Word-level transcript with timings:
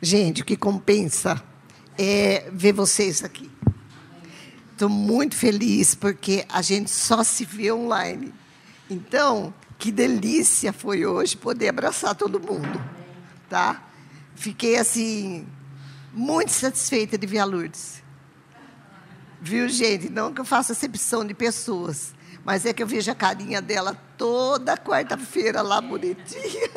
Gente, 0.00 0.42
o 0.42 0.44
que 0.44 0.56
compensa 0.56 1.42
é 1.98 2.50
ver 2.52 2.72
vocês 2.72 3.24
aqui. 3.24 3.50
Estou 4.72 4.90
muito 4.90 5.34
feliz 5.34 5.94
porque 5.94 6.44
a 6.50 6.60
gente 6.60 6.90
só 6.90 7.24
se 7.24 7.46
vê 7.46 7.72
online. 7.72 8.34
Então, 8.90 9.54
que 9.78 9.90
delícia 9.90 10.70
foi 10.70 11.06
hoje 11.06 11.34
poder 11.34 11.70
abraçar 11.70 12.14
todo 12.14 12.38
mundo, 12.38 12.78
tá? 13.48 13.82
Fiquei 14.34 14.76
assim 14.76 15.46
muito 16.12 16.52
satisfeita 16.52 17.16
de 17.16 17.26
ver 17.26 17.38
a 17.38 17.46
Lourdes. 17.46 18.02
Viu, 19.40 19.66
gente? 19.66 20.10
Não 20.10 20.32
que 20.32 20.42
eu 20.42 20.44
faça 20.44 20.74
acepção 20.74 21.24
de 21.24 21.32
pessoas, 21.32 22.14
mas 22.44 22.66
é 22.66 22.74
que 22.74 22.82
eu 22.82 22.86
vejo 22.86 23.10
a 23.10 23.14
carinha 23.14 23.62
dela 23.62 23.94
toda 24.18 24.76
quarta-feira 24.76 25.62
lá 25.62 25.80
bonitinha. 25.80 26.70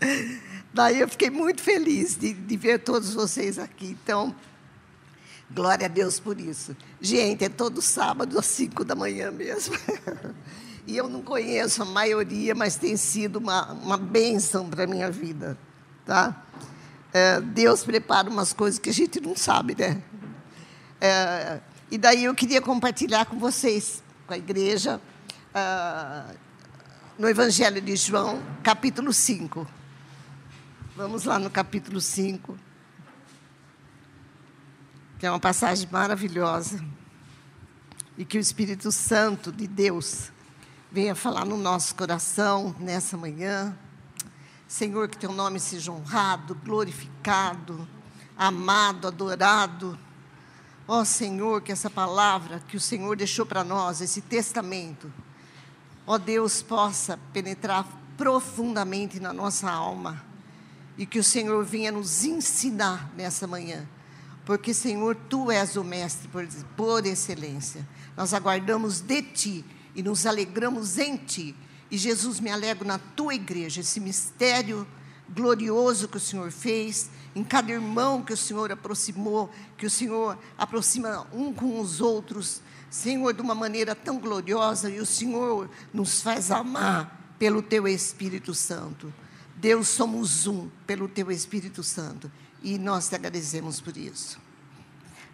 Daí 0.72 1.00
eu 1.00 1.08
fiquei 1.08 1.28
muito 1.28 1.62
feliz 1.62 2.16
de, 2.16 2.32
de, 2.32 2.56
ver 2.56 2.78
todos 2.78 3.12
vocês 3.12 3.58
aqui. 3.58 3.96
Então, 4.02 4.34
glória 5.50 5.86
a 5.86 5.88
Deus 5.88 6.18
por 6.18 6.40
isso. 6.40 6.74
Gente, 7.00 7.44
é 7.44 7.48
todo 7.48 7.82
sábado 7.82 8.38
às 8.38 8.46
5 8.46 8.84
da 8.84 8.94
manhã 8.94 9.30
mesmo. 9.30 9.76
e 10.86 10.96
eu 10.96 11.08
não 11.08 11.22
conheço 11.22 11.82
a 11.82 11.84
maioria, 11.84 12.54
mas 12.54 12.76
tem 12.76 12.96
sido 12.96 13.36
uma, 13.36 13.72
uma 13.72 13.98
bênção 13.98 14.68
para 14.68 14.84
a 14.84 14.86
minha 14.86 15.10
vida. 15.10 15.58
Tá? 16.06 16.42
É, 17.12 17.40
Deus 17.40 17.84
prepara 17.84 18.30
umas 18.30 18.54
coisas 18.54 18.78
que 18.78 18.88
a 18.88 18.94
gente 18.94 19.20
não 19.20 19.36
sabe, 19.36 19.76
né? 19.78 20.02
É, 20.98 21.60
e 21.90 21.98
daí 21.98 22.24
eu 22.24 22.34
queria 22.34 22.62
compartilhar 22.62 23.26
com 23.26 23.38
vocês, 23.38 24.02
com 24.26 24.32
a 24.32 24.38
igreja, 24.38 24.98
uh, 25.54 26.34
no 27.18 27.28
Evangelho 27.28 27.82
de 27.82 27.94
João, 27.96 28.42
capítulo 28.62 29.12
5. 29.12 29.81
Vamos 30.94 31.24
lá 31.24 31.38
no 31.38 31.48
capítulo 31.48 32.02
5, 32.02 32.54
que 35.18 35.24
é 35.24 35.30
uma 35.30 35.40
passagem 35.40 35.88
maravilhosa. 35.90 36.84
E 38.18 38.26
que 38.26 38.36
o 38.36 38.40
Espírito 38.40 38.92
Santo 38.92 39.50
de 39.50 39.66
Deus 39.66 40.30
venha 40.90 41.14
falar 41.14 41.46
no 41.46 41.56
nosso 41.56 41.94
coração 41.94 42.76
nessa 42.78 43.16
manhã. 43.16 43.74
Senhor, 44.68 45.08
que 45.08 45.16
teu 45.16 45.32
nome 45.32 45.58
seja 45.58 45.90
honrado, 45.90 46.54
glorificado, 46.56 47.88
amado, 48.36 49.08
adorado. 49.08 49.98
Ó 50.86 51.00
oh, 51.00 51.04
Senhor, 51.06 51.62
que 51.62 51.72
essa 51.72 51.88
palavra 51.88 52.60
que 52.68 52.76
o 52.76 52.80
Senhor 52.80 53.16
deixou 53.16 53.46
para 53.46 53.64
nós, 53.64 54.02
esse 54.02 54.20
testamento, 54.20 55.10
ó 56.06 56.16
oh, 56.16 56.18
Deus, 56.18 56.60
possa 56.60 57.18
penetrar 57.32 57.86
profundamente 58.18 59.18
na 59.18 59.32
nossa 59.32 59.70
alma 59.70 60.31
e 60.96 61.06
que 61.06 61.18
o 61.18 61.24
Senhor 61.24 61.64
venha 61.64 61.90
nos 61.90 62.24
ensinar 62.24 63.12
nessa 63.16 63.46
manhã. 63.46 63.88
Porque, 64.44 64.74
Senhor, 64.74 65.16
tu 65.28 65.50
és 65.50 65.76
o 65.76 65.84
mestre 65.84 66.28
por, 66.28 66.46
por 66.76 67.06
excelência. 67.06 67.86
Nós 68.16 68.34
aguardamos 68.34 69.00
de 69.00 69.22
ti 69.22 69.64
e 69.94 70.02
nos 70.02 70.26
alegramos 70.26 70.98
em 70.98 71.16
ti. 71.16 71.54
E 71.90 71.96
Jesus, 71.96 72.40
me 72.40 72.50
alegro 72.50 72.86
na 72.86 72.98
tua 72.98 73.34
igreja, 73.34 73.80
esse 73.80 74.00
mistério 74.00 74.86
glorioso 75.28 76.08
que 76.08 76.16
o 76.16 76.20
Senhor 76.20 76.50
fez, 76.50 77.10
em 77.34 77.44
cada 77.44 77.70
irmão 77.70 78.22
que 78.22 78.32
o 78.32 78.36
Senhor 78.36 78.70
aproximou, 78.72 79.50
que 79.76 79.86
o 79.86 79.90
Senhor 79.90 80.38
aproxima 80.56 81.26
um 81.32 81.52
com 81.52 81.80
os 81.80 82.00
outros, 82.00 82.60
Senhor, 82.90 83.32
de 83.32 83.40
uma 83.40 83.54
maneira 83.54 83.94
tão 83.94 84.18
gloriosa, 84.18 84.90
e 84.90 85.00
o 85.00 85.06
Senhor 85.06 85.70
nos 85.92 86.20
faz 86.20 86.50
amar 86.50 87.34
pelo 87.38 87.62
teu 87.62 87.88
Espírito 87.88 88.54
Santo. 88.54 89.12
Deus, 89.62 89.86
somos 89.86 90.48
um 90.48 90.68
pelo 90.88 91.06
Teu 91.06 91.30
Espírito 91.30 91.84
Santo. 91.84 92.28
E 92.64 92.76
nós 92.78 93.08
te 93.08 93.14
agradecemos 93.14 93.80
por 93.80 93.96
isso. 93.96 94.40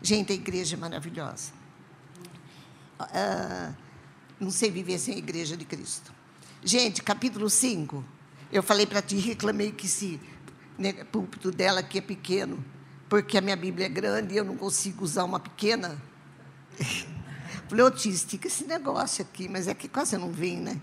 Gente, 0.02 0.32
a 0.32 0.34
igreja 0.34 0.76
é 0.76 0.78
maravilhosa. 0.78 1.50
Uh, 3.00 3.74
não 4.38 4.50
sei 4.50 4.70
viver 4.70 4.98
sem 4.98 5.14
a 5.14 5.16
igreja 5.16 5.56
de 5.56 5.64
Cristo. 5.64 6.12
Gente, 6.62 7.02
capítulo 7.02 7.48
5. 7.48 8.04
Eu 8.52 8.62
falei 8.62 8.84
para 8.84 9.00
ti, 9.00 9.16
reclamei 9.16 9.72
que 9.72 9.86
esse 9.86 10.20
né, 10.76 10.92
púlpito 11.04 11.50
dela 11.50 11.80
aqui 11.80 11.96
é 11.96 12.02
pequeno, 12.02 12.62
porque 13.08 13.38
a 13.38 13.40
minha 13.40 13.56
Bíblia 13.56 13.86
é 13.86 13.88
grande 13.88 14.34
e 14.34 14.36
eu 14.36 14.44
não 14.44 14.58
consigo 14.58 15.04
usar 15.04 15.24
uma 15.24 15.40
pequena. 15.40 15.98
Falei, 17.66 17.82
ô, 17.82 17.88
esse 17.88 18.64
negócio 18.66 19.24
aqui, 19.24 19.48
mas 19.48 19.68
é 19.68 19.72
que 19.72 19.88
quase 19.88 20.18
não 20.18 20.30
vem, 20.30 20.58
né? 20.58 20.78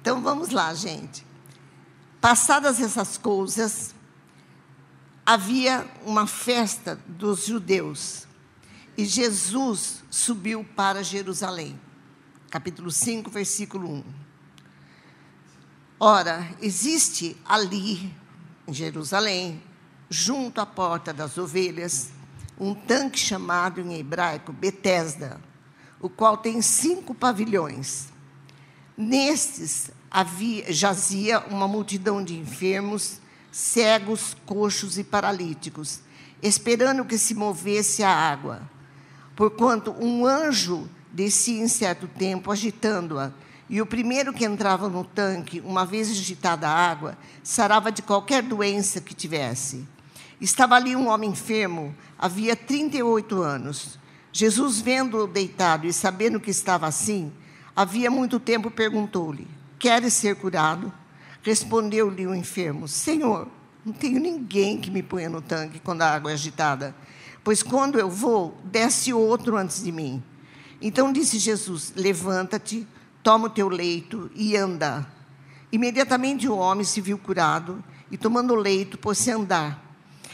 Então 0.00 0.22
vamos 0.22 0.50
lá, 0.50 0.72
gente. 0.74 1.26
Passadas 2.20 2.80
essas 2.80 3.16
coisas, 3.16 3.94
havia 5.24 5.88
uma 6.04 6.26
festa 6.26 6.96
dos 7.06 7.46
judeus 7.46 8.26
e 8.96 9.04
Jesus 9.04 10.02
subiu 10.10 10.64
para 10.74 11.04
Jerusalém. 11.04 11.78
Capítulo 12.50 12.90
5, 12.90 13.30
versículo 13.30 13.88
1. 13.88 14.04
Ora, 16.00 16.48
existe 16.60 17.36
ali, 17.44 18.12
em 18.66 18.72
Jerusalém, 18.72 19.62
junto 20.10 20.60
à 20.60 20.66
porta 20.66 21.12
das 21.12 21.38
ovelhas, 21.38 22.08
um 22.58 22.74
tanque 22.74 23.18
chamado 23.18 23.80
em 23.80 23.94
hebraico 23.94 24.52
Betesda, 24.52 25.40
o 26.00 26.08
qual 26.08 26.36
tem 26.36 26.60
cinco 26.62 27.14
pavilhões. 27.14 28.08
Nestes 28.96 29.90
havia, 30.10 30.72
jazia 30.72 31.40
uma 31.40 31.68
multidão 31.68 32.22
de 32.22 32.38
enfermos, 32.38 33.20
cegos, 33.50 34.36
coxos 34.46 34.98
e 34.98 35.04
paralíticos, 35.04 36.00
esperando 36.42 37.04
que 37.04 37.18
se 37.18 37.34
movesse 37.34 38.02
a 38.02 38.10
água. 38.10 38.62
Porquanto 39.34 39.94
um 39.98 40.26
anjo 40.26 40.88
descia 41.12 41.62
em 41.62 41.68
certo 41.68 42.06
tempo, 42.06 42.50
agitando-a, 42.50 43.32
e 43.70 43.82
o 43.82 43.86
primeiro 43.86 44.32
que 44.32 44.44
entrava 44.44 44.88
no 44.88 45.04
tanque, 45.04 45.60
uma 45.60 45.84
vez 45.84 46.10
agitada 46.10 46.68
a 46.68 46.72
água, 46.72 47.18
sarava 47.42 47.92
de 47.92 48.00
qualquer 48.00 48.42
doença 48.42 49.00
que 49.00 49.14
tivesse. 49.14 49.86
Estava 50.40 50.76
ali 50.76 50.96
um 50.96 51.08
homem 51.08 51.30
enfermo, 51.30 51.94
havia 52.18 52.56
38 52.56 53.42
anos. 53.42 53.98
Jesus, 54.32 54.80
vendo-o 54.80 55.26
deitado 55.26 55.86
e 55.86 55.92
sabendo 55.92 56.40
que 56.40 56.50
estava 56.50 56.86
assim, 56.86 57.32
havia 57.76 58.10
muito 58.10 58.40
tempo, 58.40 58.70
perguntou-lhe: 58.70 59.46
Queres 59.78 60.14
ser 60.14 60.36
curado? 60.36 60.92
Respondeu-lhe 61.42 62.26
o 62.26 62.34
enfermo: 62.34 62.88
Senhor, 62.88 63.48
não 63.84 63.92
tenho 63.92 64.20
ninguém 64.20 64.80
que 64.80 64.90
me 64.90 65.02
ponha 65.02 65.28
no 65.28 65.40
tanque 65.40 65.78
quando 65.78 66.02
a 66.02 66.10
água 66.10 66.30
é 66.30 66.34
agitada, 66.34 66.94
pois 67.44 67.62
quando 67.62 67.98
eu 67.98 68.10
vou, 68.10 68.58
desce 68.64 69.12
outro 69.12 69.56
antes 69.56 69.82
de 69.82 69.92
mim. 69.92 70.22
Então 70.80 71.12
disse 71.12 71.38
Jesus: 71.38 71.92
Levanta-te, 71.96 72.86
toma 73.22 73.46
o 73.46 73.50
teu 73.50 73.68
leito 73.68 74.30
e 74.34 74.56
anda. 74.56 75.06
Imediatamente 75.70 76.48
o 76.48 76.56
homem 76.56 76.84
se 76.84 77.00
viu 77.00 77.18
curado 77.18 77.82
e, 78.10 78.16
tomando 78.16 78.54
o 78.54 78.56
leito, 78.56 78.98
pôs-se 78.98 79.30
a 79.30 79.36
andar. 79.36 79.84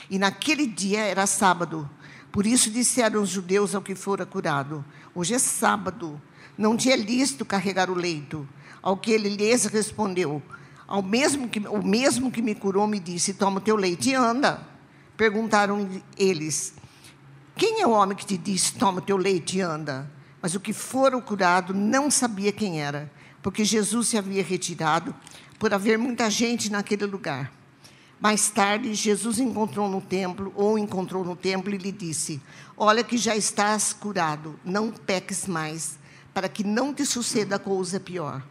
E 0.08 0.18
naquele 0.18 0.66
dia 0.66 1.00
era 1.00 1.26
sábado. 1.26 1.88
Por 2.32 2.46
isso 2.46 2.70
disseram 2.70 3.22
os 3.22 3.28
judeus 3.28 3.74
ao 3.74 3.82
que 3.82 3.94
fora 3.94 4.24
curado: 4.24 4.84
Hoje 5.14 5.34
é 5.34 5.38
sábado, 5.38 6.20
não 6.56 6.76
tinha 6.76 6.96
listo 6.96 7.44
carregar 7.44 7.90
o 7.90 7.94
leito. 7.94 8.48
Ao 8.84 8.98
que 8.98 9.12
ele 9.12 9.30
lhes 9.30 9.64
respondeu: 9.64 10.42
ao 10.86 11.02
mesmo 11.02 11.48
que, 11.48 11.58
O 11.66 11.82
mesmo 11.82 12.30
que 12.30 12.42
me 12.42 12.54
curou 12.54 12.86
me 12.86 13.00
disse: 13.00 13.32
Toma 13.32 13.56
o 13.56 13.60
teu 13.62 13.76
leite 13.76 14.10
e 14.10 14.14
anda. 14.14 14.60
Perguntaram 15.16 15.88
eles: 16.18 16.74
Quem 17.56 17.80
é 17.80 17.86
o 17.86 17.92
homem 17.92 18.14
que 18.14 18.26
te 18.26 18.36
disse: 18.36 18.74
Toma 18.74 18.98
o 18.98 19.02
teu 19.02 19.16
leite 19.16 19.56
e 19.56 19.60
anda? 19.62 20.10
Mas 20.42 20.54
o 20.54 20.60
que 20.60 20.74
fora 20.74 21.16
o 21.16 21.22
curado 21.22 21.72
não 21.72 22.10
sabia 22.10 22.52
quem 22.52 22.82
era, 22.82 23.10
porque 23.42 23.64
Jesus 23.64 24.08
se 24.08 24.18
havia 24.18 24.42
retirado 24.42 25.14
por 25.58 25.72
haver 25.72 25.96
muita 25.96 26.28
gente 26.28 26.70
naquele 26.70 27.06
lugar. 27.06 27.50
Mais 28.20 28.50
tarde, 28.50 28.92
Jesus 28.92 29.38
encontrou 29.38 29.88
no 29.88 30.02
templo, 30.02 30.52
ou 30.54 30.78
encontrou 30.78 31.24
no 31.24 31.34
templo, 31.34 31.74
e 31.74 31.78
lhe 31.78 31.90
disse: 31.90 32.38
Olha 32.76 33.02
que 33.02 33.16
já 33.16 33.34
estás 33.34 33.94
curado, 33.94 34.60
não 34.62 34.90
peques 34.90 35.46
mais, 35.46 35.98
para 36.34 36.50
que 36.50 36.62
não 36.62 36.92
te 36.92 37.06
suceda 37.06 37.58
coisa 37.58 37.98
pior. 37.98 38.42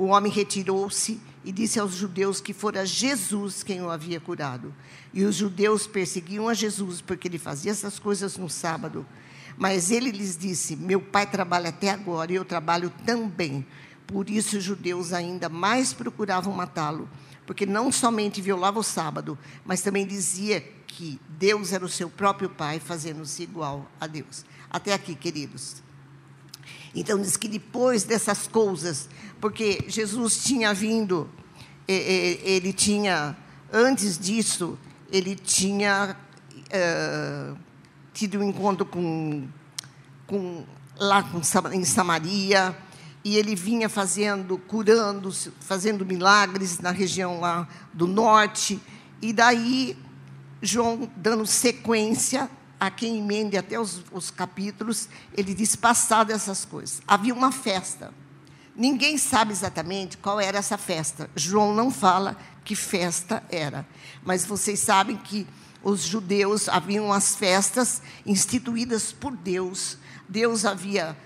O 0.00 0.06
homem 0.06 0.32
retirou-se 0.32 1.20
e 1.44 1.52
disse 1.52 1.78
aos 1.78 1.92
judeus 1.92 2.40
que 2.40 2.54
fora 2.54 2.86
Jesus 2.86 3.62
quem 3.62 3.82
o 3.82 3.90
havia 3.90 4.18
curado. 4.18 4.74
E 5.12 5.24
os 5.24 5.36
judeus 5.36 5.86
perseguiam 5.86 6.48
a 6.48 6.54
Jesus 6.54 7.02
porque 7.02 7.28
ele 7.28 7.38
fazia 7.38 7.70
essas 7.70 7.98
coisas 7.98 8.38
no 8.38 8.48
sábado. 8.48 9.04
Mas 9.58 9.90
ele 9.90 10.10
lhes 10.10 10.38
disse: 10.38 10.74
Meu 10.74 11.02
pai 11.02 11.26
trabalha 11.30 11.68
até 11.68 11.90
agora 11.90 12.32
e 12.32 12.36
eu 12.36 12.46
trabalho 12.46 12.90
também. 13.04 13.66
Por 14.06 14.30
isso 14.30 14.56
os 14.56 14.64
judeus 14.64 15.12
ainda 15.12 15.50
mais 15.50 15.92
procuravam 15.92 16.54
matá-lo, 16.54 17.06
porque 17.44 17.66
não 17.66 17.92
somente 17.92 18.40
violava 18.40 18.78
o 18.78 18.82
sábado, 18.82 19.38
mas 19.66 19.82
também 19.82 20.06
dizia 20.06 20.62
que 20.86 21.20
Deus 21.28 21.74
era 21.74 21.84
o 21.84 21.90
seu 21.90 22.08
próprio 22.08 22.48
pai, 22.48 22.80
fazendo-se 22.80 23.42
igual 23.42 23.86
a 24.00 24.06
Deus. 24.06 24.46
Até 24.70 24.94
aqui, 24.94 25.14
queridos. 25.14 25.82
Então, 26.94 27.20
diz 27.20 27.36
que 27.36 27.48
depois 27.48 28.04
dessas 28.04 28.48
coisas, 28.48 29.08
porque 29.40 29.84
Jesus 29.88 30.44
tinha 30.44 30.74
vindo, 30.74 31.28
ele 31.88 32.72
tinha, 32.72 33.36
antes 33.72 34.18
disso, 34.18 34.78
ele 35.10 35.34
tinha 35.34 36.16
uh, 36.66 37.56
tido 38.12 38.38
um 38.38 38.42
encontro 38.42 38.84
com, 38.84 39.48
com 40.26 40.64
lá 40.98 41.22
com, 41.22 41.40
em 41.72 41.84
Samaria, 41.84 42.76
e 43.24 43.36
ele 43.36 43.54
vinha 43.54 43.88
fazendo, 43.88 44.56
curando, 44.56 45.30
fazendo 45.60 46.06
milagres 46.06 46.78
na 46.78 46.90
região 46.90 47.40
lá 47.40 47.68
do 47.92 48.06
norte, 48.06 48.80
e 49.20 49.32
daí 49.32 49.96
João, 50.62 51.10
dando 51.16 51.46
sequência 51.46 52.50
a 52.78 52.90
quem 52.90 53.18
emende 53.18 53.56
até 53.56 53.78
os, 53.78 54.02
os 54.12 54.30
capítulos, 54.30 55.08
ele 55.36 55.54
diz: 55.54 55.76
passado 55.76 56.30
essas 56.30 56.64
coisas. 56.64 57.02
Havia 57.06 57.34
uma 57.34 57.52
festa. 57.52 58.12
Ninguém 58.74 59.18
sabe 59.18 59.52
exatamente 59.52 60.16
qual 60.16 60.40
era 60.40 60.58
essa 60.58 60.78
festa. 60.78 61.28
João 61.34 61.74
não 61.74 61.90
fala 61.90 62.36
que 62.64 62.74
festa 62.74 63.42
era. 63.50 63.86
Mas 64.22 64.44
vocês 64.44 64.80
sabem 64.80 65.16
que 65.16 65.46
os 65.82 66.02
judeus 66.02 66.68
haviam 66.68 67.12
as 67.12 67.34
festas 67.34 68.02
instituídas 68.24 69.12
por 69.12 69.36
Deus. 69.36 69.98
Deus 70.28 70.64
havia 70.64 71.16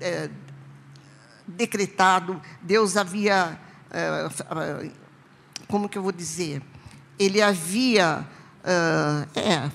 é, 0.00 0.30
decretado, 1.46 2.40
Deus 2.60 2.96
havia, 2.96 3.58
é, 3.90 4.90
como 5.68 5.88
que 5.88 5.98
eu 5.98 6.02
vou 6.02 6.12
dizer? 6.12 6.62
Ele 7.18 7.40
havia 7.40 8.26
é, 8.64 9.70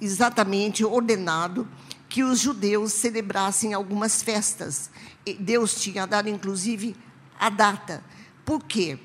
exatamente 0.00 0.84
ordenado 0.84 1.66
que 2.08 2.22
os 2.22 2.40
judeus 2.40 2.92
celebrassem 2.92 3.74
algumas 3.74 4.22
festas. 4.22 4.90
Deus 5.34 5.74
tinha 5.80 6.06
dado, 6.06 6.28
inclusive, 6.28 6.96
a 7.38 7.48
data. 7.48 8.02
Por 8.44 8.62
quê? 8.62 8.98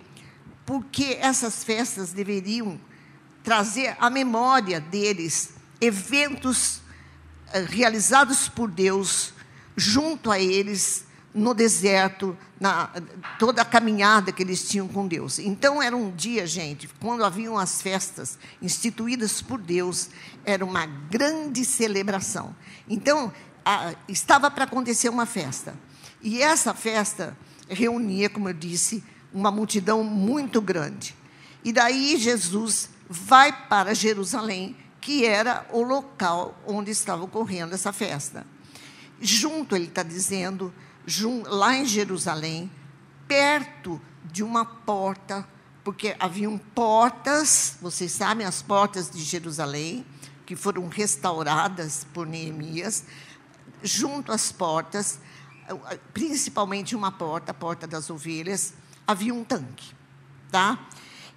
Porque 0.66 1.18
essas 1.20 1.64
festas 1.64 2.12
deveriam 2.12 2.80
trazer 3.44 3.96
à 4.00 4.10
memória 4.10 4.80
deles 4.80 5.56
eventos 5.80 6.82
eh, 7.52 7.66
realizados 7.68 8.48
por 8.48 8.70
Deus 8.70 9.34
junto 9.76 10.30
a 10.30 10.40
eles 10.40 11.06
no 11.34 11.54
deserto, 11.54 12.38
na 12.60 12.90
toda 13.40 13.62
a 13.62 13.66
caminhada 13.66 14.32
que 14.32 14.44
eles 14.44 14.68
tinham 14.68 14.88
com 14.88 15.08
Deus. 15.08 15.40
Então 15.40 15.82
era 15.82 15.96
um 15.96 16.12
dia, 16.12 16.46
gente, 16.46 16.90
quando 17.00 17.24
haviam 17.24 17.58
as 17.58 17.82
festas 17.82 18.38
instituídas 18.62 19.42
por 19.42 19.60
Deus, 19.60 20.10
era 20.46 20.64
uma 20.64 20.86
grande 20.86 21.64
celebração. 21.64 22.56
Então 22.88 23.34
a, 23.66 23.94
estava 24.08 24.52
para 24.52 24.66
acontecer 24.66 25.10
uma 25.10 25.26
festa. 25.26 25.74
E 26.22 26.42
essa 26.42 26.74
festa 26.74 27.38
reunia, 27.68 28.30
como 28.30 28.50
eu 28.50 28.54
disse, 28.54 29.04
uma 29.34 29.50
multidão 29.50 30.04
muito 30.04 30.62
grande. 30.62 31.16
E 31.64 31.72
daí 31.72 32.18
Jesus 32.18 32.90
vai 33.10 33.68
para 33.68 33.94
Jerusalém, 33.94 34.76
que 35.00 35.26
era 35.26 35.66
o 35.72 35.82
local 35.82 36.58
onde 36.66 36.92
estava 36.92 37.24
ocorrendo 37.24 37.74
essa 37.74 37.92
festa. 37.92 38.46
Junto, 39.20 39.76
ele 39.76 39.86
está 39.86 40.04
dizendo, 40.04 40.74
lá 41.46 41.76
em 41.76 41.86
Jerusalém, 41.86 42.72
perto 43.28 44.02
de 44.26 44.44
uma 44.44 44.66
porta, 44.66 45.48
porque 45.84 46.16
haviam 46.20 46.58
portas, 46.58 47.78
vocês 47.82 48.12
sabem, 48.12 48.46
as 48.46 48.62
portas 48.62 49.10
de 49.10 49.24
Jerusalém, 49.24 50.06
que 50.46 50.56
foram 50.56 50.88
restauradas 50.88 52.06
por 52.14 52.28
Neemias, 52.28 53.06
junto 53.82 54.32
às 54.32 54.52
portas, 54.52 55.20
principalmente 56.14 56.96
uma 56.96 57.12
porta, 57.12 57.52
a 57.52 57.54
porta 57.54 57.88
das 57.88 58.10
ovelhas, 58.10 58.74
havia 59.06 59.34
um 59.34 59.44
tanque, 59.44 59.94
tá? 60.52 60.88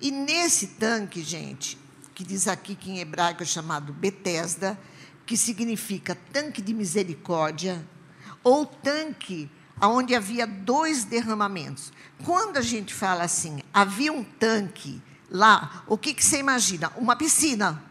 E 0.00 0.10
nesse 0.10 0.68
tanque, 0.68 1.22
gente, 1.22 1.78
que 2.14 2.24
diz 2.24 2.46
aqui 2.46 2.74
que 2.74 2.90
em 2.90 2.98
hebraico 2.98 3.42
é 3.42 3.46
chamado 3.46 3.92
Betesda, 3.92 4.78
que 5.26 5.36
significa 5.36 6.16
tanque 6.32 6.60
de 6.60 6.74
misericórdia, 6.74 7.86
ou 8.42 8.66
tanque 8.66 9.50
onde 9.80 10.14
havia 10.14 10.46
dois 10.46 11.04
derramamentos. 11.04 11.92
Quando 12.24 12.58
a 12.58 12.62
gente 12.62 12.94
fala 12.94 13.24
assim, 13.24 13.60
havia 13.72 14.12
um 14.12 14.22
tanque 14.22 15.02
lá, 15.30 15.82
o 15.86 15.98
que, 15.98 16.14
que 16.14 16.24
você 16.24 16.38
imagina? 16.38 16.92
Uma 16.96 17.16
piscina, 17.16 17.82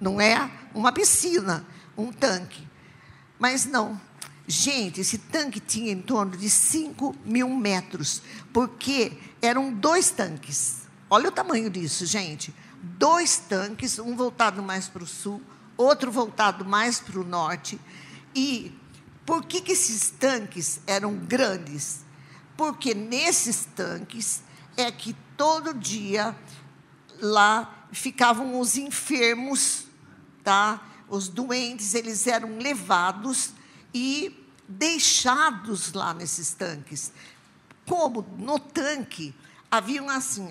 não 0.00 0.20
é? 0.20 0.50
Uma 0.72 0.92
piscina, 0.92 1.64
um 1.96 2.12
tanque. 2.12 2.66
Mas 3.38 3.66
não. 3.66 4.00
Gente, 4.50 5.00
esse 5.00 5.16
tanque 5.16 5.60
tinha 5.60 5.92
em 5.92 6.02
torno 6.02 6.36
de 6.36 6.50
5 6.50 7.14
mil 7.24 7.48
metros, 7.50 8.20
porque 8.52 9.12
eram 9.40 9.72
dois 9.72 10.10
tanques. 10.10 10.88
Olha 11.08 11.28
o 11.28 11.32
tamanho 11.32 11.70
disso, 11.70 12.04
gente. 12.04 12.52
Dois 12.82 13.36
tanques, 13.36 14.00
um 14.00 14.16
voltado 14.16 14.60
mais 14.60 14.88
para 14.88 15.04
o 15.04 15.06
sul, 15.06 15.40
outro 15.76 16.10
voltado 16.10 16.64
mais 16.64 16.98
para 16.98 17.20
o 17.20 17.24
norte. 17.24 17.80
E 18.34 18.76
por 19.24 19.44
que, 19.44 19.60
que 19.60 19.70
esses 19.70 20.10
tanques 20.10 20.80
eram 20.84 21.14
grandes? 21.14 22.00
Porque 22.56 22.92
nesses 22.92 23.68
tanques 23.76 24.42
é 24.76 24.90
que 24.90 25.14
todo 25.36 25.72
dia 25.72 26.34
lá 27.20 27.86
ficavam 27.92 28.58
os 28.58 28.76
enfermos, 28.76 29.84
tá? 30.42 30.84
Os 31.08 31.28
doentes, 31.28 31.94
eles 31.94 32.26
eram 32.26 32.58
levados 32.58 33.52
e 33.94 34.39
deixados 34.70 35.92
lá 35.92 36.14
nesses 36.14 36.52
tanques. 36.52 37.12
Como 37.86 38.22
no 38.38 38.58
tanque 38.58 39.34
haviam 39.70 40.08
assim, 40.08 40.48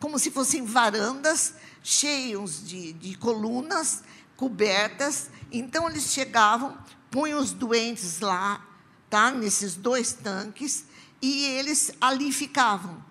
como 0.00 0.18
se 0.18 0.30
fossem 0.30 0.64
varandas 0.64 1.54
cheios 1.82 2.66
de, 2.66 2.94
de 2.94 3.16
colunas 3.18 4.02
cobertas. 4.36 5.30
Então 5.52 5.88
eles 5.88 6.12
chegavam, 6.12 6.76
punham 7.10 7.38
os 7.38 7.52
doentes 7.52 8.20
lá, 8.20 8.64
tá? 9.10 9.30
Nesses 9.30 9.74
dois 9.74 10.14
tanques 10.14 10.86
e 11.20 11.44
eles 11.44 11.92
ali 12.00 12.32
ficavam. 12.32 13.04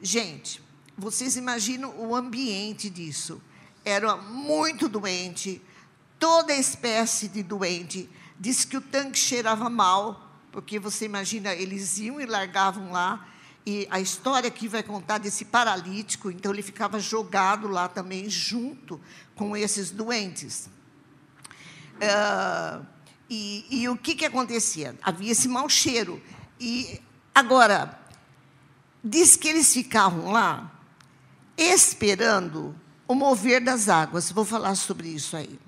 Gente, 0.00 0.62
vocês 0.96 1.36
imaginam 1.36 1.94
o 1.98 2.14
ambiente 2.14 2.90
disso? 2.90 3.40
Era 3.84 4.16
muito 4.16 4.88
doente, 4.88 5.62
toda 6.18 6.54
espécie 6.54 7.28
de 7.28 7.42
doente. 7.42 8.08
Diz 8.40 8.64
que 8.64 8.76
o 8.76 8.80
tanque 8.80 9.18
cheirava 9.18 9.68
mal, 9.68 10.30
porque 10.52 10.78
você 10.78 11.04
imagina, 11.04 11.52
eles 11.52 11.98
iam 11.98 12.20
e 12.20 12.26
largavam 12.26 12.92
lá. 12.92 13.26
E 13.66 13.86
a 13.90 14.00
história 14.00 14.48
aqui 14.48 14.68
vai 14.68 14.82
contar 14.82 15.18
desse 15.18 15.44
paralítico, 15.44 16.30
então 16.30 16.52
ele 16.52 16.62
ficava 16.62 16.98
jogado 16.98 17.68
lá 17.68 17.88
também, 17.88 18.30
junto 18.30 19.00
com 19.34 19.56
esses 19.56 19.90
doentes. 19.90 20.70
Uh, 21.96 22.86
e, 23.28 23.66
e 23.68 23.88
o 23.88 23.96
que, 23.96 24.14
que 24.14 24.24
acontecia? 24.24 24.96
Havia 25.02 25.32
esse 25.32 25.48
mau 25.48 25.68
cheiro. 25.68 26.22
E 26.58 27.00
agora, 27.34 27.98
diz 29.02 29.36
que 29.36 29.48
eles 29.48 29.72
ficavam 29.72 30.30
lá 30.30 30.72
esperando 31.56 32.74
o 33.06 33.14
mover 33.14 33.62
das 33.62 33.88
águas. 33.88 34.30
Vou 34.30 34.44
falar 34.44 34.76
sobre 34.76 35.08
isso 35.08 35.36
aí. 35.36 35.58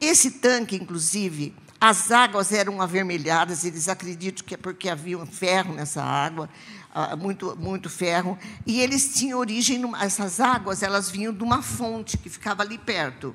Esse 0.00 0.32
tanque, 0.32 0.76
inclusive, 0.76 1.54
as 1.80 2.10
águas 2.10 2.52
eram 2.52 2.82
avermelhadas, 2.82 3.64
eles 3.64 3.88
acreditam 3.88 4.44
que 4.44 4.54
é 4.54 4.56
porque 4.56 4.88
havia 4.88 5.16
um 5.16 5.26
ferro 5.26 5.74
nessa 5.74 6.02
água, 6.02 6.48
ah, 6.92 7.14
muito, 7.14 7.56
muito 7.56 7.88
ferro, 7.88 8.36
e 8.66 8.80
eles 8.80 9.14
tinham 9.14 9.38
origem, 9.38 9.80
essas 10.00 10.40
águas, 10.40 10.82
elas 10.82 11.08
vinham 11.08 11.32
de 11.32 11.42
uma 11.44 11.62
fonte 11.62 12.18
que 12.18 12.28
ficava 12.28 12.62
ali 12.62 12.78
perto. 12.78 13.34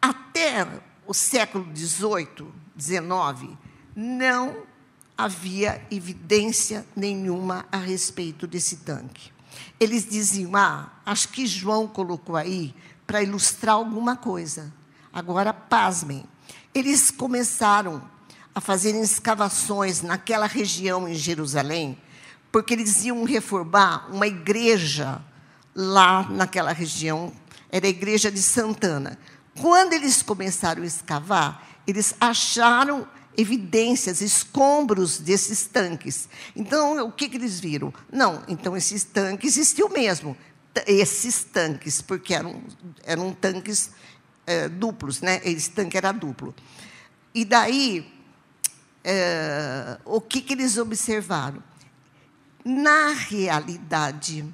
Até 0.00 0.66
o 1.06 1.12
século 1.12 1.66
XVIII, 1.76 2.48
XIX, 2.78 3.56
não 3.94 4.56
havia 5.16 5.86
evidência 5.90 6.86
nenhuma 6.96 7.66
a 7.70 7.76
respeito 7.76 8.46
desse 8.46 8.78
tanque. 8.78 9.30
Eles 9.78 10.08
diziam, 10.08 10.56
ah, 10.56 10.90
acho 11.04 11.28
que 11.28 11.46
João 11.46 11.86
colocou 11.86 12.34
aí 12.34 12.74
para 13.06 13.22
ilustrar 13.22 13.74
alguma 13.74 14.16
coisa. 14.16 14.72
Agora, 15.14 15.54
pasmem, 15.54 16.24
eles 16.74 17.08
começaram 17.08 18.02
a 18.52 18.60
fazer 18.60 19.00
escavações 19.00 20.02
naquela 20.02 20.48
região 20.48 21.08
em 21.08 21.14
Jerusalém, 21.14 21.96
porque 22.50 22.74
eles 22.74 23.04
iam 23.04 23.22
reformar 23.22 24.08
uma 24.12 24.26
igreja 24.26 25.22
lá 25.72 26.28
naquela 26.28 26.72
região, 26.72 27.32
era 27.70 27.86
a 27.86 27.90
igreja 27.90 28.28
de 28.28 28.42
Santana. 28.42 29.16
Quando 29.60 29.92
eles 29.92 30.20
começaram 30.20 30.82
a 30.82 30.86
escavar, 30.86 31.64
eles 31.86 32.16
acharam 32.20 33.06
evidências, 33.36 34.20
escombros 34.20 35.18
desses 35.18 35.64
tanques. 35.64 36.28
Então, 36.56 37.06
o 37.06 37.12
que, 37.12 37.28
que 37.28 37.36
eles 37.36 37.60
viram? 37.60 37.94
Não, 38.12 38.42
então 38.48 38.76
esses 38.76 39.04
tanques 39.04 39.56
existiam 39.56 39.88
mesmo. 39.90 40.36
Esses 40.88 41.44
tanques, 41.44 42.02
porque 42.02 42.34
eram, 42.34 42.60
eram 43.04 43.32
tanques 43.32 43.92
é, 44.46 44.68
duplos, 44.68 45.20
né? 45.20 45.40
Esse 45.44 45.70
tanque 45.70 45.96
era 45.96 46.12
duplo. 46.12 46.54
E 47.34 47.44
daí, 47.44 48.12
é, 49.02 49.98
o 50.04 50.20
que, 50.20 50.40
que 50.40 50.52
eles 50.52 50.78
observaram? 50.78 51.62
Na 52.64 53.12
realidade, 53.12 54.44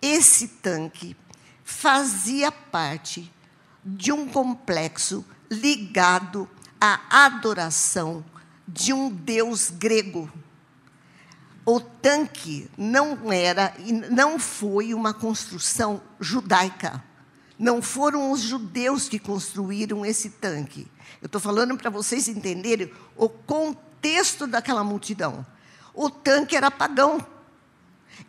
esse 0.00 0.48
tanque 0.48 1.16
fazia 1.64 2.50
parte 2.50 3.32
de 3.84 4.10
um 4.12 4.26
complexo 4.26 5.24
ligado 5.50 6.48
à 6.80 7.24
adoração 7.26 8.24
de 8.66 8.92
um 8.92 9.08
deus 9.10 9.70
grego. 9.70 10.30
O 11.64 11.80
tanque 11.80 12.70
não 12.76 13.32
era 13.32 13.74
não 14.10 14.38
foi 14.38 14.94
uma 14.94 15.12
construção 15.12 16.00
judaica. 16.20 17.02
Não 17.58 17.80
foram 17.80 18.30
os 18.30 18.40
judeus 18.40 19.08
que 19.08 19.18
construíram 19.18 20.04
esse 20.04 20.30
tanque. 20.30 20.86
Eu 21.22 21.26
estou 21.26 21.40
falando 21.40 21.76
para 21.76 21.88
vocês 21.90 22.28
entenderem 22.28 22.92
o 23.16 23.28
contexto 23.28 24.46
daquela 24.46 24.84
multidão. 24.84 25.44
O 25.94 26.10
tanque 26.10 26.54
era 26.54 26.70
pagão. 26.70 27.24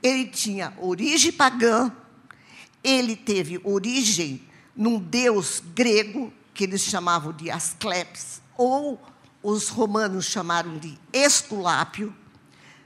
Ele 0.01 0.25
tinha 0.27 0.74
origem 0.77 1.31
pagã, 1.31 1.91
ele 2.84 3.15
teve 3.15 3.60
origem 3.63 4.48
num 4.75 5.00
deus 5.00 5.62
grego, 5.74 6.31
que 6.53 6.63
eles 6.63 6.81
chamavam 6.81 7.34
de 7.34 7.50
Asclepios, 7.50 8.41
ou 8.55 9.01
os 9.43 9.69
romanos 9.69 10.25
chamaram 10.25 10.77
de 10.77 10.98
Esculápio, 11.12 12.15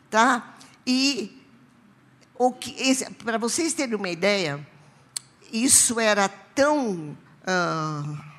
tá? 0.10 0.56
E 0.86 1.40
para 3.24 3.38
vocês 3.38 3.74
terem 3.74 3.96
uma 3.96 4.10
ideia, 4.10 4.66
isso 5.52 6.00
era 6.00 6.28
tão 6.30 7.18
ah, 7.46 8.32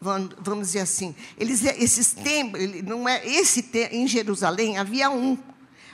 vamos 0.00 0.68
dizer 0.68 0.80
assim, 0.80 1.14
eles, 1.36 1.64
esses 1.64 2.12
templos, 2.12 2.62
não 2.84 3.08
é 3.08 3.26
esse 3.26 3.68
em 3.90 4.06
Jerusalém 4.06 4.78
havia 4.78 5.10
um, 5.10 5.36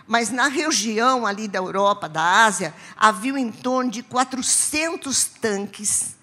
mas 0.06 0.30
na 0.30 0.48
região 0.48 1.26
ali 1.26 1.48
da 1.48 1.58
Europa, 1.58 2.08
da 2.08 2.44
Ásia, 2.44 2.74
havia 2.96 3.38
em 3.38 3.50
torno 3.50 3.90
de 3.90 4.02
400 4.02 5.24
tanques, 5.24 6.16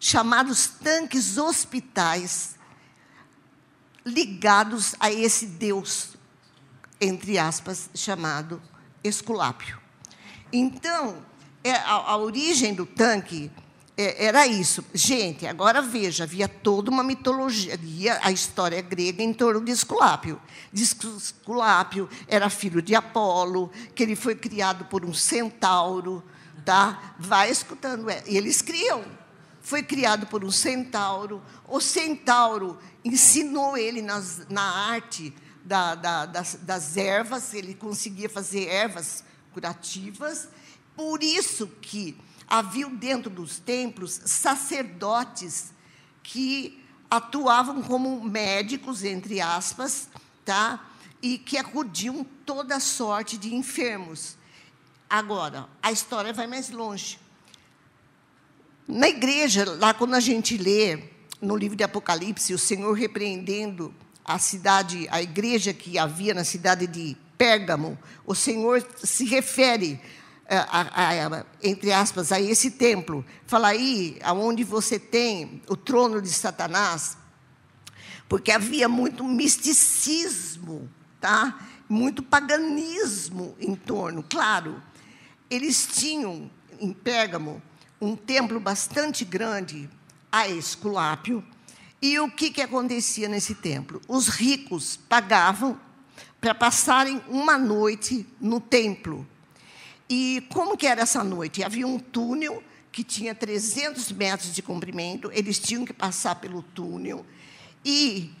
chamados 0.00 0.66
tanques 0.66 1.38
hospitais, 1.38 2.56
ligados 4.04 4.96
a 4.98 5.12
esse 5.12 5.46
Deus, 5.46 6.16
entre 7.00 7.38
aspas, 7.38 7.88
chamado 7.94 8.60
Esculápio. 9.04 9.78
Então, 10.52 11.22
é, 11.68 11.76
a, 11.76 12.12
a 12.12 12.16
origem 12.16 12.74
do 12.74 12.86
tanque 12.86 13.50
é, 13.96 14.26
era 14.26 14.46
isso. 14.46 14.84
Gente, 14.94 15.44
agora 15.44 15.82
veja, 15.82 16.22
havia 16.22 16.48
toda 16.48 16.88
uma 16.88 17.02
mitologia, 17.02 18.18
a 18.22 18.30
história 18.30 18.80
grega 18.80 19.22
em 19.22 19.32
torno 19.32 19.64
de 19.64 19.72
Esculápio. 19.72 20.40
Esculápio 20.72 22.08
era 22.28 22.48
filho 22.48 22.80
de 22.80 22.94
Apolo, 22.94 23.72
que 23.96 24.04
ele 24.04 24.14
foi 24.14 24.36
criado 24.36 24.84
por 24.84 25.04
um 25.04 25.12
centauro, 25.12 26.22
tá? 26.64 27.14
Vai 27.18 27.50
escutando, 27.50 28.08
é, 28.08 28.22
eles 28.26 28.62
criam. 28.62 29.04
Foi 29.60 29.82
criado 29.82 30.26
por 30.28 30.44
um 30.44 30.50
centauro. 30.50 31.42
O 31.66 31.80
centauro 31.80 32.78
ensinou 33.04 33.76
ele 33.76 34.00
nas, 34.00 34.46
na 34.48 34.62
arte 34.62 35.34
da, 35.64 35.94
da, 35.94 36.24
das, 36.24 36.58
das 36.62 36.96
ervas, 36.96 37.52
ele 37.52 37.74
conseguia 37.74 38.30
fazer 38.30 38.68
ervas 38.68 39.24
curativas. 39.52 40.48
Por 40.98 41.22
isso 41.22 41.68
que 41.80 42.14
Havia 42.50 42.88
dentro 42.88 43.28
dos 43.28 43.58
templos 43.58 44.22
sacerdotes 44.24 45.74
que 46.22 46.82
atuavam 47.10 47.82
como 47.82 48.24
médicos, 48.24 49.04
entre 49.04 49.38
aspas, 49.38 50.08
tá? 50.46 50.82
e 51.20 51.36
que 51.36 51.58
acudiam 51.58 52.24
toda 52.46 52.80
sorte 52.80 53.36
de 53.36 53.54
enfermos. 53.54 54.36
Agora, 55.10 55.68
a 55.82 55.92
história 55.92 56.32
vai 56.32 56.46
mais 56.46 56.70
longe. 56.70 57.18
Na 58.86 59.08
igreja, 59.08 59.64
lá 59.78 59.92
quando 59.92 60.14
a 60.14 60.20
gente 60.20 60.56
lê 60.56 61.02
no 61.42 61.56
livro 61.56 61.76
de 61.76 61.84
Apocalipse, 61.84 62.54
o 62.54 62.58
Senhor 62.58 62.92
repreendendo 62.92 63.92
a 64.24 64.38
cidade, 64.38 65.06
a 65.10 65.20
igreja 65.20 65.74
que 65.74 65.98
havia 65.98 66.32
na 66.32 66.44
cidade 66.44 66.86
de 66.86 67.16
Pérgamo, 67.36 67.98
o 68.24 68.34
Senhor 68.34 68.86
se 69.02 69.24
refere 69.24 70.00
a, 70.56 71.36
a, 71.36 71.46
entre 71.62 71.92
aspas, 71.92 72.32
a 72.32 72.40
esse 72.40 72.70
templo. 72.70 73.24
Fala 73.46 73.68
aí, 73.68 74.18
aonde 74.22 74.64
você 74.64 74.98
tem 74.98 75.62
o 75.68 75.76
trono 75.76 76.22
de 76.22 76.30
Satanás, 76.30 77.18
porque 78.28 78.50
havia 78.50 78.88
muito 78.88 79.24
misticismo, 79.24 80.88
tá? 81.20 81.58
Muito 81.88 82.22
paganismo 82.22 83.54
em 83.60 83.74
torno. 83.74 84.22
Claro, 84.22 84.82
eles 85.50 85.86
tinham 85.86 86.50
em 86.80 86.92
Pérgamo 86.92 87.62
um 88.00 88.16
templo 88.16 88.58
bastante 88.58 89.24
grande 89.24 89.88
a 90.30 90.48
Esculápio. 90.48 91.44
E 92.00 92.18
o 92.20 92.30
que, 92.30 92.50
que 92.50 92.62
acontecia 92.62 93.28
nesse 93.28 93.54
templo? 93.54 94.00
Os 94.06 94.28
ricos 94.28 94.96
pagavam 95.08 95.78
para 96.40 96.54
passarem 96.54 97.20
uma 97.28 97.58
noite 97.58 98.26
no 98.40 98.60
templo 98.60 99.26
e 100.08 100.46
como 100.52 100.76
que 100.76 100.86
era 100.86 101.02
essa 101.02 101.22
noite? 101.22 101.62
Havia 101.62 101.86
um 101.86 101.98
túnel 101.98 102.62
que 102.90 103.04
tinha 103.04 103.34
300 103.34 104.10
metros 104.12 104.54
de 104.54 104.62
comprimento, 104.62 105.30
eles 105.32 105.58
tinham 105.58 105.84
que 105.84 105.92
passar 105.92 106.36
pelo 106.36 106.62
túnel 106.62 107.24
e 107.84 108.34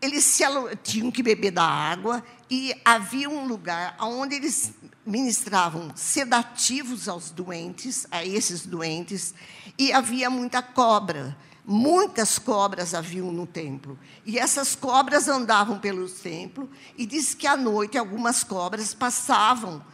eles 0.00 0.38
tinham 0.82 1.10
que 1.10 1.22
beber 1.22 1.50
da 1.50 1.64
água 1.64 2.24
e 2.50 2.74
havia 2.84 3.28
um 3.28 3.46
lugar 3.46 3.96
onde 4.00 4.34
eles 4.34 4.72
ministravam 5.04 5.92
sedativos 5.94 7.08
aos 7.08 7.30
doentes, 7.30 8.06
a 8.10 8.24
esses 8.24 8.64
doentes, 8.64 9.34
e 9.78 9.92
havia 9.92 10.30
muita 10.30 10.62
cobra. 10.62 11.36
Muitas 11.64 12.38
cobras 12.38 12.94
haviam 12.94 13.30
no 13.32 13.46
templo. 13.46 13.98
E 14.24 14.38
essas 14.38 14.74
cobras 14.74 15.28
andavam 15.28 15.78
pelo 15.78 16.08
templo, 16.08 16.70
e 16.96 17.06
diz 17.06 17.34
que 17.34 17.46
à 17.46 17.56
noite 17.56 17.98
algumas 17.98 18.42
cobras 18.42 18.94
passavam 18.94 19.84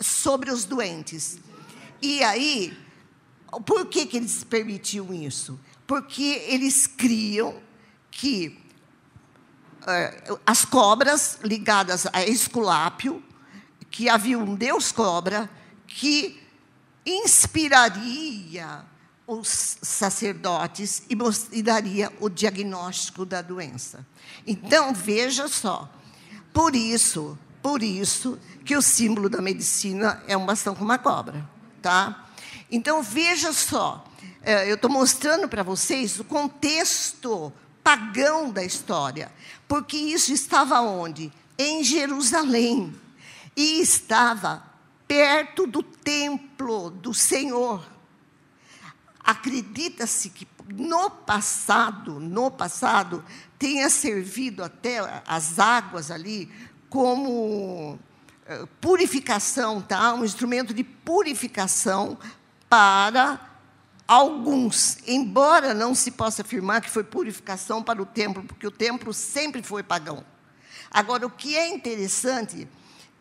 sobre 0.00 0.50
os 0.50 0.64
doentes. 0.64 1.38
E 2.02 2.22
aí, 2.24 2.76
por 3.66 3.86
que, 3.86 4.06
que 4.06 4.16
eles 4.16 4.42
permitiam 4.42 5.12
isso? 5.12 5.58
Porque 5.86 6.44
eles 6.46 6.86
criam 6.86 7.60
que 8.10 8.58
uh, 9.82 10.40
as 10.46 10.64
cobras 10.64 11.38
ligadas 11.42 12.06
a 12.12 12.24
Esculápio, 12.24 13.22
que 13.90 14.08
havia 14.08 14.38
um 14.38 14.54
deus 14.54 14.92
cobra, 14.92 15.50
que 15.86 16.40
inspiraria 17.04 18.84
os 19.32 19.78
sacerdotes 19.80 21.02
e, 21.08 21.16
e 21.52 21.62
daria 21.62 22.12
o 22.20 22.28
diagnóstico 22.28 23.24
da 23.24 23.40
doença. 23.40 24.04
Então, 24.46 24.92
veja 24.92 25.46
só, 25.46 25.88
por 26.52 26.74
isso, 26.74 27.38
por 27.62 27.82
isso 27.82 28.38
que 28.64 28.76
o 28.76 28.82
símbolo 28.82 29.28
da 29.28 29.40
medicina 29.40 30.22
é 30.26 30.36
um 30.36 30.44
bastão 30.44 30.74
com 30.74 30.84
uma 30.84 30.98
cobra, 30.98 31.48
tá? 31.80 32.26
Então 32.70 33.02
veja 33.02 33.52
só, 33.52 34.04
é, 34.42 34.70
eu 34.70 34.74
estou 34.74 34.90
mostrando 34.90 35.48
para 35.48 35.62
vocês 35.62 36.18
o 36.18 36.24
contexto 36.24 37.52
pagão 37.82 38.50
da 38.50 38.64
história, 38.64 39.30
porque 39.68 39.96
isso 39.96 40.32
estava 40.32 40.80
onde? 40.80 41.32
Em 41.58 41.82
Jerusalém 41.84 42.94
e 43.56 43.80
estava 43.80 44.62
perto 45.06 45.66
do 45.66 45.82
templo 45.82 46.90
do 46.90 47.12
Senhor. 47.12 47.84
Acredita-se 49.22 50.30
que 50.30 50.46
no 50.68 51.10
passado, 51.10 52.18
no 52.18 52.50
passado, 52.50 53.24
tenha 53.58 53.90
servido 53.90 54.62
até 54.64 54.98
as 55.26 55.58
águas 55.58 56.10
ali 56.10 56.50
como 56.88 57.98
eh, 58.46 58.66
purificação, 58.80 59.80
tá? 59.80 60.14
Um 60.14 60.24
instrumento 60.24 60.74
de 60.74 60.82
purificação 60.82 62.18
para 62.68 63.50
alguns, 64.06 64.98
embora 65.06 65.72
não 65.72 65.94
se 65.94 66.10
possa 66.10 66.42
afirmar 66.42 66.80
que 66.80 66.90
foi 66.90 67.04
purificação 67.04 67.80
para 67.80 68.02
o 68.02 68.06
templo, 68.06 68.42
porque 68.42 68.66
o 68.66 68.70
templo 68.70 69.14
sempre 69.14 69.62
foi 69.62 69.84
pagão. 69.84 70.24
Agora, 70.90 71.24
o 71.24 71.30
que 71.30 71.56
é 71.56 71.68
interessante 71.68 72.66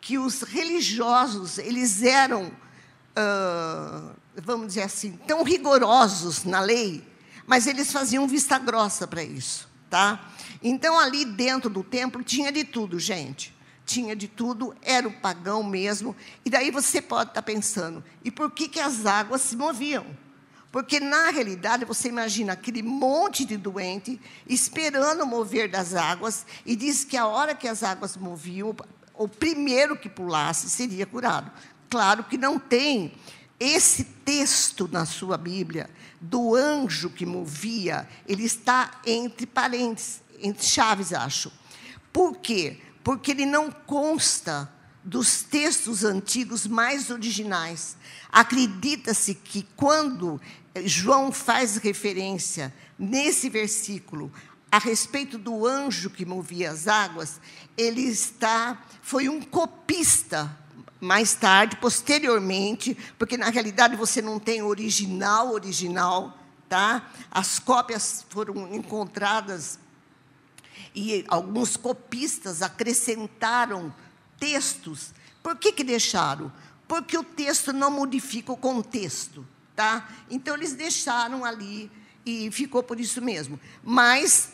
que 0.02 0.18
os 0.18 0.42
religiosos 0.42 1.60
eles 1.60 2.02
eram, 2.02 2.46
uh, 2.46 4.16
vamos 4.42 4.68
dizer 4.68 4.84
assim, 4.84 5.14
tão 5.28 5.44
rigorosos 5.44 6.44
na 6.44 6.62
lei, 6.62 7.06
mas 7.46 7.68
eles 7.68 7.92
faziam 7.92 8.28
vista 8.28 8.58
grossa 8.60 9.08
para 9.08 9.24
isso, 9.24 9.68
tá? 9.90 10.32
Então 10.62 11.00
ali 11.00 11.26
dentro 11.26 11.70
do 11.70 11.84
templo 11.84 12.24
tinha 12.24 12.52
de 12.52 12.64
tudo, 12.64 13.00
gente 13.00 13.58
tinha 13.90 14.16
de 14.16 14.28
tudo, 14.28 14.76
era 14.84 15.08
o 15.08 15.12
pagão 15.12 15.64
mesmo. 15.64 16.16
E 16.46 16.50
daí 16.50 16.70
você 16.70 17.02
pode 17.02 17.32
estar 17.32 17.42
pensando, 17.42 18.04
e 18.24 18.30
por 18.30 18.52
que, 18.52 18.68
que 18.68 18.80
as 18.80 19.08
águas 19.08 19.42
se 19.42 19.56
moviam? 19.56 20.06
Porque, 20.72 21.00
na 21.00 21.32
realidade, 21.32 21.84
você 21.84 22.10
imagina 22.10 22.54
aquele 22.54 22.84
monte 22.84 23.44
de 23.44 23.58
doente 23.58 24.22
esperando 24.48 25.24
o 25.24 25.26
mover 25.26 25.68
das 25.68 25.96
águas, 25.96 26.46
e 26.64 26.76
diz 26.76 27.04
que 27.04 27.18
a 27.18 27.26
hora 27.26 27.56
que 27.56 27.68
as 27.68 27.82
águas 27.82 28.16
moviam, 28.16 28.76
o 29.16 29.28
primeiro 29.28 29.98
que 29.98 30.08
pulasse 30.08 30.70
seria 30.70 31.08
curado. 31.08 31.52
claro 31.90 32.24
que 32.24 32.38
não 32.38 32.60
tem 32.60 33.14
esse 33.60 34.04
texto 34.04 34.88
na 34.92 35.06
sua 35.06 35.38
Bíblia 35.38 35.90
do 36.22 36.56
anjo 36.56 37.10
que 37.10 37.26
movia, 37.26 38.08
ele 38.28 38.46
está 38.46 39.02
entre 39.06 39.46
parênteses, 39.46 40.22
entre 40.40 40.66
chaves, 40.66 41.14
acho. 41.14 41.52
Por 42.12 42.38
quê? 42.38 42.80
Porque 43.04 43.32
ele 43.32 43.46
não 43.46 43.72
consta 43.72 44.72
dos 45.04 45.42
textos 45.42 46.04
antigos 46.04 46.68
mais 46.68 47.10
originais. 47.10 47.98
Acredita-se 48.32 49.34
que 49.34 49.66
quando 49.76 50.40
João 50.86 51.32
faz 51.32 51.78
referência 51.78 52.74
nesse 52.98 53.50
versículo 53.50 54.32
a 54.72 54.78
respeito 54.78 55.38
do 55.38 55.66
anjo 55.66 56.10
que 56.10 56.26
movia 56.26 56.72
as 56.72 56.88
águas, 56.88 57.42
ele 57.76 58.02
está 58.02 58.82
foi 59.02 59.28
um 59.28 59.42
copista 59.42 60.56
mais 61.00 61.34
tarde, 61.34 61.78
posteriormente, 61.78 62.98
porque 63.18 63.38
na 63.38 63.50
realidade 63.50 63.96
você 63.96 64.22
não 64.22 64.40
tem 64.40 64.62
original 64.62 65.52
original, 65.54 66.38
tá? 66.68 67.10
As 67.32 67.58
cópias 67.58 68.26
foram 68.30 68.74
encontradas 68.74 69.80
e 70.94 71.24
alguns 71.28 71.78
copistas 71.78 72.62
acrescentaram 72.62 73.94
textos. 74.40 75.14
Por 75.42 75.56
que 75.56 75.72
que 75.72 75.84
deixaram? 75.84 76.52
Porque 76.88 77.18
o 77.18 77.24
texto 77.24 77.72
não 77.72 77.92
modifica 77.92 78.52
o 78.52 78.58
contexto, 78.58 79.46
tá? 79.76 80.10
Então 80.30 80.56
eles 80.56 80.74
deixaram 80.74 81.46
ali 81.46 81.90
e 82.26 82.52
ficou 82.52 82.84
por 82.84 83.00
isso 83.00 83.22
mesmo. 83.22 83.60
Mas 83.84 84.50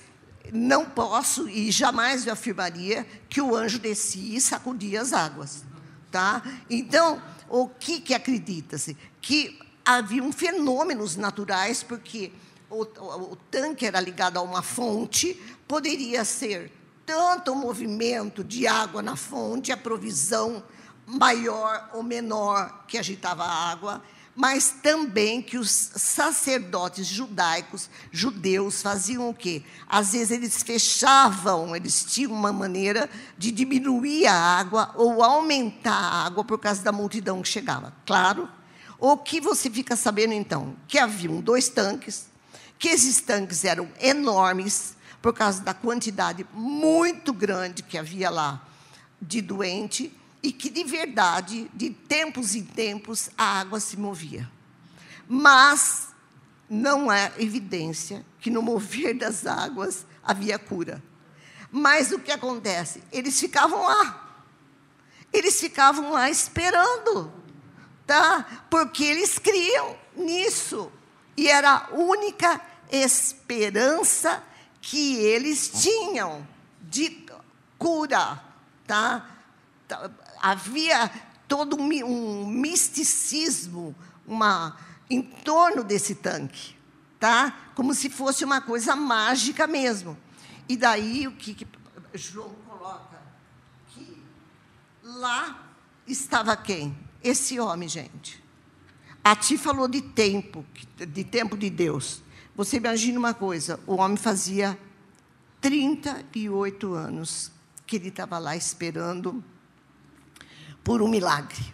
não 0.54 0.86
posso 0.86 1.50
e 1.50 1.72
jamais 1.72 2.28
eu 2.28 2.34
afirmaria 2.34 3.06
que 3.28 3.42
o 3.42 3.56
anjo 3.56 3.80
descia 3.80 4.38
e 4.38 4.42
sacudia 4.42 5.02
as 5.02 5.12
águas. 5.12 5.64
Tá? 6.16 6.42
Então, 6.70 7.22
o 7.50 7.68
que, 7.68 8.00
que 8.00 8.14
acredita-se? 8.14 8.96
Que 9.22 9.60
haviam 9.84 10.32
fenômenos 10.32 11.18
naturais, 11.18 11.84
porque 11.84 12.32
o, 12.70 12.84
o, 12.84 13.34
o 13.34 13.36
tanque 13.52 13.86
era 13.86 14.00
ligado 14.00 14.38
a 14.38 14.42
uma 14.42 14.62
fonte, 14.62 15.34
poderia 15.68 16.24
ser 16.24 16.72
tanto 17.06 17.52
o 17.52 17.56
movimento 17.56 18.46
de 18.46 18.66
água 18.66 19.02
na 19.02 19.18
fonte, 19.18 19.74
a 19.74 19.78
provisão 19.78 20.64
maior 21.06 21.90
ou 21.92 22.02
menor 22.02 22.86
que 22.88 22.98
agitava 22.98 23.44
a 23.44 23.70
água, 23.70 24.02
mas 24.36 24.76
também 24.84 25.42
que 25.42 25.58
os 25.58 25.70
sacerdotes 25.70 27.08
judaicos, 27.08 27.90
judeus, 28.12 28.82
faziam 28.82 29.30
o 29.30 29.34
quê? 29.34 29.64
Às 29.88 30.12
vezes 30.12 30.32
eles 30.32 30.62
fechavam, 30.62 31.74
eles 31.74 32.04
tinham 32.04 32.34
uma 32.34 32.52
maneira 32.52 33.10
de 33.38 33.50
diminuir 33.50 34.28
a 34.28 34.36
água 34.36 34.92
ou 34.96 35.24
aumentar 35.24 35.94
a 35.94 36.26
água 36.26 36.44
por 36.44 36.60
causa 36.60 36.84
da 36.84 36.92
multidão 36.92 37.42
que 37.42 37.48
chegava. 37.48 37.94
Claro. 38.06 38.50
O 39.00 39.18
que 39.18 39.40
você 39.40 39.70
fica 39.70 39.96
sabendo 39.96 40.34
então? 40.34 40.76
Que 40.88 40.98
haviam 40.98 41.40
dois 41.40 41.70
tanques, 41.70 42.28
que 42.78 42.90
esses 42.90 43.22
tanques 43.22 43.64
eram 43.64 43.90
enormes 44.02 44.96
por 45.22 45.34
causa 45.34 45.62
da 45.62 45.74
quantidade 45.74 46.46
muito 46.54 47.32
grande 47.32 47.84
que 47.84 47.98
havia 47.98 48.30
lá 48.30 48.62
de 49.22 49.42
doente 49.42 50.12
e 50.46 50.52
que 50.52 50.70
de 50.70 50.84
verdade, 50.84 51.68
de 51.74 51.90
tempos 51.90 52.54
em 52.54 52.64
tempos, 52.64 53.32
a 53.36 53.62
água 53.62 53.80
se 53.80 53.98
movia. 53.98 54.48
Mas 55.28 56.10
não 56.70 57.12
é 57.12 57.34
evidência 57.40 58.24
que 58.40 58.52
no 58.52 58.62
mover 58.62 59.16
das 59.18 59.48
águas 59.48 60.06
havia 60.24 60.60
cura. 60.60 61.02
Mas 61.72 62.12
o 62.12 62.20
que 62.20 62.32
acontece? 62.32 63.02
Eles 63.12 63.40
ficavam 63.40 63.88
lá. 63.88 64.38
Eles 65.34 65.60
ficavam 65.60 66.12
lá 66.12 66.30
esperando, 66.30 67.34
tá? 68.06 68.68
Porque 68.70 69.04
eles 69.04 69.40
criam 69.40 69.98
nisso. 70.16 70.92
E 71.36 71.48
era 71.48 71.72
a 71.72 71.96
única 71.96 72.62
esperança 72.92 74.44
que 74.80 75.16
eles 75.16 75.72
tinham 75.82 76.48
de 76.84 77.26
cura, 77.80 78.40
tá? 78.86 79.32
Havia 80.46 81.10
todo 81.48 81.76
um, 81.76 82.46
misticismo 82.46 83.96
uma, 84.28 84.78
em 85.10 85.24
torno 85.24 85.84
desse 85.84 86.14
tanque, 86.14 86.76
tá? 87.20 87.72
como 87.74 87.96
se 87.96 88.12
fosse 88.12 88.46
uma 88.46 88.62
coisa 88.62 88.96
mágica 88.96 89.66
mesmo. 89.66 90.16
E 90.70 90.78
daí 90.78 91.28
o 91.28 91.32
que, 91.32 91.56
que 91.56 91.68
João 92.14 92.54
coloca? 92.68 93.20
Que 93.90 94.22
lá 95.04 95.68
estava 96.06 96.56
quem? 96.56 96.96
Esse 97.24 97.60
homem, 97.60 97.90
gente. 97.90 98.44
A 99.24 99.36
ti 99.36 99.58
falou 99.58 99.88
de 99.88 100.02
tempo, 100.02 100.64
de 100.96 101.24
tempo 101.24 101.58
de 101.58 101.72
Deus. 101.72 102.22
Você 102.56 102.78
imagina 102.78 103.18
uma 103.18 103.34
coisa: 103.34 103.80
o 103.88 103.96
homem 103.96 104.16
fazia 104.16 104.80
38 105.60 106.94
anos 106.94 107.52
que 107.88 107.96
ele 107.96 108.10
estava 108.10 108.38
lá 108.38 108.56
esperando 108.56 109.44
por 110.86 111.02
um 111.02 111.10
milagre. 111.10 111.74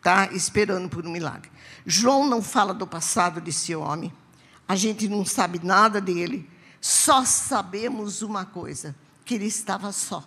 Tá? 0.00 0.28
Esperando 0.32 0.88
por 0.88 1.04
um 1.04 1.10
milagre. 1.10 1.50
João 1.84 2.28
não 2.28 2.40
fala 2.40 2.72
do 2.72 2.86
passado 2.86 3.40
desse 3.40 3.74
homem. 3.74 4.12
A 4.68 4.76
gente 4.76 5.08
não 5.08 5.24
sabe 5.24 5.58
nada 5.64 6.00
dele. 6.00 6.48
Só 6.80 7.24
sabemos 7.24 8.22
uma 8.22 8.44
coisa: 8.44 8.94
que 9.24 9.34
ele 9.34 9.46
estava 9.46 9.90
só. 9.90 10.22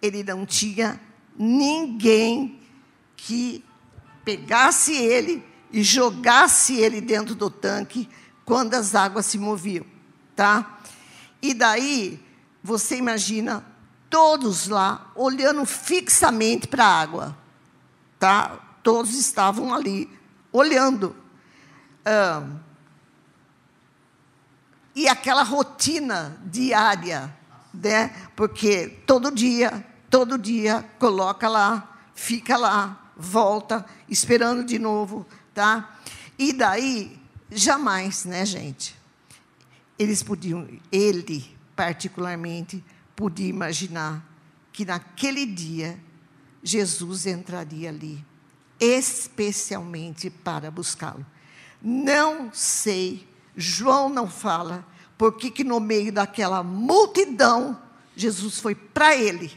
Ele 0.00 0.22
não 0.22 0.46
tinha 0.46 1.00
ninguém 1.36 2.60
que 3.16 3.64
pegasse 4.24 4.94
ele 4.94 5.42
e 5.72 5.82
jogasse 5.82 6.76
ele 6.76 7.00
dentro 7.00 7.34
do 7.34 7.50
tanque 7.50 8.08
quando 8.44 8.74
as 8.74 8.94
águas 8.94 9.26
se 9.26 9.38
moviam, 9.38 9.84
tá? 10.36 10.80
E 11.42 11.52
daí 11.54 12.20
você 12.62 12.96
imagina 12.96 13.64
todos 14.16 14.66
lá 14.66 15.12
olhando 15.14 15.66
fixamente 15.66 16.66
para 16.66 16.86
a 16.86 17.00
água. 17.00 17.36
Tá? 18.18 18.58
Todos 18.82 19.14
estavam 19.14 19.74
ali 19.74 20.10
olhando. 20.50 21.14
Ah, 22.02 22.42
e 24.94 25.06
aquela 25.06 25.42
rotina 25.42 26.40
diária, 26.46 27.30
né? 27.74 28.08
Porque 28.34 29.02
todo 29.06 29.30
dia, 29.30 29.86
todo 30.08 30.38
dia 30.38 30.82
coloca 30.98 31.46
lá, 31.46 31.98
fica 32.14 32.56
lá, 32.56 33.10
volta, 33.14 33.84
esperando 34.08 34.64
de 34.64 34.78
novo, 34.78 35.26
tá? 35.52 35.94
E 36.38 36.54
daí 36.54 37.20
jamais, 37.50 38.24
né, 38.24 38.46
gente? 38.46 38.96
Eles 39.98 40.22
podiam, 40.22 40.66
ele 40.90 41.54
particularmente 41.76 42.82
podia 43.16 43.48
imaginar 43.48 44.24
que 44.72 44.84
naquele 44.84 45.46
dia 45.46 45.98
Jesus 46.62 47.24
entraria 47.26 47.88
ali, 47.88 48.22
especialmente 48.78 50.28
para 50.28 50.70
buscá-lo. 50.70 51.24
Não 51.80 52.50
sei, 52.52 53.26
João 53.56 54.10
não 54.10 54.28
fala, 54.28 54.86
porque 55.16 55.50
que 55.50 55.64
no 55.64 55.80
meio 55.80 56.12
daquela 56.12 56.62
multidão, 56.62 57.80
Jesus 58.14 58.60
foi 58.60 58.74
para 58.74 59.16
ele. 59.16 59.50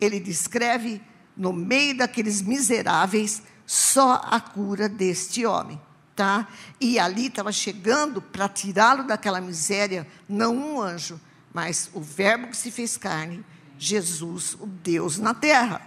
Ele 0.00 0.20
descreve 0.20 1.00
no 1.36 1.52
meio 1.52 1.96
daqueles 1.96 2.42
miseráveis 2.42 3.42
só 3.66 4.20
a 4.30 4.38
cura 4.40 4.88
deste 4.88 5.46
homem, 5.46 5.80
tá? 6.14 6.48
E 6.80 6.98
ali 6.98 7.26
estava 7.26 7.50
chegando 7.50 8.20
para 8.20 8.48
tirá-lo 8.48 9.04
daquela 9.04 9.40
miséria, 9.40 10.06
não 10.28 10.54
um 10.54 10.80
anjo, 10.82 11.18
mas 11.54 11.88
o 11.94 12.00
Verbo 12.00 12.48
que 12.48 12.56
se 12.56 12.72
fez 12.72 12.96
carne, 12.96 13.44
Jesus, 13.78 14.54
o 14.54 14.66
Deus 14.66 15.18
na 15.18 15.32
terra. 15.32 15.80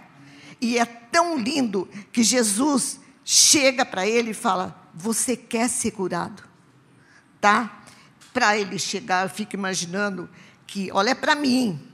E 0.58 0.78
é 0.78 0.86
tão 0.86 1.36
lindo 1.36 1.86
que 2.10 2.22
Jesus 2.24 2.98
chega 3.22 3.84
para 3.84 4.06
ele 4.06 4.30
e 4.30 4.34
fala: 4.34 4.90
Você 4.94 5.36
quer 5.36 5.68
ser 5.68 5.90
curado? 5.90 6.42
Tá? 7.38 7.82
Para 8.32 8.56
ele 8.56 8.78
chegar, 8.78 9.26
eu 9.26 9.30
fico 9.30 9.54
imaginando 9.54 10.28
que, 10.66 10.90
olha 10.90 11.14
para 11.14 11.34
mim, 11.34 11.86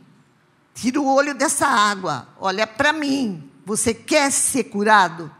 tira 0.72 1.00
o 1.00 1.12
olho 1.12 1.34
dessa 1.34 1.66
água, 1.66 2.28
olha 2.38 2.66
para 2.68 2.92
mim, 2.92 3.50
você 3.66 3.92
quer 3.92 4.30
ser 4.30 4.64
curado? 4.64 5.34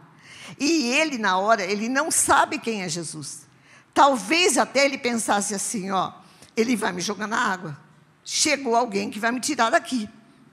E 0.59 0.87
ele, 0.91 1.17
na 1.17 1.37
hora, 1.37 1.63
ele 1.63 1.87
não 1.87 2.11
sabe 2.11 2.59
quem 2.59 2.83
é 2.83 2.89
Jesus. 2.89 3.45
Talvez 3.93 4.57
até 4.57 4.83
ele 4.83 4.97
pensasse 4.97 5.55
assim: 5.55 5.89
ó, 5.91 6.11
ele 6.55 6.75
vai 6.75 6.91
me 6.91 6.99
jogar 6.99 7.27
na 7.27 7.39
água 7.39 7.84
chegou 8.25 8.75
alguém 8.75 9.11
que 9.11 9.19
vai 9.19 9.31
me 9.31 9.39
tirar 9.39 9.69
daqui, 9.69 10.09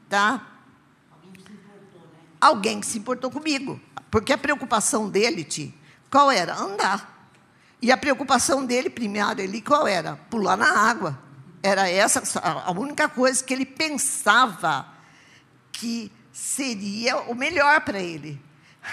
tá? 0.09 0.47
Alguém 2.39 2.79
que 2.79 2.87
se 2.87 2.99
importou 2.99 3.31
comigo. 3.31 3.81
Porque 4.11 4.33
a 4.33 4.39
preocupação 4.39 5.09
dele, 5.09 5.43
Ti, 5.43 5.75
qual 6.11 6.31
era? 6.31 6.55
Andar. 6.55 7.31
E 7.81 7.91
a 7.91 7.97
preocupação 7.97 8.65
dele, 8.65 8.91
primeiro, 8.91 9.41
ele 9.41 9.63
qual 9.63 9.87
era? 9.87 10.17
Pular 10.29 10.57
na 10.57 10.71
água. 10.71 11.19
Era 11.63 11.89
essa 11.89 12.23
a 12.41 12.71
única 12.73 13.09
coisa 13.09 13.43
que 13.43 13.55
ele 13.55 13.65
pensava 13.65 14.87
que 15.71 16.13
seria 16.31 17.19
o 17.23 17.35
melhor 17.35 17.81
para 17.81 18.01
ele. 18.01 18.41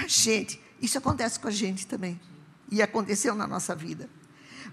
Gente, 0.07 0.61
isso 0.81 0.97
acontece 0.97 1.39
com 1.39 1.49
a 1.49 1.51
gente 1.51 1.85
também. 1.85 2.19
E 2.71 2.81
aconteceu 2.81 3.35
na 3.35 3.45
nossa 3.45 3.75
vida. 3.75 4.09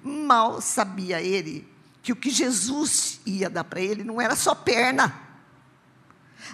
Mal 0.02 0.60
sabia 0.60 1.20
ele 1.20 1.66
que 2.06 2.12
o 2.12 2.16
que 2.16 2.30
Jesus 2.30 3.20
ia 3.26 3.50
dar 3.50 3.64
para 3.64 3.80
ele 3.80 4.04
não 4.04 4.20
era 4.20 4.36
só 4.36 4.54
perna. 4.54 5.12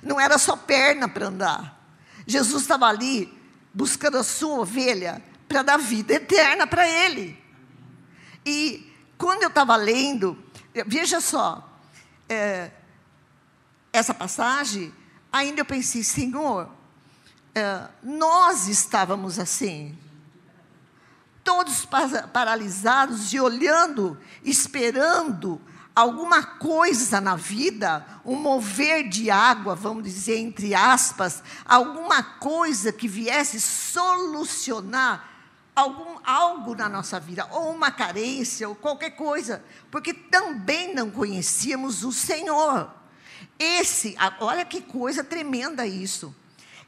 Não 0.03 0.19
era 0.19 0.39
só 0.39 0.57
perna 0.57 1.07
para 1.07 1.27
andar. 1.27 1.95
Jesus 2.27 2.63
estava 2.63 2.87
ali 2.87 3.31
buscando 3.75 4.17
a 4.17 4.25
sua 4.25 4.61
ovelha 4.61 5.23
para 5.47 5.61
dar 5.63 5.77
vida 5.77 6.15
eterna 6.15 6.67
para 6.67 6.89
ele. 6.89 7.39
E 8.47 8.91
quando 9.19 9.43
eu 9.43 9.51
estava 9.51 9.77
lendo, 9.77 10.43
veja 10.87 11.21
só, 11.21 11.79
é, 12.31 12.71
essa 13.93 14.15
passagem, 14.15 14.91
ainda 15.31 15.61
eu 15.61 15.67
pensei, 15.67 16.03
Senhor, 16.03 16.67
é, 17.55 17.89
nós 18.03 18.69
estávamos 18.69 19.39
assim, 19.39 19.99
todos 21.45 21.87
paralisados 22.33 23.33
e 23.33 23.41
olhando, 23.41 24.19
esperando 24.45 25.61
alguma 25.95 26.43
coisa 26.43 27.21
na 27.21 27.37
vida, 27.37 28.07
um 28.25 28.37
mover 28.37 29.09
de 29.09 29.31
água, 29.31 29.75
vamos 29.75 30.05
dizer 30.05 30.39
entre 30.39 30.75
aspas, 30.75 31.43
alguma 31.65 32.23
coisa 32.23 32.93
que 32.93 33.07
viesse 33.07 33.61
solucionar 33.61 35.31
algum, 35.75 36.19
algo 36.25 36.75
na 36.75 36.89
nossa 36.89 37.19
vida, 37.19 37.47
ou 37.51 37.71
uma 37.71 37.91
carência, 37.91 38.69
ou 38.69 38.75
qualquer 38.75 39.11
coisa, 39.11 39.65
porque 39.91 40.13
também 40.15 40.95
não 40.95 41.11
conhecíamos 41.11 42.05
o 42.05 42.13
Senhor. 42.13 42.91
Esse, 43.59 44.17
olha 44.41 44.65
que 44.65 44.81
coisa 44.81 45.23
tremenda 45.23 45.87
isso. 45.87 46.35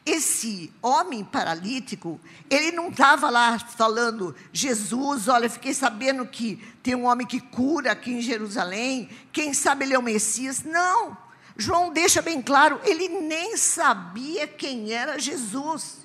Esse 0.06 0.70
homem 0.82 1.24
paralítico, 1.24 2.20
ele 2.50 2.72
não 2.72 2.88
estava 2.88 3.30
lá 3.30 3.58
falando, 3.58 4.36
Jesus, 4.52 5.28
olha, 5.28 5.48
fiquei 5.48 5.72
sabendo 5.72 6.26
que 6.26 6.56
tem 6.82 6.94
um 6.94 7.06
homem 7.06 7.26
que 7.26 7.40
cura 7.40 7.92
aqui 7.92 8.12
em 8.12 8.20
Jerusalém, 8.20 9.08
quem 9.32 9.54
sabe 9.54 9.86
ele 9.86 9.94
é 9.94 9.98
o 9.98 10.02
Messias. 10.02 10.62
Não, 10.62 11.16
João 11.56 11.90
deixa 11.90 12.20
bem 12.20 12.42
claro, 12.42 12.78
ele 12.84 13.08
nem 13.08 13.56
sabia 13.56 14.46
quem 14.46 14.92
era 14.92 15.18
Jesus. 15.18 16.04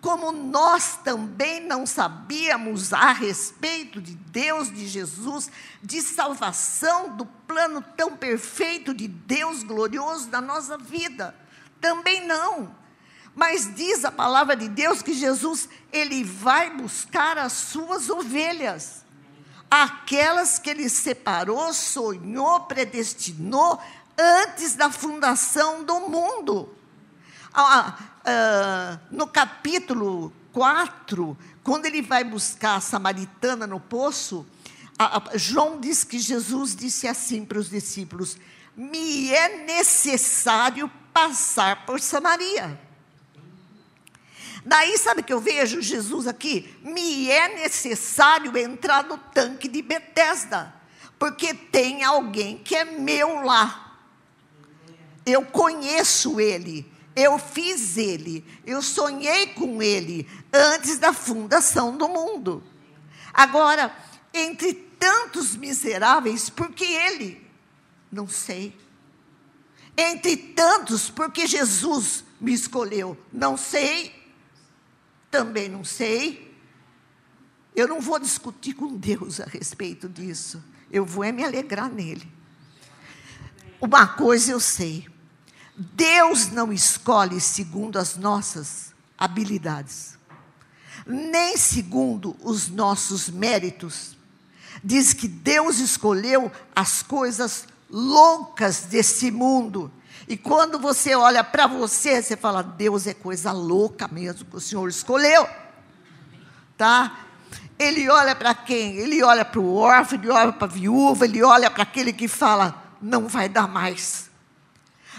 Como 0.00 0.32
nós 0.32 0.98
também 1.04 1.60
não 1.60 1.86
sabíamos 1.86 2.92
a 2.92 3.12
respeito 3.12 4.00
de 4.00 4.14
Deus, 4.14 4.72
de 4.72 4.88
Jesus, 4.88 5.50
de 5.82 6.00
salvação, 6.00 7.14
do 7.16 7.26
plano 7.26 7.84
tão 7.96 8.16
perfeito 8.16 8.94
de 8.94 9.06
Deus 9.06 9.62
glorioso 9.62 10.28
da 10.28 10.40
nossa 10.40 10.78
vida. 10.78 11.34
Também 11.80 12.26
não. 12.26 12.79
Mas 13.40 13.74
diz 13.74 14.04
a 14.04 14.12
palavra 14.12 14.54
de 14.54 14.68
Deus 14.68 15.00
que 15.00 15.14
Jesus, 15.14 15.66
ele 15.90 16.22
vai 16.22 16.76
buscar 16.76 17.38
as 17.38 17.54
suas 17.54 18.10
ovelhas, 18.10 19.02
aquelas 19.70 20.58
que 20.58 20.68
ele 20.68 20.90
separou, 20.90 21.72
sonhou, 21.72 22.60
predestinou 22.64 23.80
antes 24.18 24.74
da 24.74 24.90
fundação 24.90 25.82
do 25.82 26.00
mundo. 26.00 26.68
Ah, 27.54 27.96
ah, 28.26 28.98
no 29.10 29.26
capítulo 29.26 30.30
4, 30.52 31.34
quando 31.64 31.86
ele 31.86 32.02
vai 32.02 32.22
buscar 32.22 32.74
a 32.74 32.80
samaritana 32.82 33.66
no 33.66 33.80
poço, 33.80 34.46
João 35.34 35.80
diz 35.80 36.04
que 36.04 36.18
Jesus 36.18 36.76
disse 36.76 37.08
assim 37.08 37.46
para 37.46 37.58
os 37.58 37.70
discípulos: 37.70 38.36
Me 38.76 39.32
é 39.32 39.64
necessário 39.64 40.90
passar 41.14 41.86
por 41.86 42.00
Samaria. 42.00 42.89
Daí, 44.64 44.98
sabe 44.98 45.22
que 45.22 45.32
eu 45.32 45.40
vejo 45.40 45.80
Jesus 45.80 46.26
aqui? 46.26 46.76
Me 46.82 47.30
é 47.30 47.48
necessário 47.62 48.56
entrar 48.58 49.04
no 49.04 49.16
tanque 49.16 49.68
de 49.68 49.80
Betesda, 49.80 50.74
porque 51.18 51.54
tem 51.54 52.04
alguém 52.04 52.58
que 52.58 52.76
é 52.76 52.84
meu 52.84 53.42
lá. 53.42 53.98
Eu 55.24 55.44
conheço 55.46 56.40
ele, 56.40 56.90
eu 57.16 57.38
fiz 57.38 57.96
ele, 57.96 58.44
eu 58.66 58.82
sonhei 58.82 59.48
com 59.48 59.82
ele 59.82 60.28
antes 60.52 60.98
da 60.98 61.12
fundação 61.12 61.96
do 61.96 62.08
mundo. 62.08 62.62
Agora, 63.32 63.94
entre 64.32 64.74
tantos 64.74 65.56
miseráveis, 65.56 66.50
porque 66.50 66.84
ele? 66.84 67.46
Não 68.12 68.28
sei. 68.28 68.76
Entre 69.96 70.36
tantos, 70.36 71.08
porque 71.10 71.46
Jesus 71.46 72.24
me 72.40 72.52
escolheu? 72.52 73.16
Não 73.32 73.56
sei. 73.56 74.19
Também 75.30 75.68
não 75.68 75.84
sei. 75.84 76.50
Eu 77.74 77.86
não 77.86 78.00
vou 78.00 78.18
discutir 78.18 78.74
com 78.74 78.96
Deus 78.96 79.40
a 79.40 79.44
respeito 79.44 80.08
disso. 80.08 80.62
Eu 80.90 81.04
vou 81.06 81.22
é 81.22 81.30
me 81.30 81.44
alegrar 81.44 81.90
nele. 81.90 82.30
Uma 83.80 84.06
coisa 84.06 84.52
eu 84.52 84.60
sei: 84.60 85.08
Deus 85.76 86.48
não 86.48 86.72
escolhe 86.72 87.40
segundo 87.40 87.98
as 87.98 88.16
nossas 88.16 88.92
habilidades, 89.16 90.18
nem 91.06 91.56
segundo 91.56 92.36
os 92.42 92.68
nossos 92.68 93.30
méritos. 93.30 94.16
Diz 94.82 95.12
que 95.12 95.28
Deus 95.28 95.78
escolheu 95.78 96.50
as 96.74 97.02
coisas 97.02 97.66
loucas 97.88 98.82
desse 98.82 99.30
mundo 99.30 99.92
e 100.30 100.36
quando 100.36 100.78
você 100.78 101.12
olha 101.16 101.42
para 101.42 101.66
você, 101.66 102.22
você 102.22 102.36
fala: 102.36 102.62
Deus 102.62 103.04
é 103.08 103.12
coisa 103.12 103.50
louca 103.50 104.06
mesmo 104.06 104.44
que 104.44 104.56
o 104.56 104.60
Senhor 104.60 104.88
escolheu. 104.88 105.44
Tá? 106.78 107.26
Ele 107.76 108.08
olha 108.08 108.36
para 108.36 108.54
quem? 108.54 108.94
Ele 108.98 109.24
olha 109.24 109.44
para 109.44 109.58
o 109.58 109.74
órfão, 109.74 110.16
ele 110.16 110.30
olha 110.30 110.52
para 110.52 110.68
a 110.68 110.70
viúva, 110.70 111.24
ele 111.24 111.42
olha 111.42 111.68
para 111.68 111.82
aquele 111.82 112.12
que 112.12 112.28
fala: 112.28 112.80
não 113.02 113.26
vai 113.26 113.48
dar 113.48 113.66
mais. 113.66 114.30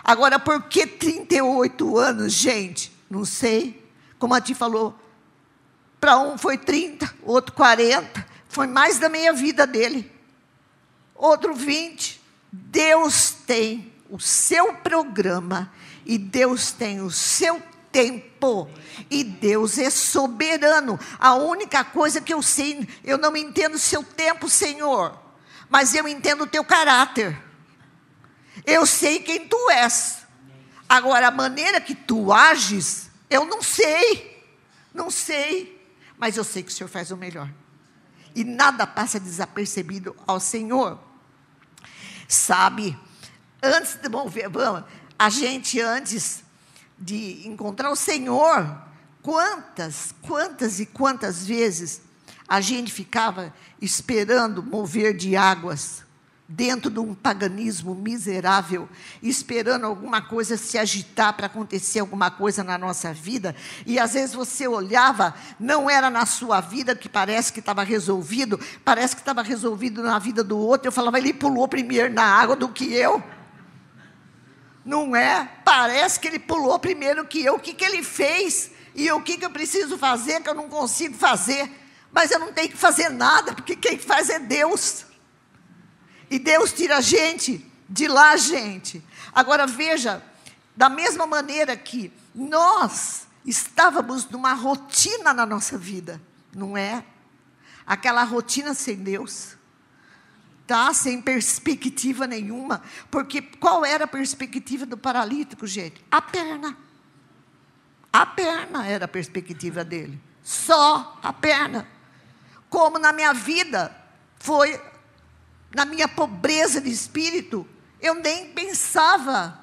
Agora, 0.02 0.40
por 0.40 0.64
que 0.70 0.88
38 0.88 1.98
anos, 1.98 2.32
gente? 2.32 2.90
Não 3.10 3.26
sei. 3.26 3.86
Como 4.18 4.34
a 4.34 4.40
ti 4.40 4.56
falou, 4.56 4.98
para 6.00 6.18
um 6.20 6.38
foi 6.38 6.58
30, 6.58 7.14
outro 7.24 7.54
40, 7.54 8.26
foi 8.48 8.66
mais 8.66 8.98
da 8.98 9.10
meia 9.10 9.34
vida 9.34 9.68
dele. 9.68 10.10
Outro 11.14 11.54
20. 11.54 12.22
Deus 12.50 13.32
tem 13.46 13.91
o 14.12 14.20
seu 14.20 14.74
programa 14.76 15.72
e 16.06 16.18
Deus 16.18 16.74
tem 16.74 17.00
o 17.00 17.10
seu 17.10 17.64
tempo 17.92 18.70
e 19.10 19.24
Deus 19.24 19.78
é 19.78 19.90
soberano. 19.90 21.00
A 21.18 21.34
única 21.36 21.84
coisa 21.86 22.20
que 22.20 22.34
eu 22.34 22.42
sei, 22.42 22.88
eu 23.06 23.18
não 23.18 23.36
entendo 23.38 23.76
o 23.76 23.80
seu 23.80 24.04
tempo, 24.04 24.50
Senhor, 24.50 25.18
mas 25.70 25.96
eu 25.96 26.06
entendo 26.08 26.44
o 26.44 26.48
teu 26.48 26.64
caráter. 26.64 27.42
Eu 28.66 28.86
sei 28.86 29.20
quem 29.20 29.48
tu 29.48 29.70
és. 29.70 30.18
Agora, 30.90 31.30
a 31.30 31.32
maneira 31.32 31.80
que 31.80 31.96
tu 31.96 32.34
ages, 32.34 33.10
eu 33.30 33.46
não 33.46 33.62
sei. 33.62 34.46
Não 34.94 35.10
sei. 35.10 35.82
Mas 36.18 36.36
eu 36.36 36.44
sei 36.44 36.64
que 36.64 36.70
o 36.70 36.74
Senhor 36.74 36.90
faz 36.90 37.12
o 37.12 37.18
melhor. 37.18 37.50
E 38.36 38.44
nada 38.44 38.86
passa 38.86 39.22
desapercebido 39.22 40.14
ao 40.28 40.38
Senhor. 40.38 41.00
Sabe? 42.28 42.98
Antes 43.62 43.96
de, 43.96 44.10
bom, 44.10 44.28
vamos, 44.50 44.84
a 45.20 45.30
gente 45.30 45.80
antes 45.80 46.44
de 46.98 47.48
encontrar 47.48 47.92
o 47.92 47.96
Senhor, 47.96 48.82
quantas, 49.22 50.16
quantas 50.22 50.80
e 50.80 50.86
quantas 50.88 51.46
vezes 51.46 52.02
a 52.48 52.60
gente 52.60 52.92
ficava 52.92 53.54
esperando 53.80 54.64
mover 54.64 55.16
de 55.16 55.36
águas 55.36 56.04
dentro 56.48 56.90
de 56.90 57.00
um 57.00 57.14
paganismo 57.14 57.96
miserável, 57.96 58.90
esperando 59.24 59.86
alguma 59.86 60.22
coisa 60.22 60.58
se 60.58 60.78
agitar 60.78 61.34
para 61.34 61.46
acontecer 61.46 62.00
alguma 62.00 62.30
coisa 62.30 62.64
na 62.64 62.78
nossa 62.78 63.14
vida, 63.14 63.56
e 63.86 63.98
às 63.98 64.14
vezes 64.14 64.36
você 64.36 64.68
olhava, 64.68 65.34
não 65.60 65.90
era 65.90 66.10
na 66.10 66.26
sua 66.26 66.60
vida 66.60 66.94
que 66.96 67.08
parece 67.08 67.54
que 67.54 67.60
estava 67.60 67.84
resolvido, 67.84 68.60
parece 68.84 69.16
que 69.16 69.22
estava 69.22 69.42
resolvido 69.42 70.04
na 70.04 70.20
vida 70.20 70.44
do 70.44 70.58
outro. 70.58 70.88
Eu 70.88 70.92
falava, 70.92 71.18
ele 71.20 71.32
pulou 71.32 71.68
primeiro 71.68 72.14
na 72.14 72.24
água 72.24 72.56
do 72.56 72.68
que 72.68 72.94
eu. 72.94 73.24
Não 74.84 75.16
é? 75.16 75.50
Parece 75.64 76.20
que 76.20 76.28
ele 76.28 76.40
pulou 76.40 76.80
primeiro 76.80 77.26
que 77.26 77.44
eu. 77.44 77.56
O 77.56 77.60
que, 77.60 77.74
que 77.74 77.86
ele 77.86 78.04
fez? 78.04 78.72
E 78.96 79.12
o 79.12 79.22
que, 79.22 79.38
que 79.38 79.46
eu 79.46 79.52
preciso 79.52 79.98
fazer 79.98 80.42
que 80.42 80.50
eu 80.50 80.56
não 80.56 80.68
consigo 80.68 81.16
fazer? 81.16 81.72
Mas 82.12 82.32
eu 82.32 82.40
não 82.40 82.52
tenho 82.52 82.70
que 82.70 82.78
fazer 82.78 83.10
nada, 83.10 83.54
porque 83.54 83.76
quem 83.76 83.98
faz 83.98 84.30
é 84.30 84.40
Deus. 84.40 85.06
E 86.30 86.40
Deus 86.40 86.74
tira 86.74 86.98
a 86.98 87.02
gente 87.02 87.66
de 87.88 88.08
lá, 88.08 88.36
gente. 88.36 89.04
Agora 89.34 89.68
veja, 89.68 90.24
da 90.76 90.90
mesma 90.90 91.26
maneira 91.26 91.76
que 91.78 92.12
nós 92.34 93.28
estávamos 93.46 94.30
numa 94.30 94.54
rotina 94.54 95.34
na 95.34 95.46
nossa 95.46 95.78
vida, 95.78 96.22
não 96.54 96.76
é? 96.78 97.04
Aquela 97.86 98.24
rotina 98.24 98.74
sem 98.74 98.96
Deus 98.96 99.58
tá 100.68 100.94
sem 100.94 101.22
perspectiva 101.22 102.26
nenhuma, 102.26 102.82
porque 103.10 103.42
qual 103.42 103.84
era 103.84 104.06
a 104.06 104.08
perspectiva 104.08 104.86
do 104.86 104.98
paralítico, 104.98 105.68
gente? 105.68 106.04
A 106.10 106.22
perna. 106.22 106.78
A 108.12 108.26
perna 108.26 108.86
era 108.86 109.06
a 109.06 109.08
perspectiva 109.08 109.84
dele. 109.84 110.20
Só 110.44 111.18
a 111.22 111.32
perna. 111.32 111.88
Como 112.70 112.98
na 112.98 113.12
minha 113.12 113.34
vida 113.34 113.96
foi, 114.40 114.80
na 115.74 115.86
minha 115.86 116.08
pobreza 116.08 116.82
de 116.82 116.90
espírito, 116.90 117.68
eu 118.00 118.16
nem 118.16 118.52
pensava, 118.54 119.60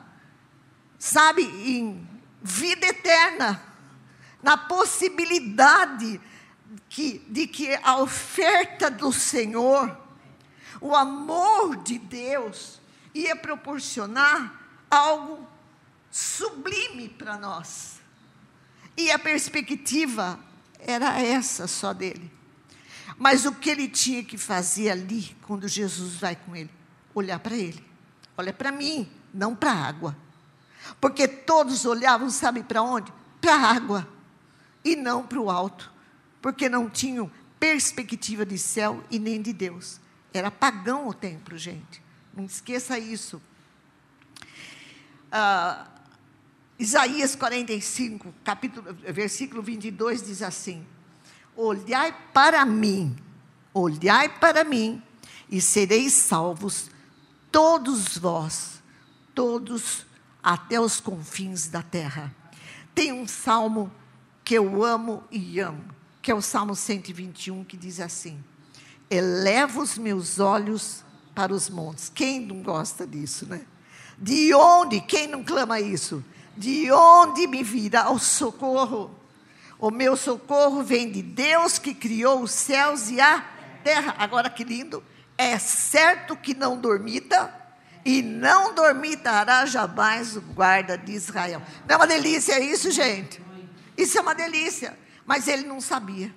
sabe, 0.98 1.42
em 1.42 2.06
vida 2.42 2.86
eterna, 2.86 3.62
na 4.42 4.56
possibilidade 4.56 6.20
que, 6.88 7.18
de 7.28 7.46
que 7.46 7.78
a 7.82 7.98
oferta 7.98 8.90
do 8.90 9.12
Senhor, 9.12 9.96
o 10.80 10.94
amor 10.94 11.76
de 11.76 11.98
Deus, 11.98 12.80
ia 13.14 13.34
proporcionar 13.34 14.84
algo 14.90 15.46
sublime 16.10 17.08
para 17.08 17.36
nós. 17.36 18.00
E 18.96 19.10
a 19.10 19.18
perspectiva 19.18 20.38
era 20.78 21.20
essa 21.20 21.66
só 21.66 21.92
dele. 21.92 22.32
Mas 23.16 23.44
o 23.44 23.52
que 23.52 23.70
ele 23.70 23.88
tinha 23.88 24.22
que 24.22 24.38
fazer 24.38 24.90
ali, 24.90 25.36
quando 25.42 25.66
Jesus 25.66 26.14
vai 26.14 26.36
com 26.36 26.54
ele? 26.54 26.70
Olhar 27.14 27.38
para 27.40 27.56
ele. 27.56 27.84
Olha 28.36 28.52
para 28.52 28.70
mim, 28.70 29.10
não 29.34 29.54
para 29.54 29.72
a 29.72 29.86
água. 29.86 30.16
Porque 31.00 31.26
todos 31.26 31.84
olhavam, 31.84 32.30
sabe 32.30 32.62
para 32.62 32.82
onde? 32.82 33.12
Para 33.40 33.54
a 33.54 33.72
água. 33.72 34.08
E 34.84 34.94
não 34.94 35.26
para 35.26 35.40
o 35.40 35.50
alto. 35.50 35.92
Porque 36.40 36.68
não 36.68 36.88
tinham 36.88 37.30
perspectiva 37.58 38.46
de 38.46 38.56
céu 38.56 39.02
e 39.10 39.18
nem 39.18 39.42
de 39.42 39.52
Deus. 39.52 40.00
Era 40.32 40.50
pagão 40.50 41.08
o 41.08 41.14
templo, 41.14 41.56
gente. 41.56 42.02
Não 42.34 42.44
esqueça 42.44 42.98
isso. 42.98 43.40
Ah, 45.30 45.86
Isaías 46.78 47.34
45, 47.34 48.32
capítulo, 48.44 48.94
versículo 48.94 49.62
22 49.62 50.22
diz 50.22 50.42
assim: 50.42 50.86
Olhai 51.56 52.14
para 52.32 52.64
mim, 52.64 53.16
olhai 53.74 54.28
para 54.28 54.62
mim, 54.62 55.02
e 55.50 55.60
sereis 55.60 56.12
salvos, 56.12 56.90
todos 57.50 58.16
vós, 58.16 58.80
todos 59.34 60.06
até 60.42 60.80
os 60.80 61.00
confins 61.00 61.68
da 61.68 61.82
terra. 61.82 62.34
Tem 62.94 63.12
um 63.12 63.26
salmo 63.26 63.92
que 64.44 64.54
eu 64.54 64.84
amo 64.84 65.24
e 65.30 65.60
amo, 65.60 65.84
que 66.22 66.30
é 66.30 66.34
o 66.34 66.40
Salmo 66.40 66.74
121, 66.74 67.64
que 67.64 67.76
diz 67.76 68.00
assim: 68.00 68.42
Eleva 69.10 69.80
os 69.80 69.96
meus 69.96 70.38
olhos 70.38 71.04
para 71.34 71.52
os 71.52 71.70
montes. 71.70 72.10
Quem 72.14 72.40
não 72.40 72.62
gosta 72.62 73.06
disso, 73.06 73.46
né? 73.46 73.62
De 74.18 74.52
onde? 74.52 75.00
Quem 75.00 75.26
não 75.26 75.44
clama 75.44 75.80
isso? 75.80 76.24
De 76.56 76.90
onde 76.90 77.46
me 77.46 77.62
virá 77.62 78.10
o 78.10 78.18
socorro? 78.18 79.10
O 79.78 79.90
meu 79.90 80.16
socorro 80.16 80.82
vem 80.82 81.10
de 81.10 81.22
Deus 81.22 81.78
que 81.78 81.94
criou 81.94 82.42
os 82.42 82.50
céus 82.50 83.08
e 83.08 83.20
a 83.20 83.44
terra. 83.84 84.16
Agora 84.18 84.50
que 84.50 84.64
lindo. 84.64 85.02
É 85.36 85.56
certo 85.58 86.34
que 86.34 86.52
não 86.52 86.76
dormita 86.76 87.54
e 88.04 88.20
não 88.20 88.74
dormitará 88.74 89.64
jamais 89.66 90.36
o 90.36 90.40
guarda 90.40 90.98
de 90.98 91.12
Israel. 91.12 91.62
Não 91.86 91.94
é 91.94 91.96
uma 91.96 92.06
delícia 92.08 92.58
isso, 92.58 92.90
gente? 92.90 93.40
Isso 93.96 94.18
é 94.18 94.20
uma 94.20 94.34
delícia. 94.34 94.98
Mas 95.24 95.46
ele 95.46 95.62
não 95.64 95.80
sabia. 95.80 96.34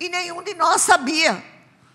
E 0.00 0.08
nenhum 0.08 0.42
de 0.42 0.54
nós 0.54 0.82
sabia 0.82 1.44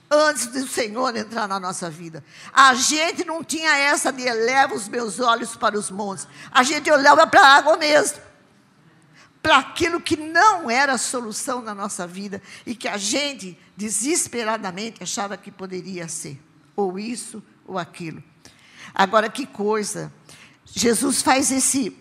antes 0.09 0.47
do 0.47 0.67
Senhor 0.67 1.15
entrar 1.15 1.47
na 1.47 1.59
nossa 1.59 1.89
vida. 1.89 2.23
A 2.53 2.73
gente 2.73 3.25
não 3.25 3.43
tinha 3.43 3.75
essa 3.75 4.11
de 4.11 4.23
eleva 4.23 4.73
os 4.73 4.87
meus 4.87 5.19
olhos 5.19 5.55
para 5.55 5.77
os 5.77 5.89
montes. 5.89 6.27
A 6.51 6.63
gente 6.63 6.89
olhava 6.91 7.25
para 7.27 7.41
a 7.41 7.55
água 7.55 7.77
mesmo. 7.77 8.19
Para 9.41 9.57
aquilo 9.57 10.01
que 10.01 10.17
não 10.17 10.69
era 10.69 10.97
solução 10.97 11.61
na 11.61 11.75
nossa 11.75 12.07
vida 12.07 12.41
e 12.65 12.75
que 12.75 12.87
a 12.87 12.97
gente 12.97 13.57
desesperadamente 13.77 15.03
achava 15.03 15.37
que 15.37 15.51
poderia 15.51 16.07
ser, 16.07 16.41
ou 16.75 16.97
isso 16.97 17.43
ou 17.67 17.77
aquilo. 17.77 18.23
Agora 18.93 19.29
que 19.29 19.45
coisa. 19.45 20.11
Jesus 20.65 21.21
faz 21.21 21.51
esse 21.51 21.95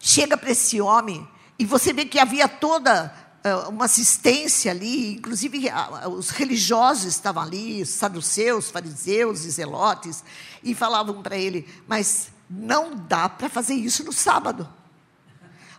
chega 0.00 0.36
para 0.36 0.50
esse 0.50 0.80
homem 0.80 1.28
e 1.58 1.66
você 1.66 1.92
vê 1.92 2.06
que 2.06 2.18
havia 2.18 2.48
toda 2.48 3.14
uma 3.68 3.86
assistência 3.86 4.70
ali, 4.70 5.14
inclusive 5.14 5.68
os 6.10 6.30
religiosos 6.30 7.06
estavam 7.06 7.42
ali, 7.42 7.86
saduceus, 7.86 8.70
fariseus 8.70 9.44
e 9.44 9.50
zelotes, 9.50 10.22
e 10.62 10.74
falavam 10.74 11.22
para 11.22 11.36
ele: 11.36 11.66
Mas 11.88 12.30
não 12.48 12.94
dá 12.94 13.28
para 13.28 13.48
fazer 13.48 13.74
isso 13.74 14.04
no 14.04 14.12
sábado. 14.12 14.68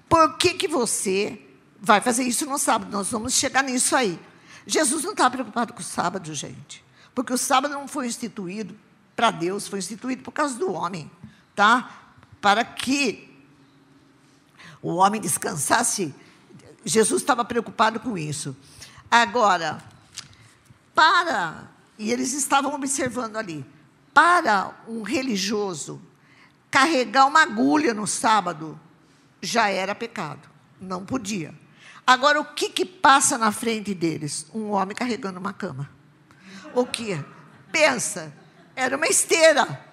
Por 0.09 0.37
que, 0.37 0.55
que 0.55 0.67
você 0.67 1.39
vai 1.79 2.01
fazer 2.01 2.23
isso 2.23 2.45
no 2.45 2.57
sábado? 2.57 2.91
Nós 2.91 3.09
vamos 3.09 3.33
chegar 3.33 3.63
nisso 3.63 3.95
aí. 3.95 4.19
Jesus 4.65 5.03
não 5.03 5.11
estava 5.11 5.31
preocupado 5.31 5.73
com 5.73 5.81
o 5.81 5.83
sábado, 5.83 6.33
gente, 6.33 6.83
porque 7.13 7.33
o 7.33 7.37
sábado 7.37 7.73
não 7.73 7.87
foi 7.87 8.07
instituído 8.07 8.75
para 9.15 9.31
Deus, 9.31 9.67
foi 9.67 9.79
instituído 9.79 10.23
por 10.23 10.31
causa 10.31 10.55
do 10.55 10.71
homem, 10.71 11.09
tá? 11.55 11.91
Para 12.39 12.63
que 12.63 13.29
o 14.81 14.95
homem 14.95 15.21
descansasse 15.21 16.13
Jesus 16.83 17.21
estava 17.21 17.45
preocupado 17.45 17.99
com 17.99 18.17
isso. 18.17 18.55
Agora, 19.09 19.83
para, 20.95 21.69
e 21.97 22.11
eles 22.11 22.33
estavam 22.33 22.73
observando 22.73 23.37
ali, 23.37 23.65
para 24.13 24.73
um 24.87 25.01
religioso 25.01 26.01
carregar 26.69 27.25
uma 27.25 27.41
agulha 27.43 27.93
no 27.93 28.07
sábado 28.07 28.79
já 29.41 29.67
era 29.69 29.93
pecado, 29.93 30.49
não 30.79 31.05
podia. 31.05 31.53
Agora, 32.05 32.39
o 32.39 32.45
que, 32.45 32.69
que 32.69 32.85
passa 32.85 33.37
na 33.37 33.51
frente 33.51 33.93
deles? 33.93 34.47
Um 34.53 34.71
homem 34.71 34.95
carregando 34.95 35.39
uma 35.39 35.53
cama. 35.53 35.89
O 36.73 36.85
que? 36.85 37.23
Pensa, 37.71 38.33
era 38.75 38.97
uma 38.97 39.07
esteira. 39.07 39.85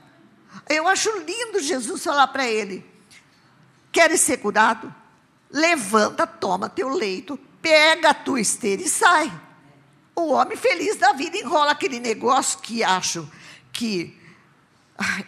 Eu 0.69 0.89
acho 0.89 1.11
lindo 1.19 1.61
Jesus 1.61 2.03
falar 2.03 2.29
para 2.29 2.47
ele: 2.47 2.85
queres 3.93 4.21
ser 4.21 4.39
curado? 4.39 4.95
Levanta, 5.51 6.27
toma 6.27 6.69
teu 6.69 6.89
leito, 6.89 7.39
pega 7.63 8.11
a 8.11 8.15
tua 8.15 8.41
esteira 8.41 8.83
e 8.83 8.89
sai. 8.89 9.33
O 10.15 10.33
homem 10.33 10.57
feliz 10.57 10.97
da 10.97 11.13
vida 11.13 11.37
enrola 11.37 11.73
aquele 11.73 12.01
negócio 12.01 12.59
que 12.61 12.83
acho 12.83 13.29
que 13.73 14.19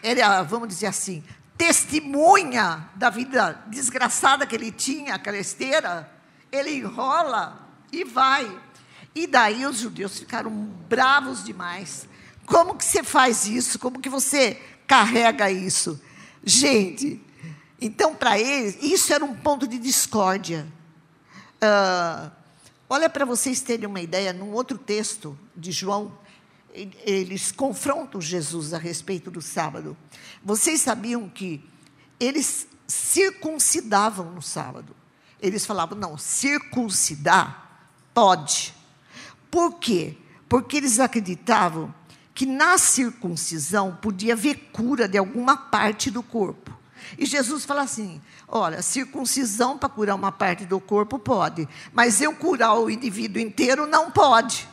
ele, 0.03 0.21
vamos 0.49 0.69
dizer 0.69 0.87
assim, 0.87 1.23
testemunha 1.57 2.89
da 2.97 3.09
vida 3.09 3.63
desgraçada 3.69 4.47
que 4.47 4.55
ele 4.55 4.73
tinha, 4.73 5.15
aquela 5.15 5.39
esteira, 5.39 6.11
ele 6.51 6.71
enrola 6.71 7.69
e 7.93 8.03
vai. 8.05 8.51
E 9.15 9.27
daí 9.27 9.67
os 9.67 9.79
judeus 9.79 10.19
ficaram 10.19 10.51
bravos 10.51 11.45
demais. 11.45 12.09
Como 12.47 12.75
que 12.75 12.85
você 12.85 13.03
faz 13.03 13.47
isso? 13.47 13.79
Como 13.79 14.01
que 14.01 14.09
você 14.09 14.61
carrega 14.87 15.51
isso? 15.51 16.01
Gente, 16.43 17.23
então, 17.81 18.15
para 18.15 18.39
eles, 18.39 18.77
isso 18.83 19.13
era 19.13 19.25
um 19.25 19.35
ponto 19.35 19.67
de 19.67 19.79
discórdia. 19.79 20.67
Uh, 21.57 22.31
olha 22.89 23.09
para 23.09 23.25
vocês 23.25 23.61
terem 23.61 23.87
uma 23.87 24.01
ideia, 24.01 24.33
num 24.33 24.53
outro 24.53 24.77
texto 24.77 25.39
de 25.57 25.73
João, 25.73 26.13
eles 26.75 27.51
confrontam 27.51 28.21
Jesus 28.21 28.75
a 28.75 28.79
respeito 28.79 29.31
do 29.31 29.41
sábado. 29.41 29.97
Vocês 30.45 30.81
sabiam 30.81 31.29
que 31.29 31.65
eles 32.19 32.67
circuncidavam 32.87 34.31
no 34.31 34.43
sábado? 34.43 34.95
Eles 35.41 35.65
falavam, 35.65 35.99
não, 35.99 36.19
circuncidar 36.19 37.89
pode. 38.13 38.75
Por 39.51 39.79
quê? 39.79 40.17
Porque 40.49 40.77
eles 40.77 41.01
acreditavam 41.01 41.95
que 42.35 42.47
na 42.47 42.79
circuncisão 42.79 43.99
podia 44.01 44.35
haver 44.35 44.71
cura 44.73 45.09
de 45.09 45.19
alguma 45.19 45.57
parte 45.57 46.11
do 46.11 46.23
corpo. 46.23 46.70
E 47.19 47.27
Jesus 47.27 47.65
fala 47.65 47.83
assim: 47.83 48.21
olha, 48.49 48.83
circuncisão 48.83 49.79
para 49.79 49.89
curar 49.89 50.15
uma 50.15 50.33
parte 50.33 50.65
do 50.65 50.81
corpo 50.81 51.19
pode, 51.19 51.69
mas 51.93 52.21
eu 52.21 52.35
curar 52.35 52.75
o 52.79 52.91
indivíduo 52.91 53.41
inteiro 53.41 53.87
não 53.87 54.11
pode. 54.11 54.69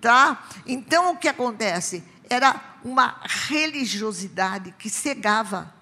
Tá? 0.00 0.48
Então 0.66 1.12
o 1.12 1.16
que 1.16 1.28
acontece? 1.28 2.02
Era 2.28 2.78
uma 2.84 3.20
religiosidade 3.24 4.74
que 4.78 4.90
cegava, 4.90 5.72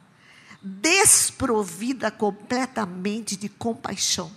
desprovida 0.63 2.11
completamente 2.11 3.37
de 3.37 3.49
compaixão 3.49 4.31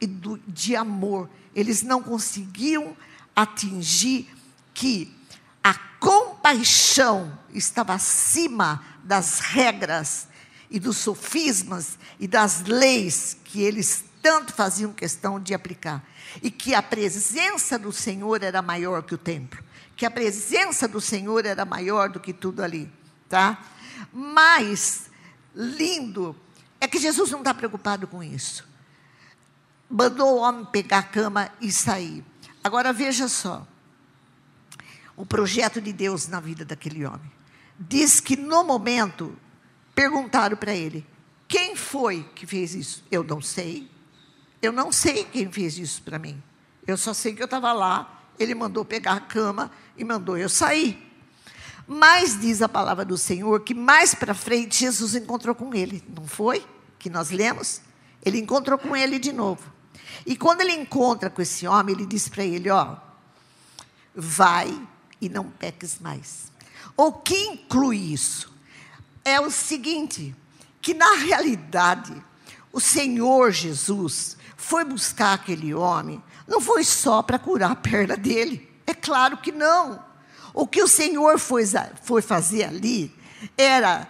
e 0.00 0.06
do, 0.06 0.38
de 0.46 0.76
amor. 0.76 1.28
Eles 1.54 1.82
não 1.82 2.02
conseguiam 2.02 2.96
atingir 3.34 4.28
que 4.74 5.14
a 5.62 5.74
compaixão 5.98 7.36
estava 7.52 7.94
acima 7.94 8.84
das 9.02 9.40
regras 9.40 10.27
e 10.70 10.78
dos 10.78 10.98
sofismas 10.98 11.98
e 12.18 12.28
das 12.28 12.62
leis 12.62 13.36
que 13.44 13.62
eles 13.62 14.04
tanto 14.20 14.52
faziam 14.52 14.92
questão 14.92 15.40
de 15.40 15.54
aplicar. 15.54 16.04
E 16.42 16.50
que 16.50 16.74
a 16.74 16.82
presença 16.82 17.78
do 17.78 17.92
Senhor 17.92 18.42
era 18.42 18.60
maior 18.60 19.02
que 19.02 19.14
o 19.14 19.18
templo. 19.18 19.62
Que 19.96 20.04
a 20.04 20.10
presença 20.10 20.86
do 20.86 21.00
Senhor 21.00 21.46
era 21.46 21.64
maior 21.64 22.10
do 22.10 22.20
que 22.20 22.32
tudo 22.32 22.62
ali. 22.62 22.90
Tá? 23.28 23.58
Mas, 24.12 25.10
lindo, 25.54 26.36
é 26.80 26.86
que 26.86 26.98
Jesus 26.98 27.30
não 27.30 27.38
está 27.38 27.54
preocupado 27.54 28.06
com 28.06 28.22
isso. 28.22 28.66
mandou 29.90 30.36
o 30.36 30.40
homem 30.40 30.66
pegar 30.66 30.98
a 30.98 31.02
cama 31.02 31.50
e 31.60 31.72
sair. 31.72 32.24
Agora 32.62 32.92
veja 32.92 33.28
só. 33.28 33.66
O 35.16 35.24
projeto 35.24 35.80
de 35.80 35.92
Deus 35.92 36.28
na 36.28 36.38
vida 36.38 36.64
daquele 36.64 37.04
homem. 37.04 37.32
Diz 37.78 38.20
que 38.20 38.36
no 38.36 38.62
momento 38.64 39.36
perguntaram 39.98 40.56
para 40.56 40.72
ele: 40.72 41.04
quem 41.48 41.74
foi 41.74 42.22
que 42.32 42.46
fez 42.46 42.72
isso? 42.72 43.02
Eu 43.10 43.24
não 43.24 43.42
sei. 43.42 43.90
Eu 44.62 44.70
não 44.70 44.92
sei 44.92 45.24
quem 45.24 45.50
fez 45.50 45.76
isso 45.76 46.02
para 46.02 46.20
mim. 46.20 46.40
Eu 46.86 46.96
só 46.96 47.12
sei 47.12 47.34
que 47.34 47.42
eu 47.42 47.46
estava 47.46 47.72
lá, 47.72 48.22
ele 48.38 48.54
mandou 48.54 48.84
pegar 48.84 49.14
a 49.14 49.20
cama 49.20 49.72
e 49.96 50.04
mandou 50.04 50.38
eu 50.38 50.48
sair. 50.48 51.04
Mas 51.84 52.40
diz 52.40 52.62
a 52.62 52.68
palavra 52.68 53.04
do 53.04 53.18
Senhor 53.18 53.60
que 53.60 53.74
mais 53.74 54.14
para 54.14 54.34
frente 54.34 54.80
Jesus 54.80 55.16
encontrou 55.16 55.54
com 55.54 55.74
ele, 55.74 56.04
não 56.16 56.26
foi? 56.26 56.64
Que 56.96 57.10
nós 57.10 57.30
lemos? 57.30 57.80
Ele 58.24 58.38
encontrou 58.38 58.78
com 58.78 58.94
ele 58.94 59.18
de 59.18 59.32
novo. 59.32 59.72
E 60.24 60.36
quando 60.36 60.60
ele 60.60 60.74
encontra 60.74 61.28
com 61.28 61.42
esse 61.42 61.66
homem, 61.66 61.96
ele 61.96 62.06
diz 62.06 62.28
para 62.28 62.44
ele: 62.44 62.70
Ó, 62.70 62.96
vai 64.14 64.80
e 65.20 65.28
não 65.28 65.50
peques 65.50 65.98
mais. 65.98 66.52
O 66.96 67.12
que 67.12 67.36
inclui 67.46 67.96
isso? 68.12 68.57
É 69.28 69.38
o 69.38 69.50
seguinte: 69.50 70.34
que 70.80 70.94
na 70.94 71.14
realidade, 71.16 72.14
o 72.72 72.80
Senhor 72.80 73.50
Jesus 73.50 74.38
foi 74.56 74.84
buscar 74.84 75.34
aquele 75.34 75.74
homem, 75.74 76.22
não 76.46 76.62
foi 76.62 76.82
só 76.82 77.22
para 77.22 77.38
curar 77.38 77.72
a 77.72 77.76
perna 77.76 78.16
dele, 78.16 78.66
é 78.86 78.94
claro 78.94 79.36
que 79.36 79.52
não. 79.52 80.02
O 80.54 80.66
que 80.66 80.82
o 80.82 80.88
Senhor 80.88 81.38
foi, 81.38 81.64
foi 82.02 82.22
fazer 82.22 82.64
ali 82.64 83.14
era 83.56 84.08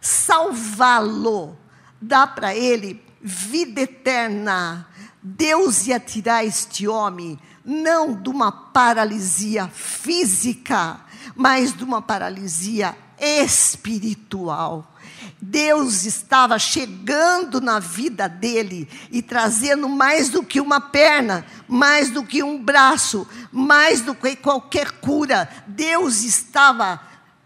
salvá-lo, 0.00 1.56
dar 2.00 2.34
para 2.34 2.56
ele 2.56 3.04
vida 3.20 3.82
eterna. 3.82 4.88
Deus 5.22 5.86
ia 5.86 6.00
tirar 6.00 6.44
este 6.44 6.88
homem 6.88 7.38
não 7.62 8.14
de 8.14 8.30
uma 8.30 8.50
paralisia 8.50 9.68
física, 9.68 11.00
mas 11.34 11.76
de 11.76 11.84
uma 11.84 12.00
paralisia 12.00 12.96
espiritual. 13.18 14.94
Deus 15.40 16.04
estava 16.04 16.58
chegando 16.58 17.60
na 17.60 17.78
vida 17.78 18.28
dele 18.28 18.88
e 19.10 19.22
trazendo 19.22 19.88
mais 19.88 20.28
do 20.28 20.42
que 20.42 20.60
uma 20.60 20.80
perna, 20.80 21.46
mais 21.68 22.10
do 22.10 22.24
que 22.24 22.42
um 22.42 22.62
braço, 22.62 23.26
mais 23.52 24.00
do 24.00 24.14
que 24.14 24.36
qualquer 24.36 24.92
cura. 24.92 25.48
Deus 25.66 26.22
estava 26.22 27.00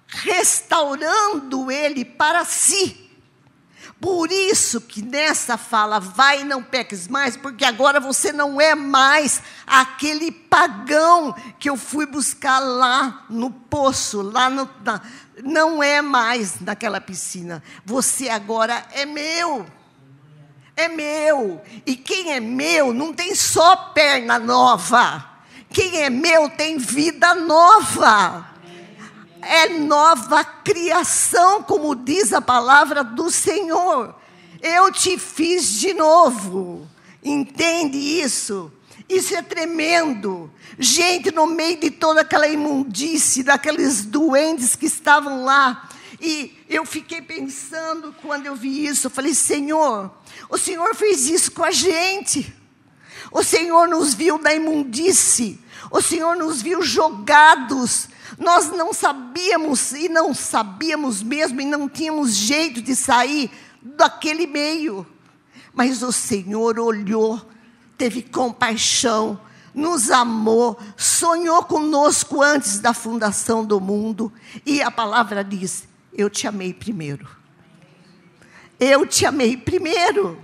restaurando 0.07 1.71
ele 1.71 2.05
para 2.05 2.45
si. 2.45 3.11
Por 4.01 4.33
isso 4.33 4.81
que 4.81 5.03
nessa 5.03 5.59
fala, 5.59 6.01
vai 6.01 6.41
e 6.41 6.45
não 6.45 6.63
peques 6.63 7.07
mais, 7.07 7.37
porque 7.37 7.67
agora 7.67 8.01
você 8.01 8.33
não 8.33 8.59
é 8.59 8.75
mais 8.75 9.43
aquele 9.67 10.33
pagão 10.33 11.35
que 11.59 11.69
eu 11.69 11.77
fui 11.77 12.07
buscar 12.07 12.61
lá 12.61 13.27
no 13.29 13.51
poço, 13.51 14.23
lá 14.23 14.49
no, 14.49 14.67
na, 14.83 15.03
não 15.43 15.83
é 15.83 16.01
mais 16.03 16.61
naquela 16.61 17.01
piscina. 17.01 17.63
Você 17.85 18.29
agora 18.29 18.87
é 18.93 19.05
meu. 19.05 19.67
É 20.77 20.89
meu. 20.89 21.61
E 21.85 21.97
quem 21.97 22.33
é 22.33 22.41
meu 22.41 22.93
não 22.93 23.13
tem 23.13 23.35
só 23.35 23.77
perna 23.77 24.39
nova. 24.39 25.27
Quem 25.71 26.03
é 26.03 26.11
meu 26.11 26.49
tem 26.51 26.79
vida 26.79 27.35
nova 27.35 28.51
é 29.43 29.69
nova 29.79 30.45
criação, 30.45 31.63
como 31.63 31.95
diz 31.95 32.33
a 32.33 32.41
palavra 32.41 33.03
do 33.03 33.31
Senhor. 33.31 34.15
Eu 34.61 34.93
te 34.93 35.19
fiz 35.19 35.81
de 35.81 35.95
novo. 35.95 36.87
Entende 37.23 37.97
isso? 37.97 38.73
Isso 39.09 39.35
é 39.35 39.43
tremendo. 39.43 40.51
Gente, 40.81 41.31
no 41.31 41.47
meio 41.47 41.79
de 41.79 41.91
toda 41.91 42.23
aquela 42.23 42.49
imundície, 42.49 43.43
daqueles 43.43 44.05
doentes 44.05 44.75
que 44.75 44.87
estavam 44.87 45.45
lá. 45.45 45.89
E 46.21 46.59
eu 46.69 46.85
fiquei 46.85 47.21
pensando, 47.23 48.15
quando 48.23 48.47
eu 48.47 48.57
vi 48.57 48.87
isso, 48.87 49.07
eu 49.07 49.11
falei: 49.11 49.35
Senhor, 49.35 50.11
o 50.49 50.59
Senhor 50.59 50.95
fez 50.95 51.29
isso 51.29 51.53
com 51.53 51.63
a 51.63 51.71
gente. 51.71 52.53
O 53.31 53.45
Senhor 53.45 53.87
nos 53.87 54.15
viu 54.15 54.39
na 54.39 54.55
imundície. 54.55 55.61
O 55.91 56.01
Senhor 56.01 56.35
nos 56.35 56.63
viu 56.63 56.83
jogados 56.83 58.09
nós 58.41 58.71
não 58.71 58.93
sabíamos 58.95 59.93
e 59.93 60.09
não 60.09 60.33
sabíamos 60.33 61.23
mesmo 61.23 61.61
e 61.61 61.65
não 61.67 61.89
tínhamos 61.89 62.35
jeito 62.35 62.81
de 62.81 62.97
sair 62.97 63.51
daquele 63.83 64.47
meio. 64.47 65.07
Mas 65.75 66.03
o 66.03 66.11
Senhor 66.11 66.79
olhou, 66.79 67.41
teve 67.99 68.23
compaixão, 68.23 69.39
nos 69.75 70.11
amou, 70.11 70.79
sonhou 70.97 71.65
conosco 71.65 72.43
antes 72.43 72.79
da 72.79 72.93
fundação 72.93 73.65
do 73.65 73.81
mundo. 73.81 74.33
E 74.65 74.83
a 74.83 74.91
palavra 74.91 75.45
diz: 75.45 75.87
Eu 76.13 76.29
te 76.29 76.47
amei 76.47 76.73
primeiro. 76.73 77.29
Eu 78.79 79.07
te 79.07 79.27
amei 79.27 79.57
primeiro. 79.57 80.41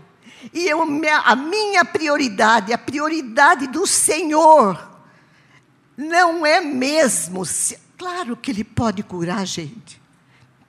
E 0.53 0.67
eu, 0.69 0.83
a 0.83 1.37
minha 1.37 1.85
prioridade, 1.85 2.73
a 2.73 2.79
prioridade 2.79 3.67
do 3.67 3.87
Senhor, 3.87 4.91
não 5.97 6.45
é 6.45 6.61
mesmo 6.61 7.45
Claro 7.99 8.37
que 8.37 8.51
Ele 8.51 8.63
pode 8.63 9.03
curar 9.03 9.39
a 9.39 9.45
gente. 9.45 10.01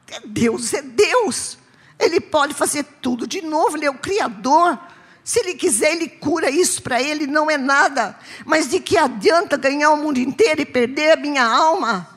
É 0.10 0.22
Deus, 0.22 0.74
é 0.74 0.82
Deus. 0.82 1.58
Ele 2.00 2.22
pode 2.22 2.54
fazer 2.54 2.84
tudo 3.02 3.28
de 3.28 3.42
novo, 3.42 3.76
Ele 3.76 3.86
é 3.86 3.92
o 3.92 3.98
Criador. 3.98 4.80
Se 5.28 5.42
Ele 5.42 5.56
quiser, 5.56 5.92
Ele 5.92 6.08
cura 6.08 6.50
isso 6.50 6.82
para 6.82 7.04
Ele, 7.04 7.28
não 7.28 7.52
é 7.52 7.58
nada. 7.58 8.18
Mas 8.46 8.70
de 8.70 8.80
que 8.80 8.98
adianta 8.98 9.58
ganhar 9.58 9.92
o 9.92 9.98
mundo 9.98 10.20
inteiro 10.20 10.62
e 10.62 10.66
perder 10.66 11.12
a 11.12 11.16
minha 11.18 11.44
alma? 11.44 12.08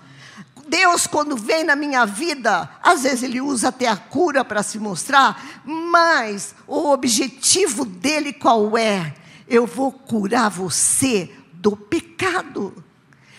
Deus, 0.69 1.09
quando 1.09 1.37
vem 1.37 1.65
na 1.65 1.75
minha 1.75 2.07
vida, 2.07 2.71
às 2.81 3.03
vezes 3.03 3.25
Ele 3.25 3.41
usa 3.41 3.71
até 3.71 3.89
a 3.89 3.97
cura 3.97 4.45
para 4.45 4.63
se 4.63 4.79
mostrar, 4.79 5.61
mas 5.65 6.55
o 6.69 6.91
objetivo 6.93 7.85
dele 7.85 8.33
qual 8.33 8.79
é? 8.79 9.13
Eu 9.49 9.67
vou 9.67 9.91
curar 9.91 10.49
você 10.49 11.29
do 11.55 11.77
pecado. 11.77 12.73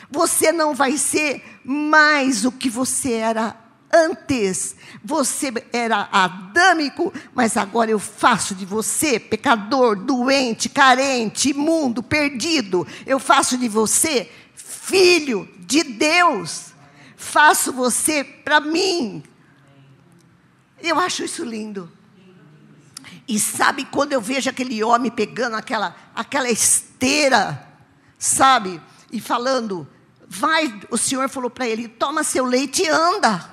Você 0.09 0.51
não 0.51 0.75
vai 0.75 0.97
ser 0.97 1.61
mais 1.63 2.43
o 2.43 2.51
que 2.51 2.69
você 2.69 3.13
era 3.13 3.55
antes. 3.93 4.75
Você 5.03 5.51
era 5.71 6.09
adâmico, 6.11 7.13
mas 7.33 7.57
agora 7.57 7.91
eu 7.91 7.99
faço 7.99 8.53
de 8.55 8.65
você 8.65 9.19
pecador, 9.19 9.95
doente, 9.95 10.69
carente, 10.69 11.49
imundo, 11.49 12.01
perdido. 12.01 12.87
Eu 13.05 13.19
faço 13.19 13.57
de 13.57 13.67
você 13.67 14.29
filho 14.55 15.47
de 15.59 15.83
Deus. 15.83 16.73
Faço 17.15 17.71
você 17.71 18.23
para 18.23 18.59
mim. 18.59 19.23
Eu 20.81 20.99
acho 20.99 21.23
isso 21.23 21.45
lindo. 21.45 21.91
E 23.27 23.39
sabe 23.39 23.85
quando 23.85 24.13
eu 24.13 24.19
vejo 24.19 24.49
aquele 24.49 24.83
homem 24.83 25.11
pegando 25.11 25.55
aquela, 25.55 25.95
aquela 26.15 26.49
esteira, 26.49 27.65
sabe? 28.17 28.81
E 29.11 29.21
falando, 29.21 29.87
vai, 30.27 30.81
o 30.89 30.97
Senhor 30.97 31.29
falou 31.29 31.49
para 31.49 31.67
ele: 31.67 31.87
toma 31.87 32.23
seu 32.23 32.45
leite 32.45 32.83
e 32.83 32.89
anda. 32.89 33.50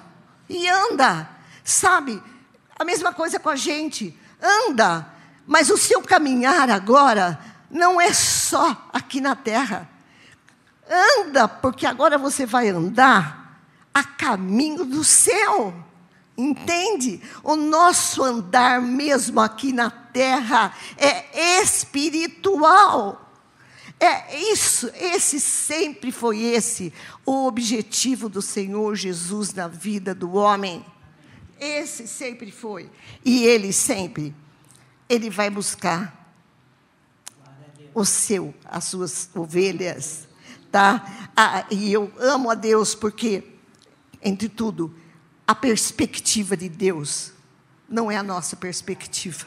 E 0.49 0.69
anda. 0.69 1.29
Sabe? 1.65 2.23
A 2.79 2.85
mesma 2.85 3.13
coisa 3.13 3.39
com 3.39 3.49
a 3.49 3.57
gente. 3.57 4.19
Anda. 4.41 5.07
Mas 5.47 5.71
o 5.71 5.77
seu 5.77 6.03
caminhar 6.03 6.71
agora 6.71 7.39
não 7.71 8.01
é 8.01 8.13
só 8.13 8.89
aqui 8.93 9.21
na 9.21 9.35
terra. 9.35 9.89
Anda, 10.91 11.47
porque 11.47 11.87
agora 11.87 12.17
você 12.17 12.47
vai 12.47 12.69
andar 12.69 13.61
a 13.93 14.03
caminho 14.03 14.85
do 14.85 15.05
céu. 15.05 15.75
Entende? 16.37 17.21
O 17.43 17.57
nosso 17.57 18.23
andar 18.23 18.81
mesmo 18.81 19.41
aqui 19.41 19.73
na 19.73 19.91
terra 19.91 20.73
é 20.97 21.61
espiritual. 21.61 23.28
É 24.01 24.39
isso, 24.53 24.89
esse 24.95 25.41
sempre 25.41 26.13
foi 26.13 26.41
esse 26.41 26.93
o 27.27 27.47
objetivo 27.47 28.29
do 28.29 28.41
Senhor 28.41 28.95
Jesus 28.95 29.53
na 29.53 29.67
vida 29.67 30.15
do 30.15 30.35
homem. 30.35 30.85
Esse 31.59 32.07
sempre 32.07 32.53
foi. 32.53 32.89
E 33.25 33.45
ele 33.45 33.73
sempre 33.73 34.35
ele 35.09 35.31
vai 35.31 35.51
buscar 35.51 36.15
o 37.95 38.05
seu, 38.05 38.55
as 38.65 38.85
suas 38.85 39.31
ovelhas, 39.35 40.29
tá? 40.71 41.31
Ah, 41.35 41.67
e 41.71 41.91
eu 41.91 42.13
amo 42.19 42.51
a 42.51 42.55
Deus 42.55 42.95
porque 42.95 43.43
entre 44.23 44.49
tudo, 44.49 44.95
a 45.47 45.55
perspectiva 45.55 46.57
de 46.57 46.69
Deus 46.69 47.33
não 47.89 48.11
é 48.11 48.17
a 48.17 48.23
nossa 48.23 48.55
perspectiva. 48.55 49.47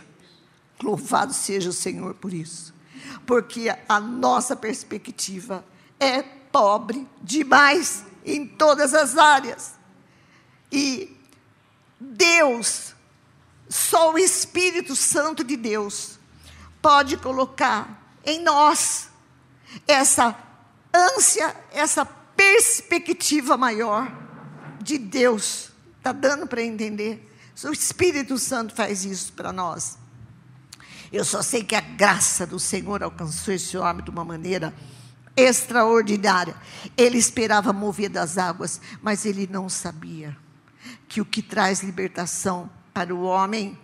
Louvado 0.82 1.32
seja 1.32 1.70
o 1.70 1.74
Senhor 1.74 2.16
por 2.16 2.34
isso 2.34 2.74
porque 3.26 3.74
a 3.88 4.00
nossa 4.00 4.56
perspectiva 4.56 5.64
é 6.00 6.22
pobre 6.22 7.08
demais 7.22 8.04
em 8.26 8.46
todas 8.46 8.94
as 8.94 9.18
áreas. 9.18 9.74
E 10.72 11.16
Deus, 12.00 12.96
só 13.70 14.14
o 14.14 14.18
Espírito 14.18 14.96
Santo 14.96 15.44
de 15.44 15.56
Deus, 15.56 16.20
pode 16.82 17.18
colocar 17.18 18.16
em 18.26 18.42
nós 18.42 19.10
essa 19.88 20.36
ânsia, 20.94 21.56
essa 21.72 22.06
perspectiva 22.06 23.56
maior 23.56 24.12
de 24.82 24.98
Deus. 24.98 25.72
Está 25.98 26.12
dando 26.12 26.48
para 26.48 26.62
entender? 26.62 27.30
O 27.64 27.72
Espírito 27.72 28.38
Santo 28.40 28.74
faz 28.74 29.06
isso 29.06 29.34
para 29.34 29.54
nós. 29.54 30.01
Eu 31.12 31.26
só 31.26 31.42
sei 31.42 31.64
que 31.64 31.76
a 31.76 31.82
graça 31.82 32.48
do 32.48 32.58
Senhor 32.58 33.04
alcançou 33.04 33.54
esse 33.54 33.78
homem 33.78 34.04
de 34.04 34.10
uma 34.10 34.24
maneira 34.24 34.74
extraordinária. 35.36 36.56
Ele 36.96 37.18
esperava 37.18 37.74
mover 37.74 38.10
das 38.10 38.38
águas, 38.38 38.80
mas 39.02 39.26
ele 39.26 39.46
não 39.46 39.68
sabia 39.68 40.38
que 41.10 41.20
o 41.20 41.26
que 41.26 41.42
traz 41.42 41.82
libertação 41.82 42.70
para 42.94 43.14
o 43.14 43.24
homem 43.24 43.78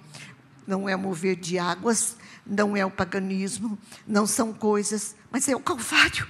não 0.66 0.88
é 0.88 0.96
mover 0.96 1.36
de 1.36 1.60
águas, 1.60 2.16
não 2.46 2.76
é 2.76 2.86
o 2.86 2.92
paganismo, 2.92 3.78
não 4.06 4.26
são 4.26 4.54
coisas, 4.54 5.16
mas 5.30 5.48
é 5.50 5.56
o 5.56 5.60
Calvário. 5.60 6.28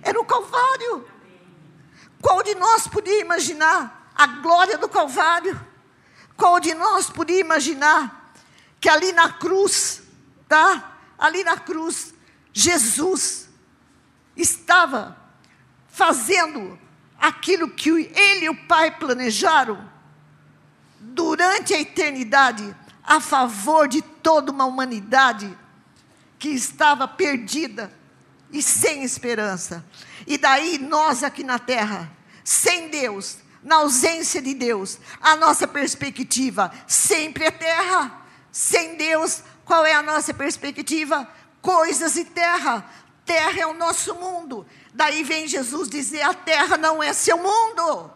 Era 0.00 0.20
o 0.20 0.24
Calvário. 0.24 1.04
Qual 2.20 2.42
de 2.42 2.54
nós 2.54 2.86
podia 2.86 3.20
imaginar 3.20 4.12
a 4.14 4.26
glória 4.26 4.78
do 4.78 4.88
Calvário? 4.88 5.60
Qual 6.36 6.60
de 6.60 6.72
nós 6.74 7.10
podia 7.10 7.40
imaginar 7.40 8.25
que 8.80 8.88
ali 8.88 9.12
na 9.12 9.32
cruz, 9.32 10.02
tá? 10.48 10.98
Ali 11.18 11.42
na 11.44 11.58
cruz, 11.58 12.14
Jesus 12.52 13.48
estava 14.36 15.16
fazendo 15.88 16.78
aquilo 17.18 17.70
que 17.70 17.90
ele 17.90 18.44
e 18.44 18.48
o 18.50 18.66
Pai 18.66 18.90
planejaram 18.98 19.90
durante 21.00 21.72
a 21.72 21.80
eternidade 21.80 22.76
a 23.02 23.20
favor 23.20 23.88
de 23.88 24.02
toda 24.02 24.50
uma 24.50 24.64
humanidade 24.64 25.56
que 26.38 26.48
estava 26.48 27.06
perdida 27.06 27.92
e 28.52 28.62
sem 28.62 29.02
esperança. 29.04 29.84
E 30.26 30.36
daí 30.36 30.78
nós 30.78 31.22
aqui 31.22 31.42
na 31.42 31.58
terra, 31.58 32.10
sem 32.44 32.88
Deus, 32.88 33.38
na 33.62 33.76
ausência 33.76 34.40
de 34.42 34.54
Deus, 34.54 34.98
a 35.20 35.36
nossa 35.36 35.66
perspectiva 35.66 36.72
sempre 36.86 37.44
é 37.44 37.50
terra. 37.50 38.25
Sem 38.56 38.96
Deus, 38.96 39.42
qual 39.66 39.84
é 39.84 39.92
a 39.92 40.02
nossa 40.02 40.32
perspectiva? 40.32 41.28
Coisas 41.60 42.16
e 42.16 42.24
terra. 42.24 42.90
Terra 43.22 43.60
é 43.60 43.66
o 43.66 43.74
nosso 43.74 44.14
mundo. 44.14 44.66
Daí 44.94 45.22
vem 45.22 45.46
Jesus 45.46 45.90
dizer: 45.90 46.22
a 46.22 46.32
terra 46.32 46.78
não 46.78 47.02
é 47.02 47.12
seu 47.12 47.36
mundo. 47.36 48.10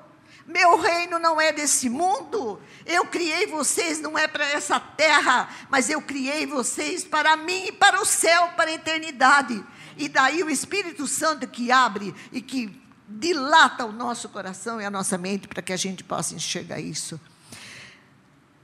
Meu 0.47 0.81
reino 0.81 1.19
não 1.19 1.39
é 1.39 1.53
desse 1.53 1.91
mundo. 1.91 2.59
Eu 2.87 3.05
criei 3.05 3.49
vocês 3.49 4.01
não 4.01 4.17
é 4.17 4.27
para 4.27 4.47
essa 4.49 4.81
terra, 4.81 5.47
mas 5.69 5.91
eu 5.91 6.01
criei 6.01 6.47
vocês 6.47 7.05
para 7.05 7.37
mim 7.37 7.67
e 7.67 7.73
para 7.73 8.01
o 8.01 8.07
céu, 8.07 8.49
para 8.57 8.71
a 8.71 8.75
eternidade. 8.75 9.63
E 9.99 10.09
daí 10.09 10.43
o 10.43 10.49
Espírito 10.49 11.07
Santo 11.07 11.47
que 11.47 11.71
abre 11.71 12.15
e 12.33 12.41
que 12.41 12.81
dilata 13.07 13.85
o 13.85 13.93
nosso 13.93 14.27
coração 14.31 14.81
e 14.81 14.87
a 14.87 14.91
nossa 14.91 15.19
mente 15.19 15.47
para 15.47 15.61
que 15.61 15.75
a 15.75 15.77
gente 15.77 16.03
possa 16.03 16.35
enxergar 16.35 16.81
isso. 16.81 17.21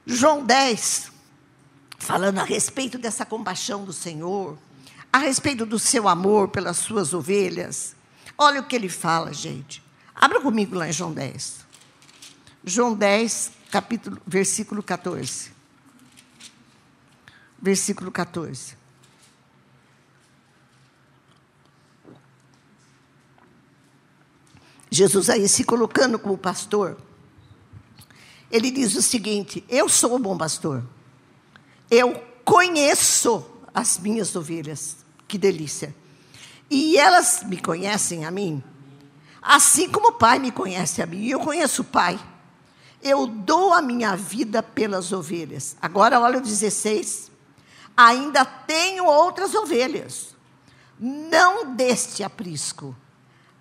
João 0.07 0.43
10, 0.43 1.16
falando 1.99 2.39
a 2.39 2.45
respeito 2.45 2.99
dessa 2.99 3.25
compaixão 3.25 3.85
do 3.85 3.93
Senhor, 3.93 4.59
a 5.13 5.19
respeito 5.19 5.65
do 5.65 5.79
seu 5.79 6.09
amor 6.09 6.49
pelas 6.49 6.77
suas 6.77 7.15
ovelhas. 7.15 7.97
Olha 8.37 8.61
o 8.61 8.65
que 8.65 8.77
ele 8.77 8.89
fala, 8.89 9.33
gente. 9.33 9.83
Abra 10.15 10.41
comigo 10.41 10.75
lá 10.75 10.89
em 10.89 10.93
João 10.93 11.13
10. 11.13 11.67
João 12.65 12.95
10, 12.95 13.53
capítulo, 13.71 14.21
versículo 14.27 14.83
14. 14.83 15.51
Versículo 17.61 18.11
14. 18.11 18.77
Jesus 24.91 25.29
aí 25.29 25.49
se 25.49 25.65
colocando 25.65 26.19
como 26.19 26.39
pastor, 26.39 26.97
ele 28.51 28.71
diz 28.71 28.95
o 28.95 29.03
seguinte: 29.03 29.65
Eu 29.69 29.89
sou 29.89 30.15
o 30.15 30.19
bom 30.19 30.37
pastor, 30.39 30.83
eu 31.91 32.23
conheço 32.45 33.45
as 33.75 33.99
minhas 33.99 34.35
ovelhas, 34.35 34.99
que 35.29 35.37
delícia, 35.37 35.95
e 36.71 36.97
elas 36.97 37.43
me 37.45 37.61
conhecem 37.61 38.25
a 38.25 38.31
mim, 38.31 38.63
assim 39.41 39.89
como 39.89 40.09
o 40.09 40.13
Pai 40.13 40.39
me 40.39 40.51
conhece 40.51 41.03
a 41.03 41.07
mim, 41.07 41.19
e 41.19 41.31
eu 41.31 41.41
conheço 41.41 41.83
o 41.83 41.85
Pai 41.85 42.19
eu 43.03 43.27
dou 43.27 43.73
a 43.73 43.81
minha 43.81 44.17
vida 44.17 44.63
pelas 44.63 45.13
ovelhas. 45.13 45.77
Agora, 45.81 46.21
olha 46.21 46.39
o 46.39 46.43
16. 46.43 47.31
Ainda 47.97 48.45
tenho 48.45 49.07
outras 49.07 49.55
ovelhas, 49.55 50.35
não 50.99 51.75
deste 51.75 52.23
aprisco. 52.23 52.95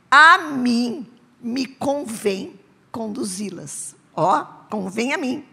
A 0.09 0.39
mim 0.39 1.07
me 1.39 1.65
convém 1.65 2.59
conduzi-las. 2.91 3.95
Ó, 4.15 4.43
convém 4.69 5.13
a 5.13 5.17
mim. 5.17 5.45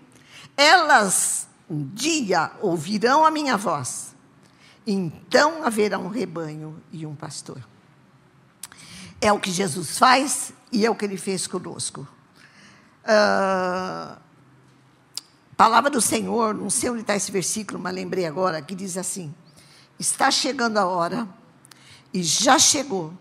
Elas 0.57 1.47
um 1.69 1.87
dia 1.95 2.53
ouvirão 2.61 3.25
a 3.25 3.31
minha 3.31 3.57
voz. 3.57 4.15
Então 4.87 5.65
haverá 5.65 5.99
um 5.99 6.09
rebanho 6.09 6.83
e 6.93 7.07
um 7.07 7.15
pastor. 7.15 7.63
É 9.21 9.33
o 9.33 9.39
que 9.39 9.51
Jesus 9.51 9.99
faz 9.99 10.53
e 10.73 10.85
é 10.85 10.91
o 10.91 10.95
que 10.95 11.05
ele 11.05 11.17
fez 11.17 11.47
conosco. 11.47 12.07
Uh, 13.05 14.17
palavra 15.57 15.91
do 15.91 16.01
Senhor, 16.01 16.55
não 16.55 16.71
sei 16.71 16.91
onde 16.91 17.03
está 17.03 17.15
esse 17.15 17.31
versículo, 17.31 17.79
mas 17.79 17.95
lembrei 17.95 18.27
agora, 18.27 18.61
que 18.61 18.75
diz 18.75 18.97
assim: 18.97 19.33
Está 19.99 20.31
chegando 20.31 20.79
a 20.79 20.87
hora, 20.87 21.29
e 22.13 22.23
já 22.23 22.59
chegou, 22.59 23.13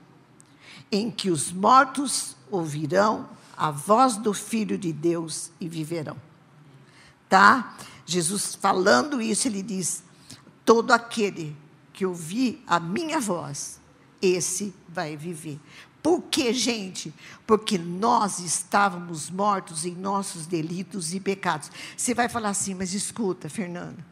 em 0.92 1.12
que 1.12 1.30
os 1.30 1.52
mortos 1.52 2.36
ouvirão 2.50 3.30
a 3.56 3.70
voz 3.70 4.18
do 4.18 4.34
Filho 4.34 4.78
de 4.78 4.92
Deus 4.92 5.52
e 5.60 5.70
viverão. 5.70 6.18
Tá? 7.30 7.76
Jesus 8.12 8.56
falando 8.56 9.22
isso, 9.22 9.48
ele 9.48 9.64
diz: 9.64 10.04
Todo 10.66 10.92
aquele 10.92 11.56
que 11.94 12.06
ouvir 12.06 12.64
a 12.68 12.80
minha 12.80 13.20
voz, 13.20 13.80
esse 14.22 14.74
vai 14.88 15.16
viver. 15.16 15.60
Por 16.02 16.24
que, 16.24 16.52
gente? 16.52 17.14
Porque 17.46 17.78
nós 17.78 18.40
estávamos 18.40 19.30
mortos 19.30 19.86
em 19.86 19.94
nossos 19.94 20.48
delitos 20.48 21.14
e 21.14 21.20
pecados. 21.20 21.72
Você 21.96 22.14
vai 22.14 22.28
falar 22.28 22.50
assim, 22.50 22.74
mas 22.74 22.94
escuta, 22.94 23.50
Fernanda, 23.50 24.04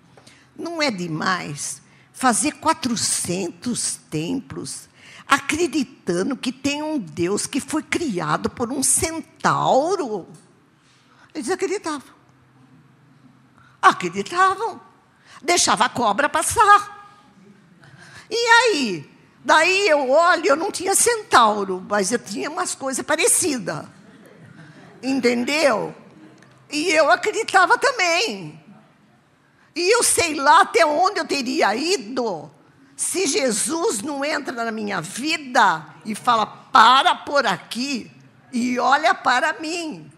não 0.55 0.81
é 0.81 0.91
demais 0.91 1.81
fazer 2.13 2.53
400 2.53 3.99
templos 4.09 4.87
acreditando 5.27 6.35
que 6.35 6.51
tem 6.51 6.83
um 6.83 6.99
Deus 6.99 7.47
que 7.47 7.59
foi 7.59 7.81
criado 7.81 8.49
por 8.49 8.71
um 8.71 8.83
centauro? 8.83 10.27
Eles 11.33 11.49
acreditavam. 11.49 12.18
Acreditavam. 13.81 14.81
Deixava 15.41 15.85
a 15.85 15.89
cobra 15.89 16.27
passar. 16.27 16.97
E 18.29 18.35
aí? 18.35 19.09
Daí 19.43 19.87
eu 19.87 20.09
olho, 20.09 20.45
eu 20.45 20.55
não 20.55 20.71
tinha 20.71 20.93
centauro, 20.93 21.83
mas 21.87 22.11
eu 22.11 22.19
tinha 22.19 22.49
umas 22.49 22.75
coisas 22.75 23.05
parecidas. 23.05 23.85
Entendeu? 25.01 25.95
E 26.69 26.89
eu 26.91 27.09
acreditava 27.09 27.77
também. 27.77 28.61
E 29.75 29.95
eu 29.95 30.03
sei 30.03 30.35
lá 30.35 30.61
até 30.61 30.85
onde 30.85 31.19
eu 31.19 31.25
teria 31.25 31.73
ido 31.73 32.51
se 32.99 33.27
Jesus 33.27 34.01
não 34.01 34.25
entra 34.25 34.65
na 34.65 34.71
minha 34.71 34.99
vida 34.99 35.85
e 36.05 36.13
fala: 36.13 36.45
para 36.45 37.15
por 37.15 37.45
aqui 37.47 38.11
e 38.51 38.77
olha 38.77 39.15
para 39.15 39.53
mim. 39.53 40.11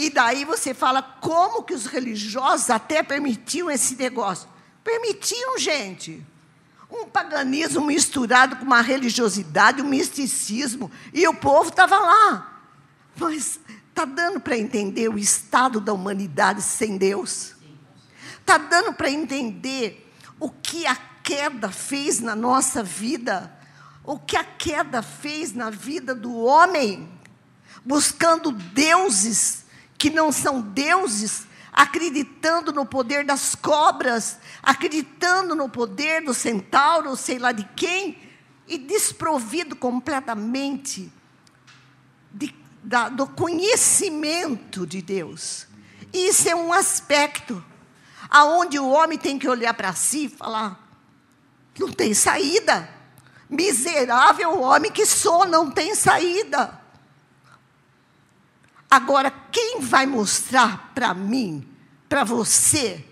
E 0.00 0.08
daí 0.08 0.44
você 0.44 0.72
fala: 0.72 1.02
como 1.02 1.62
que 1.62 1.74
os 1.74 1.86
religiosos 1.86 2.70
até 2.70 3.02
permitiam 3.02 3.70
esse 3.70 3.94
negócio? 3.96 4.48
Permitiam, 4.82 5.58
gente 5.58 6.26
um 6.90 7.06
paganismo 7.06 7.86
misturado 7.86 8.56
com 8.56 8.64
uma 8.64 8.80
religiosidade, 8.80 9.80
um 9.80 9.88
misticismo, 9.88 10.90
e 11.14 11.26
o 11.28 11.34
povo 11.34 11.70
estava 11.70 11.96
lá. 11.96 12.62
Mas 13.16 13.60
está 13.88 14.04
dando 14.04 14.40
para 14.40 14.58
entender 14.58 15.08
o 15.08 15.18
estado 15.18 15.80
da 15.80 15.92
humanidade 15.92 16.62
sem 16.62 16.96
Deus? 16.96 17.54
Está 18.40 18.58
dando 18.58 18.92
para 18.92 19.10
entender 19.10 20.12
o 20.40 20.50
que 20.50 20.86
a 20.86 20.96
queda 21.22 21.70
fez 21.70 22.18
na 22.18 22.34
nossa 22.34 22.82
vida? 22.82 23.56
O 24.02 24.18
que 24.18 24.36
a 24.36 24.42
queda 24.42 25.02
fez 25.02 25.52
na 25.52 25.70
vida 25.70 26.14
do 26.14 26.36
homem? 26.36 27.08
Buscando 27.84 28.50
deuses 28.50 29.59
que 30.00 30.08
não 30.08 30.32
são 30.32 30.62
deuses, 30.62 31.46
acreditando 31.70 32.72
no 32.72 32.86
poder 32.86 33.22
das 33.22 33.54
cobras, 33.54 34.38
acreditando 34.62 35.54
no 35.54 35.68
poder 35.68 36.24
do 36.24 36.32
centauro, 36.32 37.14
sei 37.14 37.38
lá 37.38 37.52
de 37.52 37.68
quem, 37.76 38.18
e 38.66 38.78
desprovido 38.78 39.76
completamente 39.76 41.12
de, 42.32 42.54
da, 42.82 43.10
do 43.10 43.26
conhecimento 43.26 44.86
de 44.86 45.02
Deus. 45.02 45.66
Isso 46.14 46.48
é 46.48 46.56
um 46.56 46.72
aspecto 46.72 47.62
aonde 48.30 48.78
o 48.78 48.88
homem 48.88 49.18
tem 49.18 49.38
que 49.38 49.46
olhar 49.46 49.74
para 49.74 49.92
si 49.92 50.24
e 50.24 50.28
falar: 50.30 50.80
Não 51.78 51.92
tem 51.92 52.14
saída. 52.14 52.88
Miserável 53.50 54.62
homem 54.62 54.90
que 54.90 55.04
sou, 55.04 55.46
não 55.46 55.70
tem 55.70 55.94
saída. 55.94 56.79
Agora, 58.90 59.30
quem 59.52 59.80
vai 59.80 60.04
mostrar 60.04 60.90
para 60.92 61.14
mim, 61.14 61.64
para 62.08 62.24
você, 62.24 63.04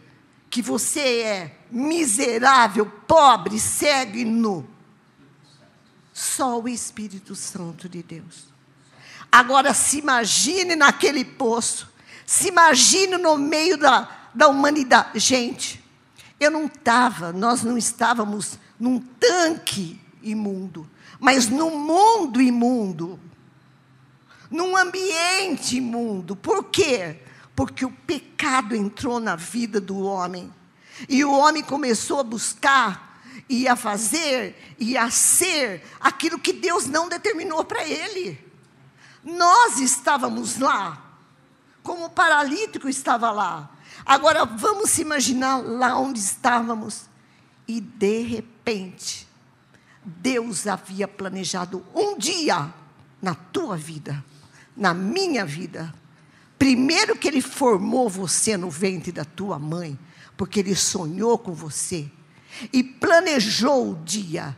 que 0.50 0.60
você 0.60 1.20
é 1.20 1.58
miserável, 1.70 2.84
pobre, 3.06 3.60
cego 3.60 4.16
e 4.16 4.24
nu? 4.24 4.68
Só 6.12 6.60
o 6.60 6.68
Espírito 6.68 7.36
Santo 7.36 7.88
de 7.88 8.02
Deus. 8.02 8.48
Agora, 9.30 9.72
se 9.72 9.98
imagine 9.98 10.74
naquele 10.74 11.24
poço, 11.24 11.88
se 12.26 12.48
imagine 12.48 13.16
no 13.16 13.38
meio 13.38 13.76
da, 13.78 14.08
da 14.34 14.48
humanidade. 14.48 15.20
Gente, 15.20 15.84
eu 16.40 16.50
não 16.50 16.66
estava, 16.66 17.32
nós 17.32 17.62
não 17.62 17.78
estávamos 17.78 18.58
num 18.80 18.98
tanque 18.98 20.00
imundo, 20.22 20.90
mas 21.20 21.48
no 21.48 21.70
mundo 21.70 22.40
imundo 22.40 23.20
num 24.51 24.76
ambiente 24.76 25.76
imundo. 25.76 26.34
Por 26.34 26.64
quê? 26.64 27.20
Porque 27.55 27.84
o 27.84 27.90
pecado 27.90 28.74
entrou 28.74 29.20
na 29.20 29.36
vida 29.36 29.80
do 29.80 29.99
homem. 30.01 30.53
E 31.09 31.24
o 31.24 31.32
homem 31.32 31.62
começou 31.62 32.20
a 32.20 32.24
buscar 32.24 33.22
e 33.49 33.68
a 33.68 33.76
fazer 33.76 34.76
e 34.78 34.96
a 34.96 35.11
ser 35.11 35.84
aquilo 36.01 36.38
que 36.38 36.53
Deus 36.53 36.86
não 36.86 37.09
determinou 37.09 37.64
para 37.64 37.86
ele. 37.86 38.44
Nós 39.22 39.78
estávamos 39.78 40.59
lá, 40.59 41.03
como 41.82 42.07
o 42.07 42.11
paralítico 42.11 42.88
estava 42.88 43.30
lá. 43.30 43.70
Agora 44.05 44.44
vamos 44.44 44.99
imaginar 44.99 45.59
lá 45.59 45.99
onde 45.99 46.18
estávamos 46.18 47.03
e 47.66 47.80
de 47.80 48.22
repente 48.22 49.28
Deus 50.05 50.66
havia 50.66 51.07
planejado 51.07 51.84
um 51.94 52.16
dia 52.16 52.72
na 53.20 53.34
tua 53.34 53.76
vida 53.76 54.24
na 54.78 54.94
minha 54.94 55.44
vida. 55.44 55.92
Primeiro 56.58 57.16
que 57.16 57.28
ele 57.28 57.42
formou 57.42 58.08
você 58.08 58.56
no 58.56 58.70
ventre 58.70 59.12
da 59.12 59.24
tua 59.24 59.58
mãe, 59.58 59.98
porque 60.36 60.60
ele 60.60 60.74
sonhou 60.74 61.36
com 61.36 61.52
você 61.52 62.08
e 62.72 62.82
planejou 62.82 63.92
o 63.92 63.96
dia 64.04 64.56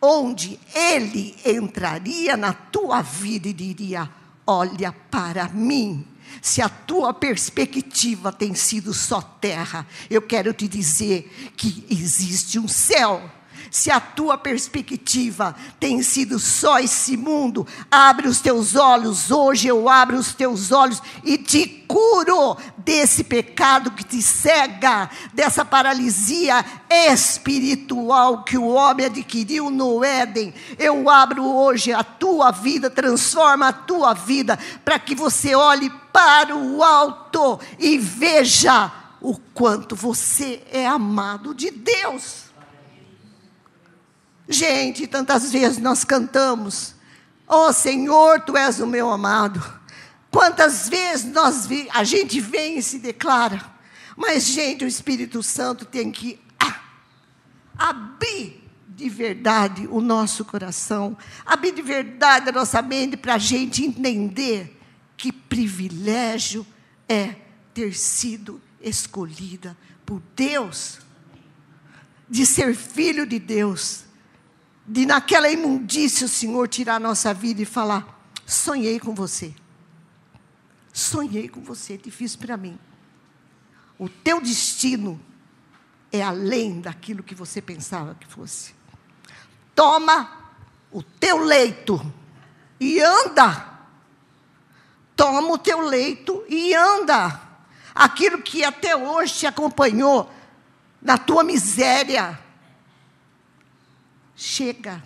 onde 0.00 0.58
ele 0.74 1.34
entraria 1.44 2.36
na 2.36 2.52
tua 2.52 3.02
vida 3.02 3.48
e 3.48 3.52
diria: 3.52 4.08
Olha 4.46 4.92
para 4.92 5.48
mim. 5.48 6.06
Se 6.42 6.60
a 6.60 6.68
tua 6.68 7.14
perspectiva 7.14 8.30
tem 8.30 8.54
sido 8.54 8.92
só 8.92 9.20
terra, 9.20 9.86
eu 10.10 10.20
quero 10.20 10.52
te 10.52 10.68
dizer 10.68 11.52
que 11.56 11.86
existe 11.88 12.58
um 12.58 12.68
céu 12.68 13.30
se 13.70 13.90
a 13.90 14.00
tua 14.00 14.38
perspectiva 14.38 15.54
tem 15.78 16.02
sido 16.02 16.38
só 16.38 16.78
esse 16.78 17.16
mundo, 17.16 17.66
abre 17.90 18.28
os 18.28 18.40
teus 18.40 18.74
olhos. 18.74 19.30
Hoje 19.30 19.68
eu 19.68 19.88
abro 19.88 20.16
os 20.16 20.34
teus 20.34 20.72
olhos 20.72 21.02
e 21.24 21.38
te 21.38 21.66
curo 21.66 22.56
desse 22.76 23.24
pecado 23.24 23.90
que 23.90 24.04
te 24.04 24.20
cega, 24.22 25.10
dessa 25.32 25.64
paralisia 25.64 26.64
espiritual 26.90 28.44
que 28.44 28.58
o 28.58 28.68
homem 28.68 29.06
adquiriu 29.06 29.70
no 29.70 30.04
Éden. 30.04 30.52
Eu 30.78 31.08
abro 31.08 31.44
hoje 31.44 31.92
a 31.92 32.04
tua 32.04 32.50
vida, 32.50 32.90
transforma 32.90 33.68
a 33.68 33.72
tua 33.72 34.14
vida, 34.14 34.58
para 34.84 34.98
que 34.98 35.14
você 35.14 35.54
olhe 35.54 35.90
para 36.12 36.56
o 36.56 36.82
alto 36.82 37.58
e 37.78 37.98
veja 37.98 38.92
o 39.20 39.36
quanto 39.54 39.96
você 39.96 40.62
é 40.70 40.86
amado 40.86 41.54
de 41.54 41.70
Deus. 41.70 42.47
Gente, 44.48 45.06
tantas 45.06 45.52
vezes 45.52 45.76
nós 45.76 46.04
cantamos, 46.04 46.94
ó 47.46 47.68
oh, 47.68 47.72
Senhor, 47.72 48.40
Tu 48.40 48.56
és 48.56 48.80
o 48.80 48.86
meu 48.86 49.10
amado. 49.10 49.62
Quantas 50.30 50.88
vezes 50.88 51.30
nós 51.30 51.66
vi, 51.66 51.86
a 51.92 52.02
gente 52.02 52.40
vem 52.40 52.78
e 52.78 52.82
se 52.82 52.98
declara, 52.98 53.62
mas, 54.16 54.44
gente, 54.44 54.86
o 54.86 54.88
Espírito 54.88 55.42
Santo 55.42 55.84
tem 55.84 56.10
que 56.10 56.40
ah, 56.58 56.80
abrir 57.76 58.64
de 58.88 59.08
verdade 59.10 59.86
o 59.90 60.00
nosso 60.00 60.46
coração, 60.46 61.16
abrir 61.44 61.72
de 61.72 61.82
verdade 61.82 62.48
a 62.48 62.52
nossa 62.52 62.80
mente 62.80 63.18
para 63.18 63.34
a 63.34 63.38
gente 63.38 63.84
entender 63.84 64.80
que 65.16 65.30
privilégio 65.30 66.66
é 67.06 67.36
ter 67.74 67.94
sido 67.94 68.60
escolhida 68.80 69.76
por 70.06 70.22
Deus, 70.34 71.00
de 72.28 72.46
ser 72.46 72.74
filho 72.74 73.26
de 73.26 73.38
Deus 73.38 74.07
de 74.88 75.04
naquela 75.04 75.50
imundícia 75.50 76.24
o 76.24 76.28
Senhor 76.28 76.66
tirar 76.66 76.94
a 76.94 77.00
nossa 77.00 77.34
vida 77.34 77.60
e 77.60 77.66
falar: 77.66 78.06
sonhei 78.46 78.98
com 78.98 79.14
você. 79.14 79.54
Sonhei 80.90 81.48
com 81.48 81.60
você, 81.60 81.98
te 81.98 82.10
fiz 82.10 82.34
para 82.34 82.56
mim. 82.56 82.78
O 83.98 84.08
teu 84.08 84.40
destino 84.40 85.20
é 86.10 86.22
além 86.22 86.80
daquilo 86.80 87.22
que 87.22 87.34
você 87.34 87.60
pensava 87.60 88.14
que 88.14 88.26
fosse. 88.26 88.74
Toma 89.74 90.54
o 90.90 91.02
teu 91.02 91.38
leito 91.38 92.00
e 92.80 93.00
anda. 93.00 93.68
Toma 95.14 95.52
o 95.52 95.58
teu 95.58 95.80
leito 95.80 96.42
e 96.48 96.74
anda. 96.74 97.40
Aquilo 97.94 98.40
que 98.40 98.64
até 98.64 98.96
hoje 98.96 99.34
te 99.34 99.46
acompanhou 99.46 100.32
na 101.02 101.18
tua 101.18 101.44
miséria, 101.44 102.38
Chega, 104.40 105.02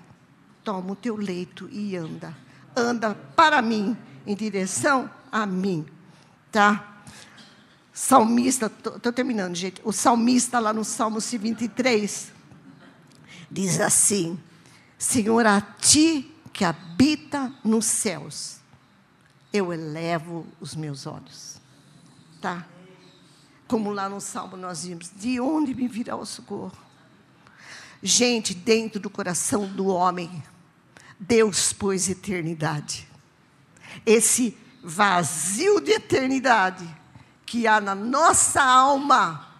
toma 0.62 0.92
o 0.92 0.94
teu 0.94 1.16
leito 1.16 1.66
e 1.72 1.96
anda. 1.96 2.36
Anda 2.76 3.14
para 3.14 3.62
mim, 3.62 3.96
em 4.26 4.36
direção 4.36 5.10
a 5.32 5.46
mim. 5.46 5.86
Tá? 6.50 7.02
Salmista, 7.94 8.66
estou 8.66 9.10
terminando, 9.10 9.54
gente. 9.54 9.80
O 9.84 9.90
salmista, 9.90 10.58
lá 10.58 10.70
no 10.74 10.84
Salmo 10.84 11.18
23, 11.18 12.30
diz 13.50 13.80
assim: 13.80 14.38
Senhor, 14.98 15.46
a 15.46 15.62
ti 15.62 16.30
que 16.52 16.62
habita 16.62 17.50
nos 17.64 17.86
céus, 17.86 18.58
eu 19.50 19.72
elevo 19.72 20.46
os 20.60 20.74
meus 20.74 21.06
olhos. 21.06 21.56
Tá? 22.38 22.66
Como 23.66 23.92
lá 23.92 24.10
no 24.10 24.20
Salmo 24.20 24.58
nós 24.58 24.84
vimos: 24.84 25.10
De 25.16 25.40
onde 25.40 25.74
me 25.74 25.88
virá 25.88 26.16
o 26.16 26.26
socorro? 26.26 26.81
Gente, 28.02 28.52
dentro 28.52 28.98
do 28.98 29.08
coração 29.08 29.66
do 29.66 29.86
homem, 29.86 30.42
Deus 31.18 31.72
pôs 31.72 32.08
eternidade. 32.08 33.08
Esse 34.04 34.58
vazio 34.82 35.80
de 35.80 35.92
eternidade 35.92 36.84
que 37.46 37.66
há 37.66 37.80
na 37.80 37.94
nossa 37.94 38.60
alma, 38.60 39.54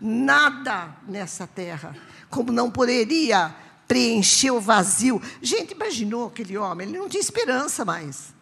nada 0.00 0.96
nessa 1.06 1.46
terra, 1.46 1.94
como 2.28 2.50
não 2.50 2.70
poderia 2.70 3.54
preencher 3.86 4.50
o 4.50 4.60
vazio. 4.60 5.22
Gente, 5.40 5.72
imaginou 5.72 6.26
aquele 6.26 6.58
homem? 6.58 6.88
Ele 6.88 6.98
não 6.98 7.08
tinha 7.08 7.20
esperança 7.20 7.84
mais. 7.84 8.34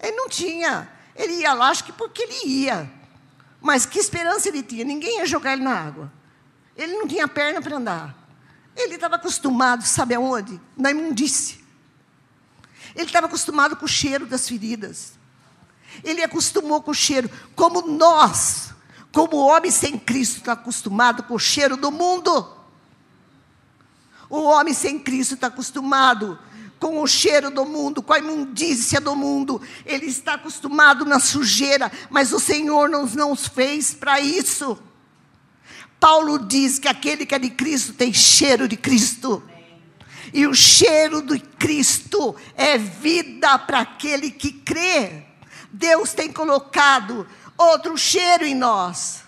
Ele 0.00 0.16
não 0.16 0.28
tinha. 0.28 0.90
Ele 1.14 1.34
ia 1.34 1.52
lá, 1.52 1.68
acho 1.68 1.84
que 1.84 1.92
porque 1.92 2.22
ele 2.22 2.46
ia. 2.46 2.90
Mas 3.60 3.84
que 3.84 3.98
esperança 3.98 4.48
ele 4.48 4.62
tinha? 4.62 4.84
Ninguém 4.84 5.18
ia 5.18 5.26
jogar 5.26 5.52
ele 5.52 5.62
na 5.62 5.74
água. 5.74 6.12
Ele 6.76 6.92
não 6.92 7.06
tinha 7.06 7.26
perna 7.26 7.60
para 7.60 7.76
andar. 7.76 8.16
Ele 8.76 8.94
estava 8.94 9.16
acostumado, 9.16 9.82
sabe 9.84 10.14
aonde? 10.14 10.60
Na 10.76 10.90
imundície. 10.90 11.64
Ele 12.94 13.06
estava 13.06 13.26
acostumado 13.26 13.76
com 13.76 13.86
o 13.86 13.88
cheiro 13.88 14.26
das 14.26 14.46
feridas. 14.46 15.14
Ele 16.04 16.22
acostumou 16.22 16.82
com 16.82 16.90
o 16.90 16.94
cheiro, 16.94 17.30
como 17.54 17.82
nós, 17.82 18.74
como 19.12 19.36
homem 19.36 19.70
sem 19.70 19.98
Cristo 19.98 20.38
está 20.38 20.52
acostumado 20.52 21.22
com 21.22 21.34
o 21.34 21.38
cheiro 21.38 21.76
do 21.76 21.90
mundo. 21.90 22.54
O 24.28 24.42
homem 24.42 24.74
sem 24.74 24.98
Cristo 24.98 25.34
está 25.34 25.46
acostumado 25.46 26.38
com 26.78 27.00
o 27.00 27.06
cheiro 27.06 27.50
do 27.50 27.64
mundo, 27.64 28.02
com 28.02 28.12
a 28.12 28.18
imundícia 28.18 29.00
do 29.00 29.16
mundo. 29.16 29.60
Ele 29.84 30.06
está 30.06 30.34
acostumado 30.34 31.04
na 31.04 31.18
sujeira, 31.18 31.90
mas 32.10 32.32
o 32.32 32.40
Senhor 32.40 32.88
não 32.88 33.06
nos 33.06 33.46
fez 33.46 33.94
para 33.94 34.20
isso. 34.20 34.78
Paulo 36.06 36.38
diz 36.38 36.78
que 36.78 36.86
aquele 36.86 37.26
que 37.26 37.34
é 37.34 37.38
de 37.40 37.50
Cristo 37.50 37.92
tem 37.92 38.12
cheiro 38.12 38.68
de 38.68 38.76
Cristo. 38.76 39.42
E 40.32 40.46
o 40.46 40.54
cheiro 40.54 41.20
de 41.20 41.40
Cristo 41.40 42.36
é 42.54 42.78
vida 42.78 43.58
para 43.58 43.80
aquele 43.80 44.30
que 44.30 44.52
crê. 44.52 45.24
Deus 45.72 46.14
tem 46.14 46.32
colocado 46.32 47.26
outro 47.58 47.98
cheiro 47.98 48.44
em 48.44 48.54
nós. 48.54 49.24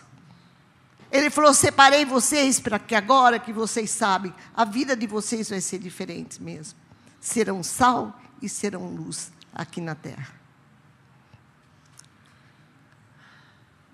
Ele 1.10 1.30
falou: 1.30 1.52
separei 1.52 2.04
vocês 2.04 2.60
para 2.60 2.78
que 2.78 2.94
agora 2.94 3.40
que 3.40 3.52
vocês 3.52 3.90
sabem, 3.90 4.32
a 4.54 4.64
vida 4.64 4.94
de 4.94 5.08
vocês 5.08 5.50
vai 5.50 5.60
ser 5.60 5.80
diferente 5.80 6.40
mesmo. 6.40 6.78
Serão 7.20 7.60
sal 7.60 8.16
e 8.40 8.48
serão 8.48 8.86
luz 8.86 9.32
aqui 9.52 9.80
na 9.80 9.96
terra. 9.96 10.32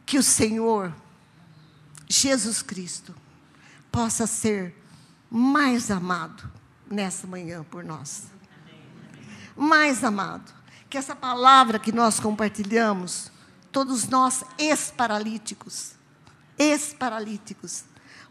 Que 0.05 0.19
o 0.19 0.23
Senhor 0.23 0.93
Jesus 2.09 2.63
Cristo 2.63 3.15
possa 3.91 4.27
ser 4.27 4.75
mais 5.31 5.91
amado 5.91 6.51
nessa 6.91 7.27
manhã 7.27 7.65
por 7.65 7.85
nós. 7.85 8.25
Mais 9.57 10.05
amado. 10.05 10.53
Que 10.89 10.99
essa 10.99 11.17
palavra 11.17 11.79
que 11.79 11.91
nós 11.91 12.21
compartilhamos, 12.21 13.31
todos 13.73 14.07
nós 14.07 14.45
ex-paralíticos, 14.59 15.93
ex-paralíticos, 16.59 17.85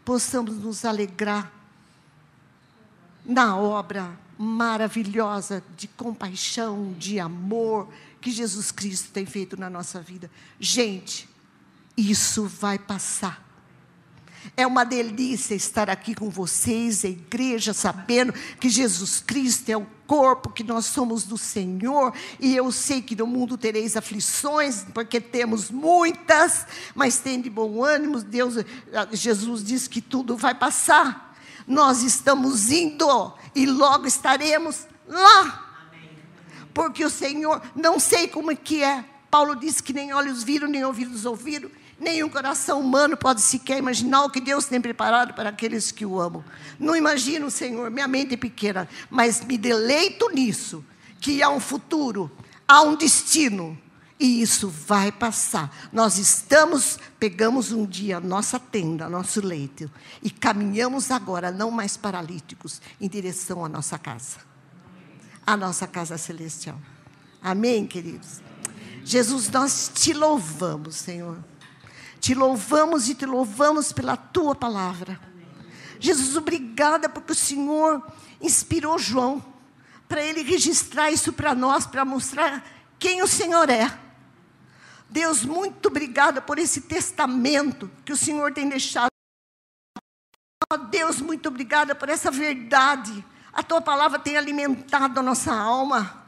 possamos 0.04 0.56
nos 0.56 0.84
alegrar 0.84 1.52
na 3.24 3.56
obra 3.56 4.18
maravilhosa 4.38 5.62
de 5.76 5.88
compaixão, 5.88 6.94
de 6.98 7.20
amor 7.20 7.88
que 8.20 8.30
Jesus 8.30 8.70
Cristo 8.70 9.10
tem 9.12 9.26
feito 9.26 9.56
na 9.58 9.68
nossa 9.68 10.00
vida. 10.00 10.30
Gente, 10.58 11.28
isso 11.96 12.46
vai 12.46 12.78
passar. 12.78 13.43
É 14.56 14.66
uma 14.66 14.84
delícia 14.84 15.54
estar 15.54 15.88
aqui 15.88 16.14
com 16.14 16.28
vocês, 16.28 17.04
a 17.04 17.08
igreja, 17.08 17.72
sabendo 17.72 18.32
que 18.60 18.68
Jesus 18.68 19.20
Cristo 19.20 19.68
é 19.70 19.76
o 19.76 19.86
corpo, 20.06 20.50
que 20.50 20.62
nós 20.62 20.86
somos 20.86 21.24
do 21.24 21.38
Senhor, 21.38 22.12
e 22.38 22.54
eu 22.54 22.70
sei 22.70 23.00
que 23.00 23.16
no 23.16 23.26
mundo 23.26 23.56
tereis 23.56 23.96
aflições, 23.96 24.84
porque 24.92 25.20
temos 25.20 25.70
muitas, 25.70 26.66
mas 26.94 27.18
tem 27.18 27.40
de 27.40 27.48
bom 27.48 27.82
ânimo, 27.82 28.22
Deus, 28.22 28.56
Jesus 29.12 29.64
diz 29.64 29.88
que 29.88 30.00
tudo 30.00 30.36
vai 30.36 30.54
passar. 30.54 31.34
Nós 31.66 32.02
estamos 32.02 32.70
indo 32.70 33.32
e 33.54 33.64
logo 33.64 34.06
estaremos 34.06 34.86
lá. 35.08 35.62
Porque 36.74 37.04
o 37.04 37.10
Senhor, 37.10 37.62
não 37.74 37.98
sei 37.98 38.28
como 38.28 38.50
é 38.50 38.54
que 38.56 38.82
é. 38.82 39.04
Paulo 39.30 39.56
disse 39.56 39.82
que 39.82 39.92
nem 39.92 40.12
olhos 40.12 40.42
viram, 40.42 40.68
nem 40.68 40.84
ouvidos 40.84 41.24
ouviram 41.24 41.70
Nenhum 41.98 42.28
coração 42.28 42.80
humano 42.80 43.16
pode 43.16 43.40
sequer 43.40 43.78
imaginar 43.78 44.24
o 44.24 44.30
que 44.30 44.40
Deus 44.40 44.66
tem 44.66 44.80
preparado 44.80 45.32
para 45.34 45.50
aqueles 45.50 45.92
que 45.92 46.04
o 46.04 46.20
amam. 46.20 46.44
Não 46.78 46.96
imagino, 46.96 47.50
Senhor, 47.50 47.90
minha 47.90 48.08
mente 48.08 48.34
é 48.34 48.36
pequena, 48.36 48.88
mas 49.08 49.44
me 49.44 49.56
deleito 49.56 50.28
nisso, 50.30 50.84
que 51.20 51.42
há 51.42 51.48
um 51.48 51.60
futuro, 51.60 52.30
há 52.66 52.82
um 52.82 52.96
destino, 52.96 53.78
e 54.18 54.42
isso 54.42 54.68
vai 54.68 55.12
passar. 55.12 55.88
Nós 55.92 56.18
estamos, 56.18 56.98
pegamos 57.18 57.72
um 57.72 57.86
dia 57.86 58.20
nossa 58.20 58.58
tenda, 58.58 59.08
nosso 59.08 59.40
leito, 59.40 59.90
e 60.22 60.30
caminhamos 60.30 61.10
agora, 61.10 61.50
não 61.50 61.70
mais 61.70 61.96
paralíticos, 61.96 62.80
em 63.00 63.08
direção 63.08 63.64
à 63.64 63.68
nossa 63.68 63.98
casa, 63.98 64.38
à 65.46 65.56
nossa 65.56 65.86
casa 65.86 66.18
celestial. 66.18 66.78
Amém, 67.40 67.86
queridos? 67.86 68.40
Jesus, 69.04 69.50
nós 69.50 69.90
te 69.94 70.12
louvamos, 70.12 70.96
Senhor. 70.96 71.38
Te 72.24 72.34
louvamos 72.34 73.10
e 73.10 73.14
te 73.14 73.26
louvamos 73.26 73.92
pela 73.92 74.16
tua 74.16 74.54
palavra. 74.54 75.20
Jesus, 76.00 76.38
obrigada 76.38 77.06
porque 77.06 77.32
o 77.32 77.34
Senhor 77.34 78.02
inspirou 78.40 78.98
João 78.98 79.44
para 80.08 80.22
ele 80.22 80.42
registrar 80.42 81.10
isso 81.10 81.34
para 81.34 81.54
nós, 81.54 81.86
para 81.86 82.02
mostrar 82.02 82.64
quem 82.98 83.22
o 83.22 83.28
Senhor 83.28 83.68
é. 83.68 83.94
Deus, 85.10 85.44
muito 85.44 85.88
obrigada 85.88 86.40
por 86.40 86.58
esse 86.58 86.80
testamento 86.80 87.90
que 88.06 88.12
o 88.14 88.16
Senhor 88.16 88.54
tem 88.54 88.70
deixado. 88.70 89.10
Oh, 90.72 90.78
Deus, 90.78 91.20
muito 91.20 91.50
obrigada 91.50 91.94
por 91.94 92.08
essa 92.08 92.30
verdade. 92.30 93.22
A 93.52 93.62
tua 93.62 93.82
palavra 93.82 94.18
tem 94.18 94.38
alimentado 94.38 95.20
a 95.20 95.22
nossa 95.22 95.54
alma. 95.54 96.24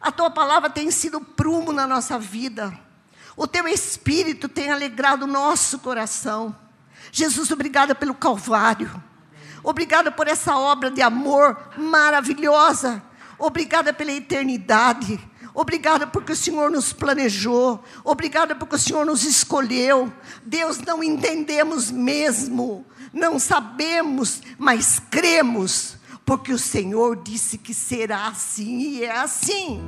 A 0.00 0.10
tua 0.10 0.28
palavra 0.28 0.68
tem 0.68 0.90
sido 0.90 1.20
prumo 1.20 1.72
na 1.72 1.86
nossa 1.86 2.18
vida. 2.18 2.85
O 3.36 3.46
teu 3.46 3.68
espírito 3.68 4.48
tem 4.48 4.70
alegrado 4.70 5.24
o 5.24 5.28
nosso 5.28 5.78
coração. 5.78 6.56
Jesus, 7.12 7.50
obrigada 7.50 7.94
pelo 7.94 8.14
Calvário. 8.14 8.90
Obrigada 9.62 10.10
por 10.10 10.26
essa 10.26 10.56
obra 10.56 10.90
de 10.90 11.02
amor 11.02 11.70
maravilhosa. 11.76 13.02
Obrigada 13.38 13.92
pela 13.92 14.12
eternidade. 14.12 15.20
Obrigada 15.52 16.06
porque 16.06 16.32
o 16.32 16.36
Senhor 16.36 16.70
nos 16.70 16.92
planejou. 16.92 17.82
Obrigada 18.04 18.54
porque 18.54 18.76
o 18.76 18.78
Senhor 18.78 19.04
nos 19.04 19.24
escolheu. 19.24 20.12
Deus, 20.44 20.78
não 20.78 21.02
entendemos 21.02 21.90
mesmo. 21.90 22.86
Não 23.12 23.38
sabemos, 23.38 24.42
mas 24.58 25.00
cremos. 25.10 25.96
Porque 26.24 26.52
o 26.52 26.58
Senhor 26.58 27.16
disse 27.22 27.58
que 27.58 27.72
será 27.72 28.28
assim 28.28 28.78
e 28.78 29.04
é 29.04 29.16
assim. 29.16 29.82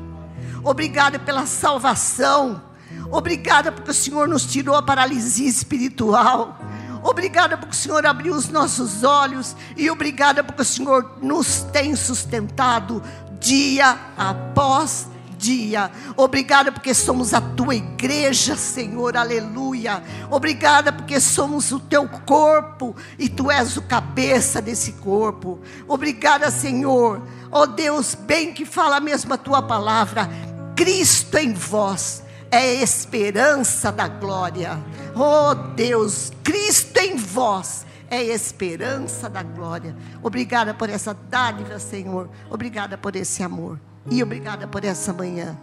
Obrigada 0.64 1.18
pela 1.18 1.46
salvação. 1.46 2.67
Obrigada 3.10 3.72
porque 3.72 3.90
o 3.90 3.94
Senhor 3.94 4.28
nos 4.28 4.44
tirou 4.44 4.74
a 4.74 4.82
paralisia 4.82 5.48
espiritual. 5.48 6.58
Obrigada 7.02 7.56
porque 7.56 7.74
o 7.74 7.78
Senhor 7.78 8.04
abriu 8.04 8.34
os 8.34 8.48
nossos 8.48 9.02
olhos. 9.02 9.56
E 9.76 9.90
obrigada 9.90 10.44
porque 10.44 10.62
o 10.62 10.64
Senhor 10.64 11.18
nos 11.22 11.62
tem 11.72 11.96
sustentado 11.96 13.02
dia 13.40 13.98
após 14.16 15.06
dia. 15.38 15.90
Obrigada 16.16 16.70
porque 16.72 16.92
somos 16.92 17.32
a 17.32 17.40
tua 17.40 17.74
igreja, 17.74 18.56
Senhor. 18.56 19.16
Aleluia. 19.16 20.02
Obrigada 20.30 20.92
porque 20.92 21.20
somos 21.20 21.72
o 21.72 21.80
teu 21.80 22.06
corpo 22.26 22.94
e 23.18 23.28
tu 23.28 23.50
és 23.50 23.76
o 23.76 23.82
cabeça 23.82 24.60
desse 24.60 24.92
corpo. 24.92 25.60
Obrigada, 25.86 26.50
Senhor. 26.50 27.22
Ó 27.50 27.62
oh 27.62 27.66
Deus, 27.66 28.14
bem 28.14 28.52
que 28.52 28.66
fala 28.66 29.00
mesmo 29.00 29.32
a 29.32 29.38
tua 29.38 29.62
palavra. 29.62 30.28
Cristo 30.76 31.38
em 31.38 31.54
vós 31.54 32.22
é 32.50 32.74
esperança 32.74 33.92
da 33.92 34.08
glória. 34.08 34.78
Oh 35.14 35.54
Deus, 35.74 36.32
Cristo 36.42 36.98
em 36.98 37.16
vós 37.16 37.86
é 38.10 38.22
esperança 38.22 39.28
da 39.28 39.42
glória. 39.42 39.94
Obrigada 40.22 40.72
por 40.72 40.88
essa 40.88 41.14
dádiva, 41.28 41.78
Senhor. 41.78 42.28
Obrigada 42.50 42.96
por 42.96 43.14
esse 43.14 43.42
amor. 43.42 43.78
E 44.10 44.22
obrigada 44.22 44.66
por 44.66 44.84
essa 44.84 45.12
manhã. 45.12 45.56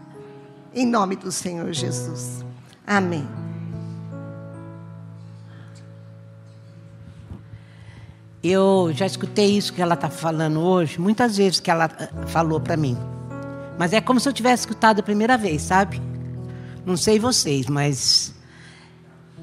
Em 0.74 0.86
nome 0.86 1.16
do 1.16 1.32
Senhor 1.32 1.72
Jesus. 1.74 2.46
Amém. 2.86 3.28
Eu 8.44 8.92
já 8.94 9.08
escutei 9.08 9.58
isso 9.58 9.74
que 9.74 9.82
ela 9.82 9.96
está 9.96 10.08
falando 10.08 10.60
hoje, 10.60 11.02
muitas 11.02 11.36
vezes 11.36 11.60
que 11.60 11.72
ela 11.72 11.90
eh, 12.00 12.28
falou 12.28 12.60
para 12.60 12.78
mim. 12.78 12.96
Mas 13.76 13.92
é 13.92 14.00
como 14.00 14.20
se 14.20 14.30
eu 14.30 14.34
tivesse 14.34 14.62
escutado 14.62 15.00
a 15.00 15.04
primeira 15.04 15.36
vez, 15.36 15.64
sabe? 15.64 16.00
Não 16.86 16.96
sei 16.96 17.18
vocês, 17.18 17.68
mas 17.68 18.34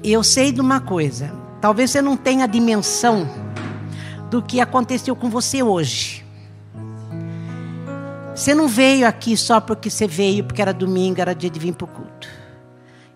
eu 0.01 0.23
sei 0.23 0.51
de 0.51 0.61
uma 0.61 0.79
coisa. 0.79 1.33
Talvez 1.59 1.91
você 1.91 2.01
não 2.01 2.15
tenha 2.15 2.45
a 2.45 2.47
dimensão 2.47 3.27
do 4.29 4.41
que 4.41 4.61
aconteceu 4.61 5.15
com 5.15 5.29
você 5.29 5.61
hoje. 5.61 6.25
Você 8.33 8.55
não 8.55 8.67
veio 8.67 9.07
aqui 9.07 9.37
só 9.37 9.59
porque 9.59 9.89
você 9.89 10.07
veio, 10.07 10.43
porque 10.43 10.61
era 10.61 10.73
domingo, 10.73 11.21
era 11.21 11.35
dia 11.35 11.49
de 11.49 11.59
vir 11.59 11.73
para 11.73 11.85
o 11.85 11.87
culto. 11.87 12.27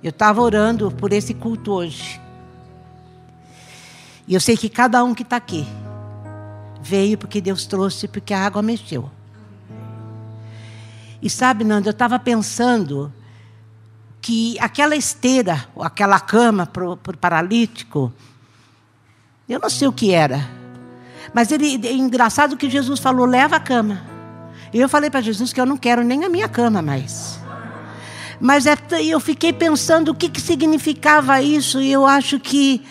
Eu 0.04 0.10
estava 0.10 0.42
orando 0.42 0.92
por 0.92 1.12
esse 1.12 1.34
culto 1.34 1.72
hoje. 1.72 2.22
E 4.28 4.34
eu 4.34 4.42
sei 4.42 4.56
que 4.58 4.70
cada 4.70 5.04
um 5.04 5.16
que 5.16 5.24
está 5.24 5.38
aqui 5.38 5.66
veio 6.82 7.18
porque 7.18 7.42
Deus 7.42 7.66
trouxe, 7.66 8.08
porque 8.08 8.34
a 8.34 8.46
água 8.46 8.62
mexeu. 8.62 9.10
E 11.22 11.30
sabe, 11.30 11.64
Nando, 11.64 11.88
eu 11.88 11.92
estava 11.92 12.20
pensando 12.20 13.12
que 14.28 14.60
aquela 14.60 14.94
esteira, 14.94 15.70
aquela 15.80 16.20
cama 16.20 16.66
para 16.66 16.86
o 16.86 16.98
paralítico, 16.98 18.12
eu 19.48 19.58
não 19.58 19.70
sei 19.70 19.88
o 19.88 19.94
que 19.94 20.14
era. 20.14 20.46
Mas 21.34 21.50
ele, 21.50 21.80
é 21.88 21.94
engraçado 21.94 22.58
que 22.58 22.70
Jesus 22.70 23.00
falou: 23.00 23.26
leva 23.26 23.56
a 23.56 23.60
cama. 23.62 24.02
E 24.74 24.82
eu 24.82 24.90
falei 24.90 25.10
para 25.10 25.22
Jesus 25.22 25.54
que 25.54 25.62
eu 25.62 25.66
não 25.66 25.78
quero 25.78 26.04
nem 26.04 26.26
a 26.26 26.30
minha 26.30 26.50
cama 26.50 26.82
mais. 26.82 27.40
Mas 28.38 28.66
é, 28.66 28.76
eu 29.02 29.18
fiquei 29.22 29.54
pensando 29.54 30.10
o 30.10 30.14
que, 30.14 30.28
que 30.28 30.42
significava 30.42 31.42
isso, 31.42 31.82
e 31.82 31.90
eu 31.90 32.06
acho 32.06 32.38
que 32.38 32.86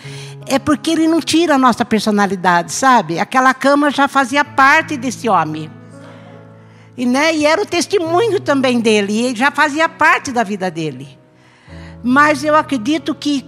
é 0.47 0.59
porque 0.59 0.91
ele 0.91 1.07
não 1.07 1.21
tira 1.21 1.57
a 1.57 1.59
nossa 1.59 1.85
personalidade, 1.85 2.73
sabe? 2.73 3.19
Aquela 3.19 3.53
cama 3.53 3.91
já 3.91 4.09
fazia 4.09 4.43
parte 4.43 4.97
desse 4.97 5.29
homem. 5.29 5.71
E, 6.97 7.05
né, 7.05 7.37
e 7.37 7.45
era 7.45 7.61
o 7.61 7.67
testemunho 7.67 8.41
também 8.41 8.81
dele, 8.81 9.33
e 9.33 9.37
já 9.37 9.51
fazia 9.51 9.87
parte 9.87 10.33
da 10.33 10.43
vida 10.43 10.71
dele. 10.71 11.26
Mas 12.09 12.45
eu 12.45 12.55
acredito 12.55 13.13
que, 13.17 13.45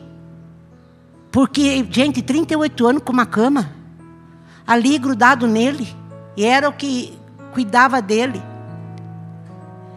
porque, 1.30 1.86
gente, 1.92 2.20
38 2.20 2.88
anos 2.88 3.02
com 3.04 3.12
uma 3.12 3.24
cama, 3.24 3.70
ali 4.66 4.98
grudado 4.98 5.46
nele, 5.46 5.86
e 6.36 6.44
era 6.44 6.68
o 6.68 6.72
que 6.72 7.16
cuidava 7.52 8.02
dele. 8.02 8.42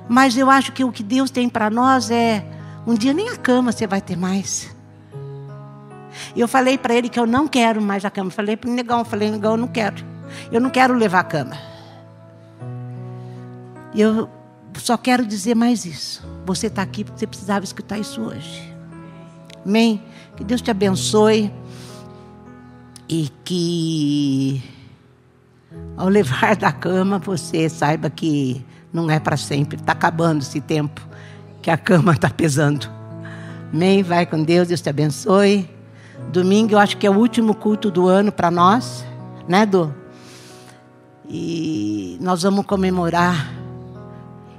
Mas 0.07 0.38
eu 0.38 0.47
acho 0.47 0.74
que 0.74 0.84
o 0.84 0.91
que 0.91 1.01
Deus 1.01 1.32
tem 1.32 1.49
para 1.49 1.72
nós 1.72 2.12
é: 2.12 2.45
um 2.86 2.93
dia 2.93 3.14
nem 3.14 3.30
a 3.30 3.36
cama 3.36 3.72
você 3.72 3.88
vai 3.88 3.99
ter 3.99 4.16
mais. 4.16 4.70
Eu 6.36 6.47
falei 6.47 6.78
para 6.78 6.93
ele 6.93 7.09
que 7.09 7.20
eu 7.20 7.26
não 7.26 7.47
quero 7.47 7.82
mais 7.82 8.05
a 8.05 8.12
cama. 8.12 8.30
Falei 8.30 8.55
para 8.55 8.70
o 8.70 8.74
negão, 8.74 9.03
falei, 9.03 9.32
negão, 9.32 9.53
eu 9.53 9.57
não 9.57 9.68
quero. 9.68 10.05
Eu 10.51 10.62
não 10.62 10.70
quero 10.70 10.93
levar 10.93 11.22
a 11.22 11.24
cama. 11.24 11.57
Eu 13.95 14.30
só 14.80 14.97
quero 14.97 15.26
dizer 15.26 15.55
mais 15.55 15.86
isso. 15.86 16.26
Você 16.45 16.67
está 16.67 16.82
aqui 16.82 17.03
porque 17.03 17.19
você 17.19 17.28
precisava 17.28 17.65
escutar 17.65 17.99
isso 17.99 18.22
hoje. 18.22 18.74
Amém? 19.65 20.01
Que 20.36 20.43
Deus 20.43 20.61
te 20.61 20.72
abençoe 20.72 21.51
e 23.07 23.30
que 23.43 24.63
Ao 25.97 26.07
levar 26.07 26.55
da 26.55 26.72
cama, 26.72 27.19
você 27.19 27.69
saiba 27.69 28.09
que 28.09 28.65
não 28.91 29.09
é 29.09 29.19
para 29.19 29.38
sempre. 29.38 29.78
Está 29.78 29.91
acabando 29.91 30.41
esse 30.41 30.59
tempo 30.59 31.01
que 31.61 31.69
a 31.69 31.78
cama 31.78 32.13
está 32.13 32.30
pesando. 32.30 32.89
Amém? 33.72 34.03
Vai 34.03 34.26
com 34.26 34.43
Deus, 34.43 34.67
Deus 34.67 34.82
te 34.82 34.89
abençoe. 34.89 35.69
Domingo 36.32 36.74
eu 36.74 36.80
acho 36.80 36.97
que 36.97 37.05
é 37.05 37.09
o 37.09 37.17
último 37.17 37.53
culto 37.53 37.91
do 37.91 38.07
ano 38.07 38.32
para 38.32 38.49
nós, 38.51 39.05
né, 39.47 39.65
Du? 39.65 39.93
E 41.28 42.17
nós 42.19 42.43
vamos 42.43 42.65
comemorar. 42.65 43.61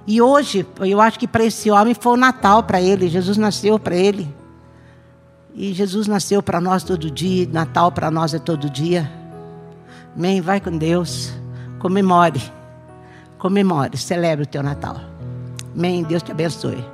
E 0.06 0.20
hoje, 0.20 0.66
eu 0.80 1.00
acho 1.00 1.18
que 1.18 1.28
para 1.28 1.44
esse 1.44 1.70
homem 1.70 1.94
foi 1.94 2.12
o 2.14 2.16
Natal 2.16 2.62
para 2.62 2.80
ele. 2.80 3.08
Jesus 3.08 3.36
nasceu 3.36 3.78
para 3.78 3.94
ele. 3.94 4.32
E 5.54 5.72
Jesus 5.72 6.06
nasceu 6.06 6.42
para 6.42 6.60
nós 6.60 6.82
todo 6.82 7.10
dia. 7.10 7.48
Natal 7.50 7.92
para 7.92 8.10
nós 8.10 8.34
é 8.34 8.38
todo 8.38 8.68
dia. 8.68 9.10
Amém? 10.16 10.40
Vai 10.40 10.60
com 10.60 10.76
Deus. 10.76 11.32
Comemore. 11.78 12.42
Comemore. 13.38 13.96
Celebre 13.96 14.44
o 14.44 14.46
teu 14.46 14.62
Natal. 14.62 14.96
Amém? 15.74 16.02
Deus 16.02 16.22
te 16.22 16.32
abençoe. 16.32 16.84